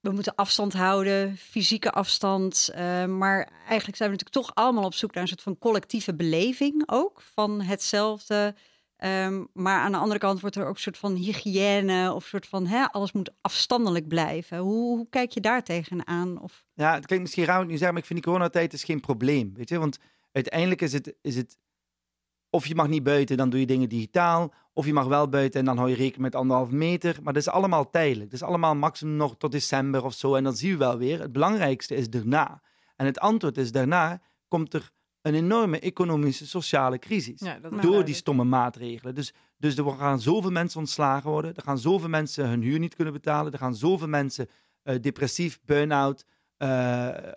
we 0.00 0.10
moeten 0.10 0.34
afstand 0.34 0.72
houden, 0.72 1.36
fysieke 1.36 1.90
afstand. 1.90 2.70
eh, 2.72 3.04
maar 3.04 3.48
eigenlijk 3.66 3.96
zijn 3.96 4.10
we 4.10 4.16
natuurlijk 4.16 4.46
toch 4.46 4.54
allemaal 4.54 4.84
op 4.84 4.94
zoek 4.94 5.14
naar 5.14 5.22
een 5.22 5.28
soort 5.28 5.42
van 5.42 5.58
collectieve 5.58 6.14
beleving 6.14 6.82
ook 6.86 7.22
van 7.34 7.60
hetzelfde. 7.60 8.54
Ehm, 8.96 9.44
maar 9.52 9.80
aan 9.80 9.92
de 9.92 9.98
andere 9.98 10.20
kant 10.20 10.40
wordt 10.40 10.56
er 10.56 10.66
ook 10.66 10.74
een 10.74 10.80
soort 10.80 10.98
van 10.98 11.14
hygiëne 11.14 12.12
of 12.12 12.24
soort 12.24 12.46
van 12.46 12.66
hè, 12.66 12.84
alles 12.84 13.12
moet 13.12 13.32
afstandelijk 13.40 14.08
blijven. 14.08 14.58
Hoe, 14.58 14.96
hoe 14.96 15.08
kijk 15.10 15.32
je 15.32 15.40
daar 15.40 15.62
tegenaan? 15.62 16.40
Of, 16.40 16.64
Ja, 16.74 16.94
het 16.94 17.06
klinkt 17.06 17.24
misschien 17.24 17.44
raar 17.44 17.66
nu 17.66 17.76
zeg, 17.76 17.88
maar 17.88 17.98
ik 17.98 18.06
vind 18.06 18.22
die 18.22 18.28
coronatijd 18.32 18.72
is 18.72 18.84
geen 18.84 19.00
probleem, 19.00 19.54
weet 19.54 19.68
je. 19.68 19.78
Want 19.78 19.98
uiteindelijk 20.32 20.80
is 20.80 20.92
het, 20.92 21.14
is 21.22 21.36
het, 21.36 21.58
of 22.54 22.66
je 22.66 22.74
mag 22.74 22.88
niet 22.88 23.02
buiten, 23.02 23.36
dan 23.36 23.50
doe 23.50 23.60
je 23.60 23.66
dingen 23.66 23.88
digitaal. 23.88 24.52
Of 24.72 24.86
je 24.86 24.92
mag 24.92 25.06
wel 25.06 25.28
buiten 25.28 25.60
en 25.60 25.66
dan 25.66 25.76
hou 25.76 25.88
je 25.88 25.96
rekening 25.96 26.22
met 26.22 26.34
anderhalve 26.34 26.74
meter. 26.74 27.18
Maar 27.22 27.32
dat 27.32 27.42
is 27.42 27.48
allemaal 27.48 27.90
tijdelijk. 27.90 28.30
Dat 28.30 28.40
is 28.40 28.46
allemaal 28.46 28.74
maximum 28.74 29.16
nog 29.16 29.36
tot 29.36 29.52
december 29.52 30.04
of 30.04 30.14
zo. 30.14 30.34
En 30.34 30.44
dan 30.44 30.56
zie 30.56 30.68
je 30.68 30.76
wel 30.76 30.98
weer. 30.98 31.20
Het 31.20 31.32
belangrijkste 31.32 31.94
is 31.94 32.10
daarna. 32.10 32.62
En 32.96 33.06
het 33.06 33.18
antwoord 33.18 33.56
is 33.56 33.72
daarna 33.72 34.20
komt 34.48 34.74
er 34.74 34.90
een 35.22 35.34
enorme 35.34 35.78
economische, 35.78 36.46
sociale 36.46 36.98
crisis. 36.98 37.40
Ja, 37.40 37.58
door 37.80 38.04
die 38.04 38.14
stomme 38.14 38.44
maatregelen. 38.44 39.14
Dus, 39.14 39.34
dus 39.58 39.76
er 39.76 39.90
gaan 39.90 40.20
zoveel 40.20 40.50
mensen 40.50 40.80
ontslagen 40.80 41.30
worden. 41.30 41.54
Er 41.54 41.62
gaan 41.62 41.78
zoveel 41.78 42.08
mensen 42.08 42.48
hun 42.48 42.62
huur 42.62 42.78
niet 42.78 42.94
kunnen 42.94 43.14
betalen. 43.14 43.52
Er 43.52 43.58
gaan 43.58 43.76
zoveel 43.76 44.08
mensen 44.08 44.48
eh, 44.82 45.00
depressief, 45.00 45.60
burn-out. 45.64 46.24
Eh, 46.56 46.68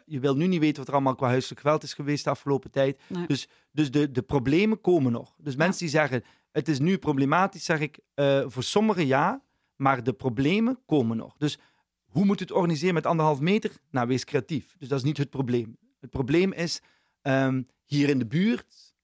je 0.06 0.20
wil 0.20 0.36
nu 0.36 0.48
niet 0.48 0.60
weten 0.60 0.78
wat 0.78 0.88
er 0.88 0.94
allemaal 0.94 1.16
qua 1.16 1.28
huiselijk 1.28 1.62
geweld 1.62 1.84
is 1.84 1.94
geweest 1.94 2.24
de 2.24 2.30
afgelopen 2.30 2.72
tijd. 2.72 3.02
Nee. 3.08 3.28
Dus, 3.28 3.48
dus 3.72 3.92
de, 3.92 4.12
de 4.12 4.22
problemen 4.22 4.82
komen 4.82 5.12
nog. 5.12 5.36
Dus 5.38 5.56
mensen 5.56 5.80
die 5.80 5.90
zeggen, 5.90 6.24
het 6.52 6.68
is 6.68 6.80
nu 6.80 6.98
problematisch, 6.98 7.66
zeg 7.66 7.80
ik, 7.80 8.00
eh, 8.14 8.44
voor 8.46 8.64
sommigen 8.64 9.08
ja, 9.08 9.42
maar 9.76 10.04
de 10.04 10.14
problemen 10.14 10.80
komen 10.86 11.18
nog. 11.18 11.36
Dus 11.38 11.60
hoe 12.06 12.26
moet 12.26 12.40
je 12.40 12.46
het 12.46 12.54
organiseren 12.54 12.94
met 12.94 13.06
anderhalf 13.06 13.40
meter? 13.40 13.72
Nou, 13.90 14.08
wees 14.08 14.24
creatief. 14.24 14.76
Dus 14.78 14.88
dat 14.88 14.98
is 14.98 15.04
niet 15.04 15.18
het 15.18 15.30
probleem. 15.30 15.78
Het 16.00 16.10
probleem 16.10 16.54
is, 16.54 16.82
ehm, 17.22 17.62
hier 17.86 18.10
in 18.10 18.20
de 18.20 18.26
buurt 18.26 18.96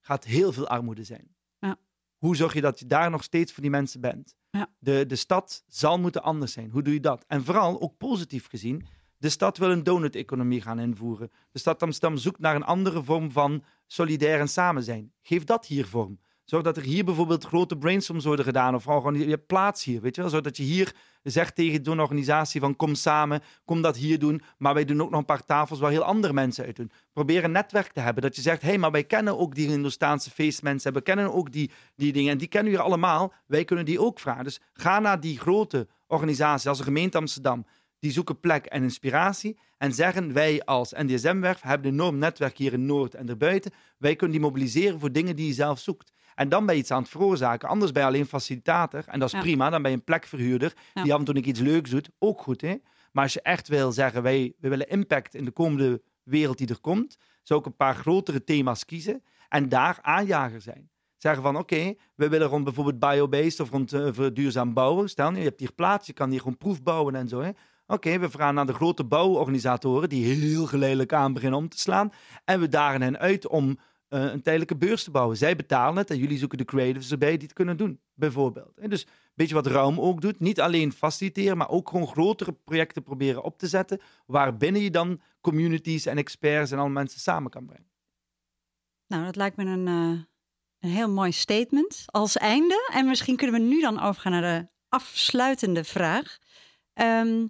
gaat 0.00 0.24
heel 0.24 0.52
veel 0.52 0.68
armoede 0.68 1.04
zijn. 1.04 1.34
Ja. 1.58 1.76
Hoe 2.16 2.36
zorg 2.36 2.54
je 2.54 2.60
dat 2.60 2.78
je 2.78 2.86
daar 2.86 3.10
nog 3.10 3.22
steeds 3.22 3.52
voor 3.52 3.62
die 3.62 3.70
mensen 3.70 4.00
bent? 4.00 4.34
Ja. 4.50 4.70
De, 4.78 5.06
de 5.06 5.16
stad 5.16 5.64
zal 5.66 5.98
moeten 5.98 6.22
anders 6.22 6.52
zijn. 6.52 6.70
Hoe 6.70 6.82
doe 6.82 6.94
je 6.94 7.00
dat? 7.00 7.24
En 7.26 7.44
vooral, 7.44 7.80
ook 7.80 7.96
positief 7.96 8.48
gezien, 8.48 8.86
de 9.22 9.28
stad 9.28 9.58
wil 9.58 9.70
een 9.70 9.82
donut-economie 9.82 10.60
gaan 10.60 10.78
invoeren. 10.78 11.30
De 11.52 11.58
stad 11.58 11.82
Amsterdam 11.82 12.18
zoekt 12.18 12.38
naar 12.38 12.54
een 12.54 12.64
andere 12.64 13.02
vorm 13.02 13.30
van 13.30 13.64
solidair 13.86 14.40
en 14.40 14.48
samen 14.48 14.82
zijn. 14.82 15.12
Geef 15.22 15.44
dat 15.44 15.66
hier 15.66 15.86
vorm. 15.86 16.18
Zorg 16.44 16.62
dat 16.62 16.76
er 16.76 16.82
hier 16.82 17.04
bijvoorbeeld 17.04 17.44
grote 17.44 17.76
brainstorms 17.76 18.24
worden 18.24 18.44
gedaan. 18.44 18.74
Of 18.74 18.84
gewoon, 18.84 19.18
je 19.18 19.26
hebt 19.26 19.46
plaats 19.46 19.84
hier, 19.84 20.00
weet 20.00 20.14
je 20.14 20.20
wel. 20.20 20.30
Zodat 20.30 20.56
je 20.56 20.62
hier 20.62 20.94
zegt 21.22 21.54
tegen 21.54 21.84
zo'n 21.84 22.00
organisatie 22.00 22.60
van 22.60 22.76
kom 22.76 22.94
samen, 22.94 23.42
kom 23.64 23.82
dat 23.82 23.96
hier 23.96 24.18
doen. 24.18 24.42
Maar 24.58 24.74
wij 24.74 24.84
doen 24.84 25.02
ook 25.02 25.10
nog 25.10 25.18
een 25.18 25.24
paar 25.24 25.44
tafels 25.44 25.78
waar 25.78 25.90
heel 25.90 26.02
andere 26.02 26.32
mensen 26.32 26.64
uit 26.64 26.76
doen. 26.76 26.90
Probeer 27.12 27.44
een 27.44 27.52
netwerk 27.52 27.92
te 27.92 28.00
hebben. 28.00 28.22
Dat 28.22 28.36
je 28.36 28.42
zegt, 28.42 28.62
hé, 28.62 28.68
hey, 28.68 28.78
maar 28.78 28.90
wij 28.90 29.04
kennen 29.04 29.38
ook 29.38 29.54
die 29.54 29.68
Hindoestaanse 29.68 30.30
feestmensen. 30.30 30.92
We 30.92 31.00
kennen 31.00 31.34
ook 31.34 31.52
die, 31.52 31.70
die 31.96 32.12
dingen. 32.12 32.32
En 32.32 32.38
die 32.38 32.48
kennen 32.48 32.70
jullie 32.70 32.86
allemaal. 32.86 33.32
Wij 33.46 33.64
kunnen 33.64 33.84
die 33.84 34.00
ook 34.00 34.20
vragen. 34.20 34.44
Dus 34.44 34.60
ga 34.72 34.98
naar 35.00 35.20
die 35.20 35.38
grote 35.38 35.86
organisaties 36.06 36.66
als 36.66 36.78
de 36.78 36.84
gemeente 36.84 37.18
Amsterdam. 37.18 37.64
Die 38.02 38.12
zoeken 38.12 38.40
plek 38.40 38.64
en 38.66 38.82
inspiratie. 38.82 39.58
En 39.78 39.92
zeggen 39.92 40.32
wij 40.32 40.64
als 40.64 40.92
NDSM-werf 40.96 41.60
hebben 41.60 41.86
een 41.88 41.92
enorm 41.92 42.18
netwerk 42.18 42.56
hier 42.56 42.72
in 42.72 42.86
Noord 42.86 43.14
en 43.14 43.28
erbuiten. 43.28 43.72
Wij 43.98 44.16
kunnen 44.16 44.36
die 44.36 44.46
mobiliseren 44.46 45.00
voor 45.00 45.12
dingen 45.12 45.36
die 45.36 45.46
je 45.46 45.52
zelf 45.52 45.78
zoekt. 45.78 46.12
En 46.34 46.48
dan 46.48 46.66
ben 46.66 46.74
je 46.74 46.80
iets 46.80 46.90
aan 46.90 47.00
het 47.02 47.10
veroorzaken. 47.10 47.68
Anders 47.68 47.92
ben 47.92 48.02
je 48.02 48.08
alleen 48.08 48.26
facilitator. 48.26 49.04
En 49.06 49.18
dat 49.18 49.28
is 49.28 49.34
Ja. 49.34 49.40
prima. 49.40 49.70
Dan 49.70 49.82
ben 49.82 49.90
je 49.90 49.96
een 49.96 50.04
plekverhuurder 50.04 50.72
Ja. 50.94 51.02
die 51.02 51.12
af 51.12 51.18
en 51.18 51.24
toe 51.24 51.34
iets 51.42 51.60
leuks 51.60 51.90
doet. 51.90 52.08
Ook 52.18 52.40
goed, 52.42 52.60
hè? 52.60 52.74
Maar 53.12 53.22
als 53.24 53.32
je 53.32 53.42
echt 53.42 53.68
wil 53.68 53.92
zeggen, 53.92 54.22
wij, 54.22 54.52
wij 54.58 54.70
willen 54.70 54.88
impact 54.88 55.34
in 55.34 55.44
de 55.44 55.50
komende 55.50 56.02
wereld 56.22 56.58
die 56.58 56.68
er 56.68 56.80
komt, 56.80 57.16
zou 57.42 57.60
ik 57.60 57.66
een 57.66 57.76
paar 57.76 57.94
grotere 57.94 58.44
thema's 58.44 58.84
kiezen 58.84 59.22
en 59.48 59.68
daar 59.68 59.98
aanjager 60.02 60.60
zijn. 60.60 60.90
Zeggen 61.16 61.42
van, 61.42 61.56
oké, 61.56 61.94
we 62.14 62.28
willen 62.28 62.48
rond 62.48 62.64
bijvoorbeeld 62.64 62.98
biobased 62.98 63.60
of 63.60 63.70
rond 63.70 63.90
voor 64.10 64.34
duurzaam 64.34 64.72
bouwen. 64.72 65.08
Stel, 65.08 65.30
nu, 65.30 65.38
je 65.38 65.44
hebt 65.44 65.60
hier 65.60 65.72
plaats, 65.72 66.06
je 66.06 66.12
kan 66.12 66.30
hier 66.30 66.38
gewoon 66.40 66.56
proef 66.56 66.82
bouwen 66.82 67.14
en 67.14 67.28
zo. 67.28 67.40
hè. 67.40 67.50
Oké, 67.92 68.18
we 68.18 68.30
vragen 68.30 68.58
aan 68.58 68.66
de 68.66 68.72
grote 68.72 69.04
bouworganisatoren, 69.04 70.08
die 70.08 70.24
heel 70.24 70.66
geleidelijk 70.66 71.12
aan 71.12 71.32
beginnen 71.32 71.58
om 71.58 71.68
te 71.68 71.78
slaan. 71.78 72.12
En 72.44 72.60
we 72.60 72.68
dagen 72.68 73.02
hen 73.02 73.18
uit 73.18 73.48
om 73.48 73.78
eh, 74.08 74.20
een 74.22 74.42
tijdelijke 74.42 74.76
beurs 74.76 75.04
te 75.04 75.10
bouwen. 75.10 75.36
Zij 75.36 75.56
betalen 75.56 75.96
het 75.96 76.10
en 76.10 76.18
jullie 76.18 76.38
zoeken 76.38 76.58
de 76.58 76.64
creatives 76.64 77.10
erbij 77.10 77.32
die 77.32 77.42
het 77.42 77.52
kunnen 77.52 77.76
doen, 77.76 78.00
bijvoorbeeld. 78.14 78.78
En 78.78 78.90
dus 78.90 79.02
een 79.02 79.10
beetje 79.34 79.54
wat 79.54 79.66
Raum 79.66 80.00
ook 80.00 80.20
doet. 80.20 80.40
Niet 80.40 80.60
alleen 80.60 80.92
faciliteren, 80.92 81.56
maar 81.56 81.68
ook 81.68 81.88
gewoon 81.88 82.06
grotere 82.06 82.52
projecten 82.52 83.02
proberen 83.02 83.42
op 83.42 83.58
te 83.58 83.66
zetten. 83.66 84.00
Waarbinnen 84.26 84.82
je 84.82 84.90
dan 84.90 85.20
communities 85.40 86.06
en 86.06 86.16
experts 86.16 86.70
en 86.70 86.78
alle 86.78 86.88
mensen 86.88 87.20
samen 87.20 87.50
kan 87.50 87.66
brengen. 87.66 87.90
Nou, 89.06 89.24
dat 89.24 89.36
lijkt 89.36 89.56
me 89.56 89.64
een, 89.64 89.86
eh, 89.86 90.22
een 90.78 90.96
heel 90.96 91.10
mooi 91.10 91.32
statement 91.32 92.02
als 92.06 92.36
einde. 92.36 92.90
En 92.92 93.06
misschien 93.06 93.36
kunnen 93.36 93.60
we 93.60 93.66
nu 93.66 93.80
dan 93.80 94.00
overgaan 94.00 94.32
naar 94.32 94.60
de 94.60 94.68
afsluitende 94.88 95.84
vraag. 95.84 96.38
Ehm, 96.92 97.46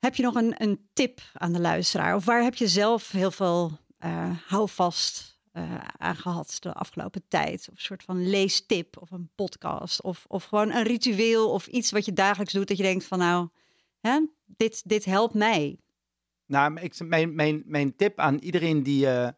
heb 0.00 0.14
je 0.14 0.22
nog 0.22 0.34
een, 0.34 0.54
een 0.62 0.88
tip 0.92 1.20
aan 1.32 1.52
de 1.52 1.60
luisteraar? 1.60 2.14
Of 2.14 2.24
waar 2.24 2.42
heb 2.42 2.54
je 2.54 2.68
zelf 2.68 3.10
heel 3.10 3.30
veel 3.30 3.78
eh 3.98 4.30
houvast 4.46 5.38
eh, 5.52 5.78
aan 5.96 6.16
gehad 6.16 6.56
de 6.60 6.72
afgelopen 6.72 7.22
tijd? 7.28 7.60
Of 7.60 7.74
een 7.74 7.82
soort 7.82 8.02
van 8.02 8.28
leestip 8.28 8.96
of 9.00 9.10
een 9.10 9.30
podcast? 9.34 10.02
Of, 10.02 10.24
of 10.28 10.44
gewoon 10.44 10.72
een 10.72 10.82
ritueel 10.82 11.50
of 11.50 11.66
iets 11.66 11.90
wat 11.90 12.04
je 12.04 12.12
dagelijks 12.12 12.52
doet 12.52 12.68
dat 12.68 12.76
je 12.76 12.82
denkt 12.82 13.04
van 13.04 13.18
nou, 13.18 13.48
hè, 14.00 14.20
dit, 14.46 14.82
dit 14.88 15.04
helpt 15.04 15.34
mij. 15.34 15.78
Nou, 16.46 16.80
ik, 16.80 17.00
mijn, 17.00 17.34
mijn, 17.34 17.62
mijn 17.66 17.96
tip 17.96 18.18
aan 18.18 18.38
iedereen 18.38 18.82
die 18.82 19.06
eh, 19.06 19.28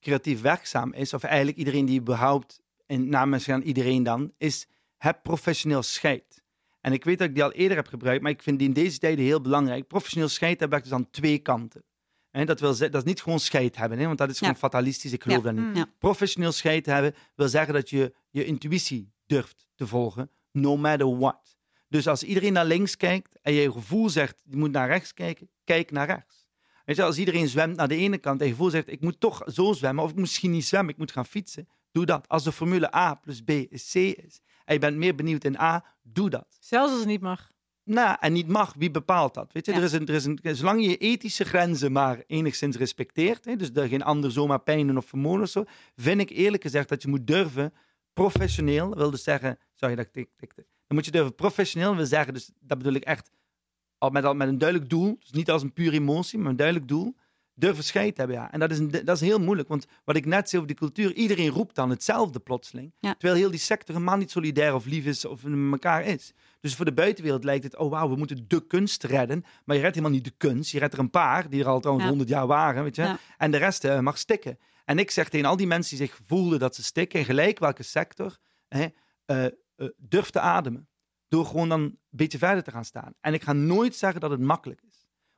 creatief 0.00 0.40
werkzaam 0.40 0.92
is, 0.92 1.14
of 1.14 1.22
eigenlijk 1.22 1.58
iedereen 1.58 1.86
die 1.86 2.00
überhaupt, 2.00 2.60
en 2.86 3.08
namens 3.08 3.48
aan 3.48 3.62
iedereen 3.62 4.02
dan, 4.02 4.32
is 4.38 4.66
heb 4.96 5.22
professioneel 5.22 5.82
scheid. 5.82 6.44
En 6.86 6.92
ik 6.92 7.04
weet 7.04 7.18
dat 7.18 7.28
ik 7.28 7.34
die 7.34 7.44
al 7.44 7.52
eerder 7.52 7.76
heb 7.76 7.86
gebruikt, 7.86 8.22
maar 8.22 8.30
ik 8.30 8.42
vind 8.42 8.58
die 8.58 8.68
in 8.68 8.74
deze 8.74 8.98
tijden 8.98 9.24
heel 9.24 9.40
belangrijk. 9.40 9.86
Professioneel 9.86 10.28
scheid 10.28 10.60
heb 10.60 10.74
ik 10.74 10.82
dus 10.82 10.92
aan 10.92 11.10
twee 11.10 11.38
kanten. 11.38 11.84
En 12.30 12.46
dat, 12.46 12.60
wil 12.60 12.76
dat 12.78 12.94
is 12.94 13.02
niet 13.02 13.22
gewoon 13.22 13.40
scheid 13.40 13.76
hebben, 13.76 13.98
hè, 13.98 14.06
want 14.06 14.18
dat 14.18 14.30
is 14.30 14.38
gewoon 14.38 14.52
Ja. 14.52 14.58
fatalistisch, 14.58 15.12
ik 15.12 15.22
geloof 15.22 15.44
Ja. 15.44 15.52
dat 15.52 15.64
niet. 15.64 15.76
Ja. 15.76 15.86
Professioneel 15.98 16.52
scheid 16.52 16.86
hebben 16.86 17.14
wil 17.34 17.48
zeggen 17.48 17.74
dat 17.74 17.90
je 17.90 18.14
je 18.30 18.44
intuïtie 18.44 19.12
durft 19.26 19.66
te 19.74 19.86
volgen, 19.86 20.30
no 20.52 20.76
matter 20.76 21.18
what. 21.18 21.56
Dus 21.88 22.06
als 22.06 22.22
iedereen 22.22 22.52
naar 22.52 22.66
links 22.66 22.96
kijkt 22.96 23.38
en 23.42 23.52
je 23.52 23.72
gevoel 23.72 24.08
zegt, 24.08 24.42
je 24.44 24.56
moet 24.56 24.72
naar 24.72 24.88
rechts 24.88 25.14
kijken, 25.14 25.48
kijk 25.64 25.90
naar 25.90 26.06
rechts. 26.06 26.48
Weet 26.84 26.96
je, 26.96 27.02
als 27.02 27.18
iedereen 27.18 27.48
zwemt 27.48 27.76
naar 27.76 27.88
de 27.88 27.96
ene 27.96 28.18
kant 28.18 28.40
en 28.40 28.46
je 28.46 28.52
gevoel 28.52 28.70
zegt, 28.70 28.90
ik 28.92 29.00
moet 29.00 29.20
toch 29.20 29.42
zo 29.46 29.72
zwemmen, 29.72 30.04
of 30.04 30.08
ik 30.10 30.16
moet 30.16 30.24
misschien 30.24 30.50
niet 30.50 30.64
zwemmen, 30.66 30.92
ik 30.92 30.98
moet 30.98 31.12
gaan 31.12 31.26
fietsen, 31.26 31.68
doe 31.92 32.06
dat. 32.06 32.28
Als 32.28 32.44
de 32.44 32.52
formule 32.52 32.94
A 32.94 33.14
plus 33.14 33.40
B 33.42 33.50
is 33.50 33.90
C 33.92 33.94
is, 33.94 34.40
en 34.66 34.74
je 34.74 34.80
bent 34.80 34.96
meer 34.96 35.14
benieuwd 35.14 35.44
in 35.44 35.58
A, 35.58 35.84
doe 36.02 36.30
dat. 36.30 36.56
Zelfs 36.60 36.90
als 36.90 36.98
het 36.98 37.08
niet 37.08 37.20
mag. 37.20 37.50
Nou, 37.84 38.16
en 38.20 38.32
niet 38.32 38.48
mag, 38.48 38.74
wie 38.78 38.90
bepaalt 38.90 39.34
dat? 39.34 39.52
Weet 39.52 39.66
je, 39.66 39.72
Ja. 39.72 39.78
er 39.78 39.84
is 39.84 39.92
een, 39.92 40.06
er 40.06 40.14
is 40.14 40.24
een, 40.24 40.38
zolang 40.42 40.82
je 40.82 40.88
je 40.88 40.96
ethische 40.96 41.44
grenzen 41.44 41.92
maar 41.92 42.22
enigszins 42.26 42.76
respecteert, 42.76 43.44
hè, 43.44 43.56
dus 43.56 43.72
dat 43.72 43.88
geen 43.88 44.02
ander 44.02 44.32
zomaar 44.32 44.60
pijn 44.60 44.86
doen 44.86 44.96
of 44.96 45.06
vermoorden 45.06 45.42
of 45.42 45.50
zo, 45.50 45.64
vind 45.96 46.20
ik 46.20 46.30
eerlijk 46.30 46.62
gezegd 46.62 46.88
dat 46.88 47.02
je 47.02 47.08
moet 47.08 47.26
durven, 47.26 47.72
professioneel, 48.12 48.94
wil 48.94 49.10
dus 49.10 49.22
zeggen, 49.22 49.58
sorry 49.74 49.94
dat 49.94 50.06
ik 50.06 50.12
tik, 50.12 50.28
tikte, 50.36 50.66
dan 50.86 50.96
moet 50.96 51.04
je 51.04 51.10
durven 51.10 51.34
professioneel, 51.34 51.96
wil 51.96 52.06
zeggen, 52.06 52.34
dus 52.34 52.50
dat 52.60 52.78
bedoel 52.78 52.94
ik 52.94 53.04
echt, 53.04 53.30
al 53.98 54.10
met, 54.10 54.24
al 54.24 54.34
met 54.34 54.48
een 54.48 54.58
duidelijk 54.58 54.90
doel, 54.90 55.16
dus 55.18 55.30
niet 55.30 55.50
als 55.50 55.62
een 55.62 55.72
puur 55.72 55.92
emotie, 55.92 56.38
maar 56.38 56.50
een 56.50 56.56
duidelijk 56.56 56.88
doel, 56.88 57.16
durven 57.58 57.84
scheid 57.84 58.16
hebben, 58.16 58.36
ja. 58.36 58.52
En 58.52 58.60
dat 58.60 58.70
is, 58.70 58.78
een, 58.78 58.90
dat 58.90 59.08
is 59.08 59.20
heel 59.20 59.38
moeilijk, 59.38 59.68
want 59.68 59.86
wat 60.04 60.16
ik 60.16 60.26
net 60.26 60.48
zei 60.48 60.62
over 60.62 60.74
die 60.76 60.86
cultuur, 60.86 61.14
iedereen 61.14 61.48
roept 61.48 61.74
dan 61.74 61.90
hetzelfde 61.90 62.38
plotseling, 62.38 62.92
Ja. 63.00 63.12
terwijl 63.14 63.40
heel 63.40 63.50
die 63.50 63.60
sector 63.60 63.94
helemaal 63.94 64.16
niet 64.16 64.30
solidair 64.30 64.74
of 64.74 64.84
lief 64.84 65.04
is 65.04 65.24
of 65.24 65.42
met 65.42 65.72
elkaar 65.72 66.04
is. 66.04 66.32
Dus 66.60 66.74
voor 66.74 66.84
de 66.84 66.92
buitenwereld 66.92 67.44
lijkt 67.44 67.64
het, 67.64 67.76
oh 67.76 67.90
wauw, 67.90 68.08
we 68.08 68.16
moeten 68.16 68.44
de 68.48 68.66
kunst 68.66 69.04
redden. 69.04 69.44
Maar 69.64 69.76
je 69.76 69.82
redt 69.82 69.94
helemaal 69.94 70.16
niet 70.16 70.24
de 70.26 70.34
kunst. 70.36 70.70
Je 70.70 70.78
redt 70.78 70.92
er 70.92 70.98
een 70.98 71.10
paar, 71.10 71.48
die 71.50 71.60
er 71.60 71.68
al 71.68 71.80
trouwens 71.80 72.04
Ja. 72.04 72.10
100 72.10 72.30
jaar 72.30 72.46
waren, 72.46 72.82
weet 72.82 72.96
je. 72.96 73.16
En 73.36 73.50
de 73.50 73.56
rest 73.56 73.84
eh, 73.84 73.98
mag 73.98 74.18
stikken. 74.18 74.58
En 74.84 74.98
ik 74.98 75.10
zeg 75.10 75.28
tegen 75.28 75.46
al 75.48 75.56
die 75.56 75.66
mensen 75.66 75.96
die 75.96 76.06
zich 76.06 76.18
voelden 76.26 76.58
dat 76.58 76.74
ze 76.74 76.82
stikken, 76.82 77.18
in 77.18 77.24
gelijk 77.24 77.58
welke 77.58 77.82
sector, 77.82 78.36
hè, 78.68 78.86
eh, 79.24 79.44
eh, 79.44 79.50
durf 79.96 80.30
te 80.30 80.40
ademen. 80.40 80.88
Door 81.28 81.46
gewoon 81.46 81.68
dan 81.68 81.80
een 81.80 81.98
beetje 82.10 82.38
verder 82.38 82.62
te 82.62 82.70
gaan 82.70 82.84
staan. 82.84 83.12
En 83.20 83.34
ik 83.34 83.42
ga 83.42 83.52
nooit 83.52 83.96
zeggen 83.96 84.20
dat 84.20 84.30
het 84.30 84.40
makkelijk 84.40 84.80
is. 84.90 84.95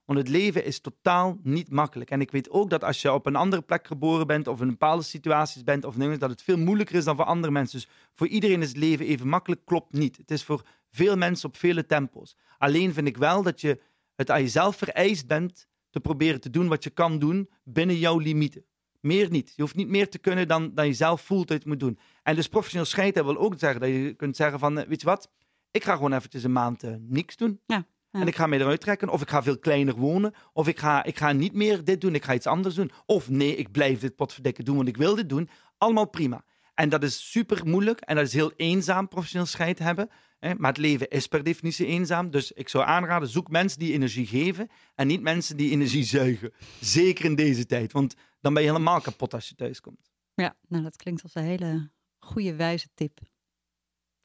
Want 0.08 0.20
het 0.20 0.28
leven 0.28 0.64
is 0.64 0.80
totaal 0.80 1.38
niet 1.42 1.70
makkelijk. 1.70 2.10
En 2.10 2.20
ik 2.20 2.30
weet 2.30 2.50
ook 2.50 2.70
dat 2.70 2.84
als 2.84 3.02
je 3.02 3.12
op 3.12 3.26
een 3.26 3.36
andere 3.36 3.62
plek 3.62 3.86
geboren 3.86 4.26
bent, 4.26 4.46
of 4.46 4.60
in 4.60 4.68
bepaalde 4.68 5.02
situaties 5.02 5.64
bent, 5.64 5.84
of 5.84 5.94
dingen, 5.94 6.18
dat 6.18 6.30
het 6.30 6.42
veel 6.42 6.58
moeilijker 6.58 6.96
is 6.96 7.04
dan 7.04 7.16
voor 7.16 7.24
andere 7.24 7.52
mensen. 7.52 7.78
Dus 7.78 7.88
voor 8.12 8.26
iedereen 8.26 8.62
is 8.62 8.68
het 8.68 8.76
leven 8.76 9.06
even 9.06 9.28
makkelijk, 9.28 9.64
klopt 9.64 9.92
niet. 9.92 10.16
Het 10.16 10.30
is 10.30 10.44
voor 10.44 10.62
veel 10.90 11.16
mensen 11.16 11.48
op 11.48 11.56
vele 11.56 11.86
tempos. 11.86 12.36
Alleen 12.58 12.92
vind 12.92 13.08
ik 13.08 13.16
wel 13.16 13.42
dat 13.42 13.60
je 13.60 13.80
het 14.14 14.30
aan 14.30 14.40
jezelf 14.40 14.76
vereist 14.76 15.26
bent 15.26 15.66
te 15.90 16.00
proberen 16.00 16.40
te 16.40 16.50
doen 16.50 16.68
wat 16.68 16.84
je 16.84 16.90
kan 16.90 17.18
doen 17.18 17.50
binnen 17.64 17.98
jouw 17.98 18.18
limieten. 18.18 18.64
Meer 19.00 19.30
niet. 19.30 19.52
Je 19.56 19.62
hoeft 19.62 19.74
niet 19.74 19.88
meer 19.88 20.08
te 20.08 20.18
kunnen 20.18 20.48
dan, 20.48 20.74
dan 20.74 20.86
je 20.86 20.92
zelf 20.92 21.20
voelt 21.20 21.48
dat 21.48 21.62
je 21.62 21.68
moet 21.68 21.80
doen. 21.80 21.98
En 22.22 22.34
dus 22.34 22.48
professioneel 22.48 22.86
scheiden 22.86 23.24
wil 23.24 23.38
ook 23.38 23.54
zeggen 23.58 23.80
dat 23.80 23.88
je 23.88 24.14
kunt 24.14 24.36
zeggen 24.36 24.58
van, 24.58 24.78
eh, 24.78 24.88
weet 24.88 25.00
je 25.00 25.06
wat, 25.06 25.30
ik 25.70 25.84
ga 25.84 25.94
gewoon 25.94 26.12
eventjes 26.12 26.42
een 26.42 26.52
maand 26.52 26.82
eh, 26.82 26.94
niks 26.98 27.36
doen. 27.36 27.60
Ja, 27.66 27.86
ja. 28.10 28.20
En 28.20 28.26
ik 28.26 28.36
ga 28.36 28.46
me 28.46 28.58
eruit 28.58 28.80
trekken. 28.80 29.08
Of 29.08 29.22
ik 29.22 29.28
ga 29.28 29.42
veel 29.42 29.58
kleiner 29.58 29.94
wonen. 29.94 30.34
Of 30.52 30.68
ik 30.68 30.78
ga, 30.78 31.04
ik 31.04 31.18
ga 31.18 31.32
niet 31.32 31.52
meer 31.52 31.84
dit 31.84 32.00
doen. 32.00 32.14
Ik 32.14 32.24
ga 32.24 32.34
iets 32.34 32.46
anders 32.46 32.74
doen. 32.74 32.90
Of 33.06 33.28
nee, 33.28 33.56
ik 33.56 33.72
blijf 33.72 34.00
dit 34.00 34.16
potverdikken 34.16 34.64
doen, 34.64 34.76
want 34.76 34.88
ik 34.88 34.96
wil 34.96 35.14
dit 35.14 35.28
doen. 35.28 35.48
Allemaal 35.78 36.08
prima. 36.08 36.44
En 36.74 36.88
dat 36.88 37.02
is 37.02 37.30
super 37.30 37.66
moeilijk. 37.66 38.00
En 38.00 38.16
dat 38.16 38.26
is 38.26 38.32
heel 38.32 38.52
eenzaam, 38.56 39.08
professioneel 39.08 39.46
scheid 39.46 39.78
hebben. 39.78 40.10
Hè? 40.38 40.54
Maar 40.54 40.70
het 40.70 40.80
leven 40.80 41.08
is 41.08 41.26
per 41.26 41.42
definitie 41.42 41.86
eenzaam. 41.86 42.30
Dus 42.30 42.52
ik 42.52 42.68
zou 42.68 42.84
aanraden, 42.84 43.28
zoek 43.28 43.50
mensen 43.50 43.78
die 43.78 43.92
energie 43.92 44.26
geven. 44.26 44.68
En 44.94 45.06
niet 45.06 45.20
mensen 45.20 45.56
die 45.56 45.70
energie 45.70 46.04
zuigen. 46.04 46.52
Zeker 46.80 47.24
in 47.24 47.34
deze 47.34 47.66
tijd. 47.66 47.92
Want 47.92 48.14
dan 48.40 48.54
ben 48.54 48.62
je 48.62 48.68
helemaal 48.68 49.00
kapot 49.00 49.34
als 49.34 49.48
je 49.48 49.54
thuis 49.54 49.80
komt. 49.80 50.10
Ja, 50.34 50.56
nou 50.68 50.82
dat 50.82 50.96
klinkt 50.96 51.22
als 51.22 51.34
een 51.34 51.42
hele 51.42 51.90
goede 52.18 52.54
wijze 52.54 52.88
tip. 52.94 53.20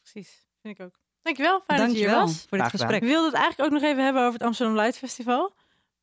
precies. 0.02 0.46
Vind 0.62 0.80
ik 0.80 0.86
ook. 0.86 1.03
Dankjewel, 1.24 1.62
fijn 1.66 1.80
dat 1.80 1.92
je 1.92 1.98
hier 1.98 2.08
Dankjewel 2.08 2.20
was. 2.20 2.46
voor 2.50 2.58
dit. 2.58 2.68
Ik 2.68 2.74
gesprek. 2.80 3.02
wilde 3.02 3.26
het 3.26 3.36
eigenlijk 3.36 3.74
ook 3.74 3.82
nog 3.82 3.90
even 3.90 4.04
hebben 4.04 4.22
over 4.22 4.34
het 4.34 4.44
Amsterdam 4.44 4.76
Light 4.76 4.98
Festival. 4.98 5.54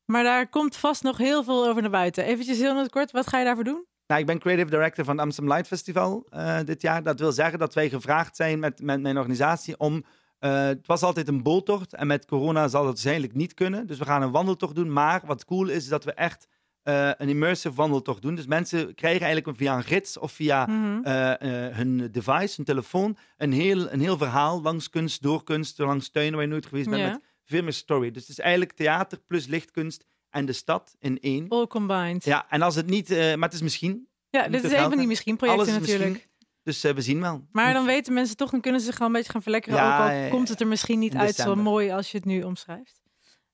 Maar 0.05 0.23
daar 0.23 0.47
komt 0.49 0.75
vast 0.75 1.03
nog 1.03 1.17
heel 1.17 1.43
veel 1.43 1.67
over 1.67 1.81
naar 1.81 1.91
buiten. 1.91 2.23
Eventjes 2.23 2.57
heel 2.57 2.89
kort, 2.89 3.11
wat 3.11 3.27
ga 3.27 3.37
je 3.39 3.45
daarvoor 3.45 3.63
doen? 3.63 3.85
Nou, 4.07 4.19
ik 4.21 4.25
ben 4.27 4.39
creative 4.39 4.69
director 4.69 5.05
van 5.05 5.13
het 5.15 5.23
Amsterdam 5.25 5.53
Light 5.53 5.67
Festival 5.67 6.25
eh, 6.29 6.59
dit 6.65 6.81
jaar. 6.81 7.03
Dat 7.03 7.19
wil 7.19 7.31
zeggen 7.31 7.59
dat 7.59 7.73
wij 7.73 7.89
gevraagd 7.89 8.35
zijn 8.35 8.59
met, 8.59 8.81
met 8.81 9.01
mijn 9.01 9.17
organisatie 9.17 9.77
om... 9.77 10.03
eh, 10.39 10.63
het 10.63 10.87
was 10.87 11.01
altijd 11.03 11.27
een 11.27 11.43
boottocht 11.43 11.93
en 11.93 12.07
met 12.07 12.25
corona 12.25 12.67
zal 12.67 12.81
dat 12.83 12.91
waarschijnlijk 12.91 13.33
niet 13.33 13.53
kunnen. 13.53 13.87
Dus 13.87 13.97
we 13.97 14.05
gaan 14.05 14.21
een 14.21 14.31
wandeltocht 14.31 14.75
doen. 14.75 14.93
Maar 14.93 15.21
wat 15.25 15.45
cool 15.45 15.67
is, 15.67 15.75
is 15.75 15.87
dat 15.87 16.03
we 16.03 16.13
echt 16.13 16.47
eh, 16.83 17.11
een 17.17 17.29
immersive 17.29 17.75
wandeltocht 17.75 18.21
doen. 18.21 18.35
Dus 18.35 18.45
mensen 18.45 18.95
krijgen 18.95 19.25
eigenlijk 19.25 19.57
via 19.57 19.75
een 19.75 19.83
gids 19.83 20.17
of 20.17 20.31
via 20.31 20.65
Mhm. 20.65 21.03
eh, 21.03 21.65
eh, 21.67 21.75
hun 21.75 22.11
device, 22.11 22.53
hun 22.55 22.65
telefoon, 22.65 23.17
een 23.37 23.51
heel, 23.51 23.91
een 23.91 23.99
heel 23.99 24.17
verhaal 24.17 24.61
langs 24.61 24.89
kunst, 24.89 25.21
door 25.21 25.43
kunst, 25.43 25.77
langs 25.77 26.09
tuinen 26.09 26.33
waar 26.33 26.43
je 26.43 26.51
nooit 26.51 26.65
geweest 26.65 26.89
bent, 26.89 27.01
Ja. 27.01 27.09
met 27.11 27.21
veel 27.45 27.63
meer 27.63 27.73
story. 27.73 28.11
Dus 28.11 28.21
het 28.21 28.31
is 28.31 28.39
eigenlijk 28.39 28.71
theater 28.71 29.17
plus 29.27 29.47
lichtkunst 29.47 30.05
en 30.29 30.45
de 30.45 30.53
stad 30.53 30.95
in 30.99 31.19
één. 31.19 31.45
All 31.49 31.67
combined. 31.67 32.23
Ja, 32.23 32.31
Ja, 32.35 32.45
en 32.49 32.61
als 32.61 32.75
het 32.75 32.85
niet, 32.89 33.09
maar 33.09 33.37
het 33.39 33.53
is 33.53 33.61
misschien. 33.61 34.07
dit 34.29 34.49
Niet 34.49 34.63
is 34.63 34.71
een 34.71 34.79
van 34.89 34.97
die 34.97 35.07
misschien 35.07 35.35
projecten 35.37 35.73
natuurlijk. 35.79 36.09
misschien. 36.09 36.29
Dus 36.63 36.81
we 36.81 37.01
zien 37.01 37.21
wel. 37.21 37.47
Maar 37.51 37.73
dan 37.73 37.85
weten 37.85 38.13
mensen 38.13 38.37
toch, 38.37 38.49
dan 38.51 38.61
kunnen 38.61 38.79
ze 38.79 38.85
zich 38.85 38.95
gewoon 38.95 39.11
een 39.11 39.17
beetje 39.17 39.31
gaan 39.31 39.41
verlekkeren. 39.41 39.77
Ja, 39.77 39.93
ook 39.95 40.01
al 40.09 40.15
ja, 40.15 40.23
ja. 40.23 40.29
komt 40.29 40.49
het 40.49 40.59
er 40.61 40.67
misschien 40.67 40.99
niet 40.99 41.15
uit 41.15 41.35
zo 41.35 41.55
mooi 41.55 41.91
als 41.91 42.11
je 42.11 42.17
het 42.17 42.25
nu 42.25 42.43
omschrijft. 42.43 43.01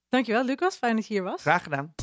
Dankjewel 0.09 0.45
Lucas, 0.45 0.75
fijn 0.75 0.95
dat 0.95 1.07
je 1.07 1.13
hier 1.13 1.23
was. 1.23 1.41
Graag 1.41 1.63
gedaan. 1.63 1.93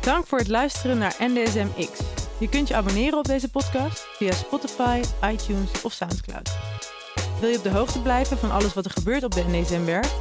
Dank 0.00 0.26
voor 0.26 0.38
het 0.38 0.48
luisteren 0.48 0.98
naar 0.98 1.14
NDSM 1.18 1.66
X. 1.76 1.90
Je 2.38 2.48
kunt 2.48 2.68
je 2.68 2.74
abonneren 2.74 3.18
op 3.18 3.24
deze 3.24 3.50
podcast 3.50 4.06
via 4.16 4.32
Spotify, 4.32 5.00
iTunes 5.24 5.82
of 5.82 5.92
Soundcloud. 5.92 6.50
Wil 7.40 7.48
je 7.48 7.56
op 7.56 7.62
de 7.62 7.70
hoogte 7.70 8.02
blijven 8.02 8.38
van 8.38 8.50
alles 8.50 8.74
wat 8.74 8.84
er 8.84 8.90
gebeurt 8.90 9.24
op 9.24 9.32
de 9.32 9.44
NDSM-werf? 9.48 10.14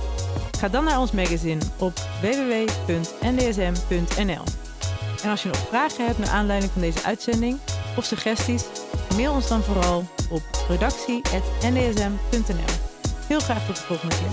Ga 0.57 0.67
dan 0.67 0.84
naar 0.84 0.99
ons 0.99 1.11
magazine 1.11 1.61
op 1.77 1.93
www.ndsm.nl. 2.21 4.43
En 5.23 5.30
als 5.30 5.43
je 5.43 5.47
nog 5.47 5.57
vragen 5.57 6.05
hebt 6.05 6.17
naar 6.17 6.30
aanleiding 6.30 6.71
van 6.71 6.82
deze 6.82 7.03
uitzending 7.03 7.59
of 7.97 8.05
suggesties, 8.05 8.65
mail 9.15 9.34
ons 9.34 9.47
dan 9.47 9.63
vooral 9.63 10.07
op 10.30 10.41
redactie.ndsm.nl. 10.67 12.73
Heel 13.27 13.39
graag 13.39 13.65
tot 13.65 13.75
de 13.75 13.82
volgende 13.82 14.15
keer. 14.15 14.30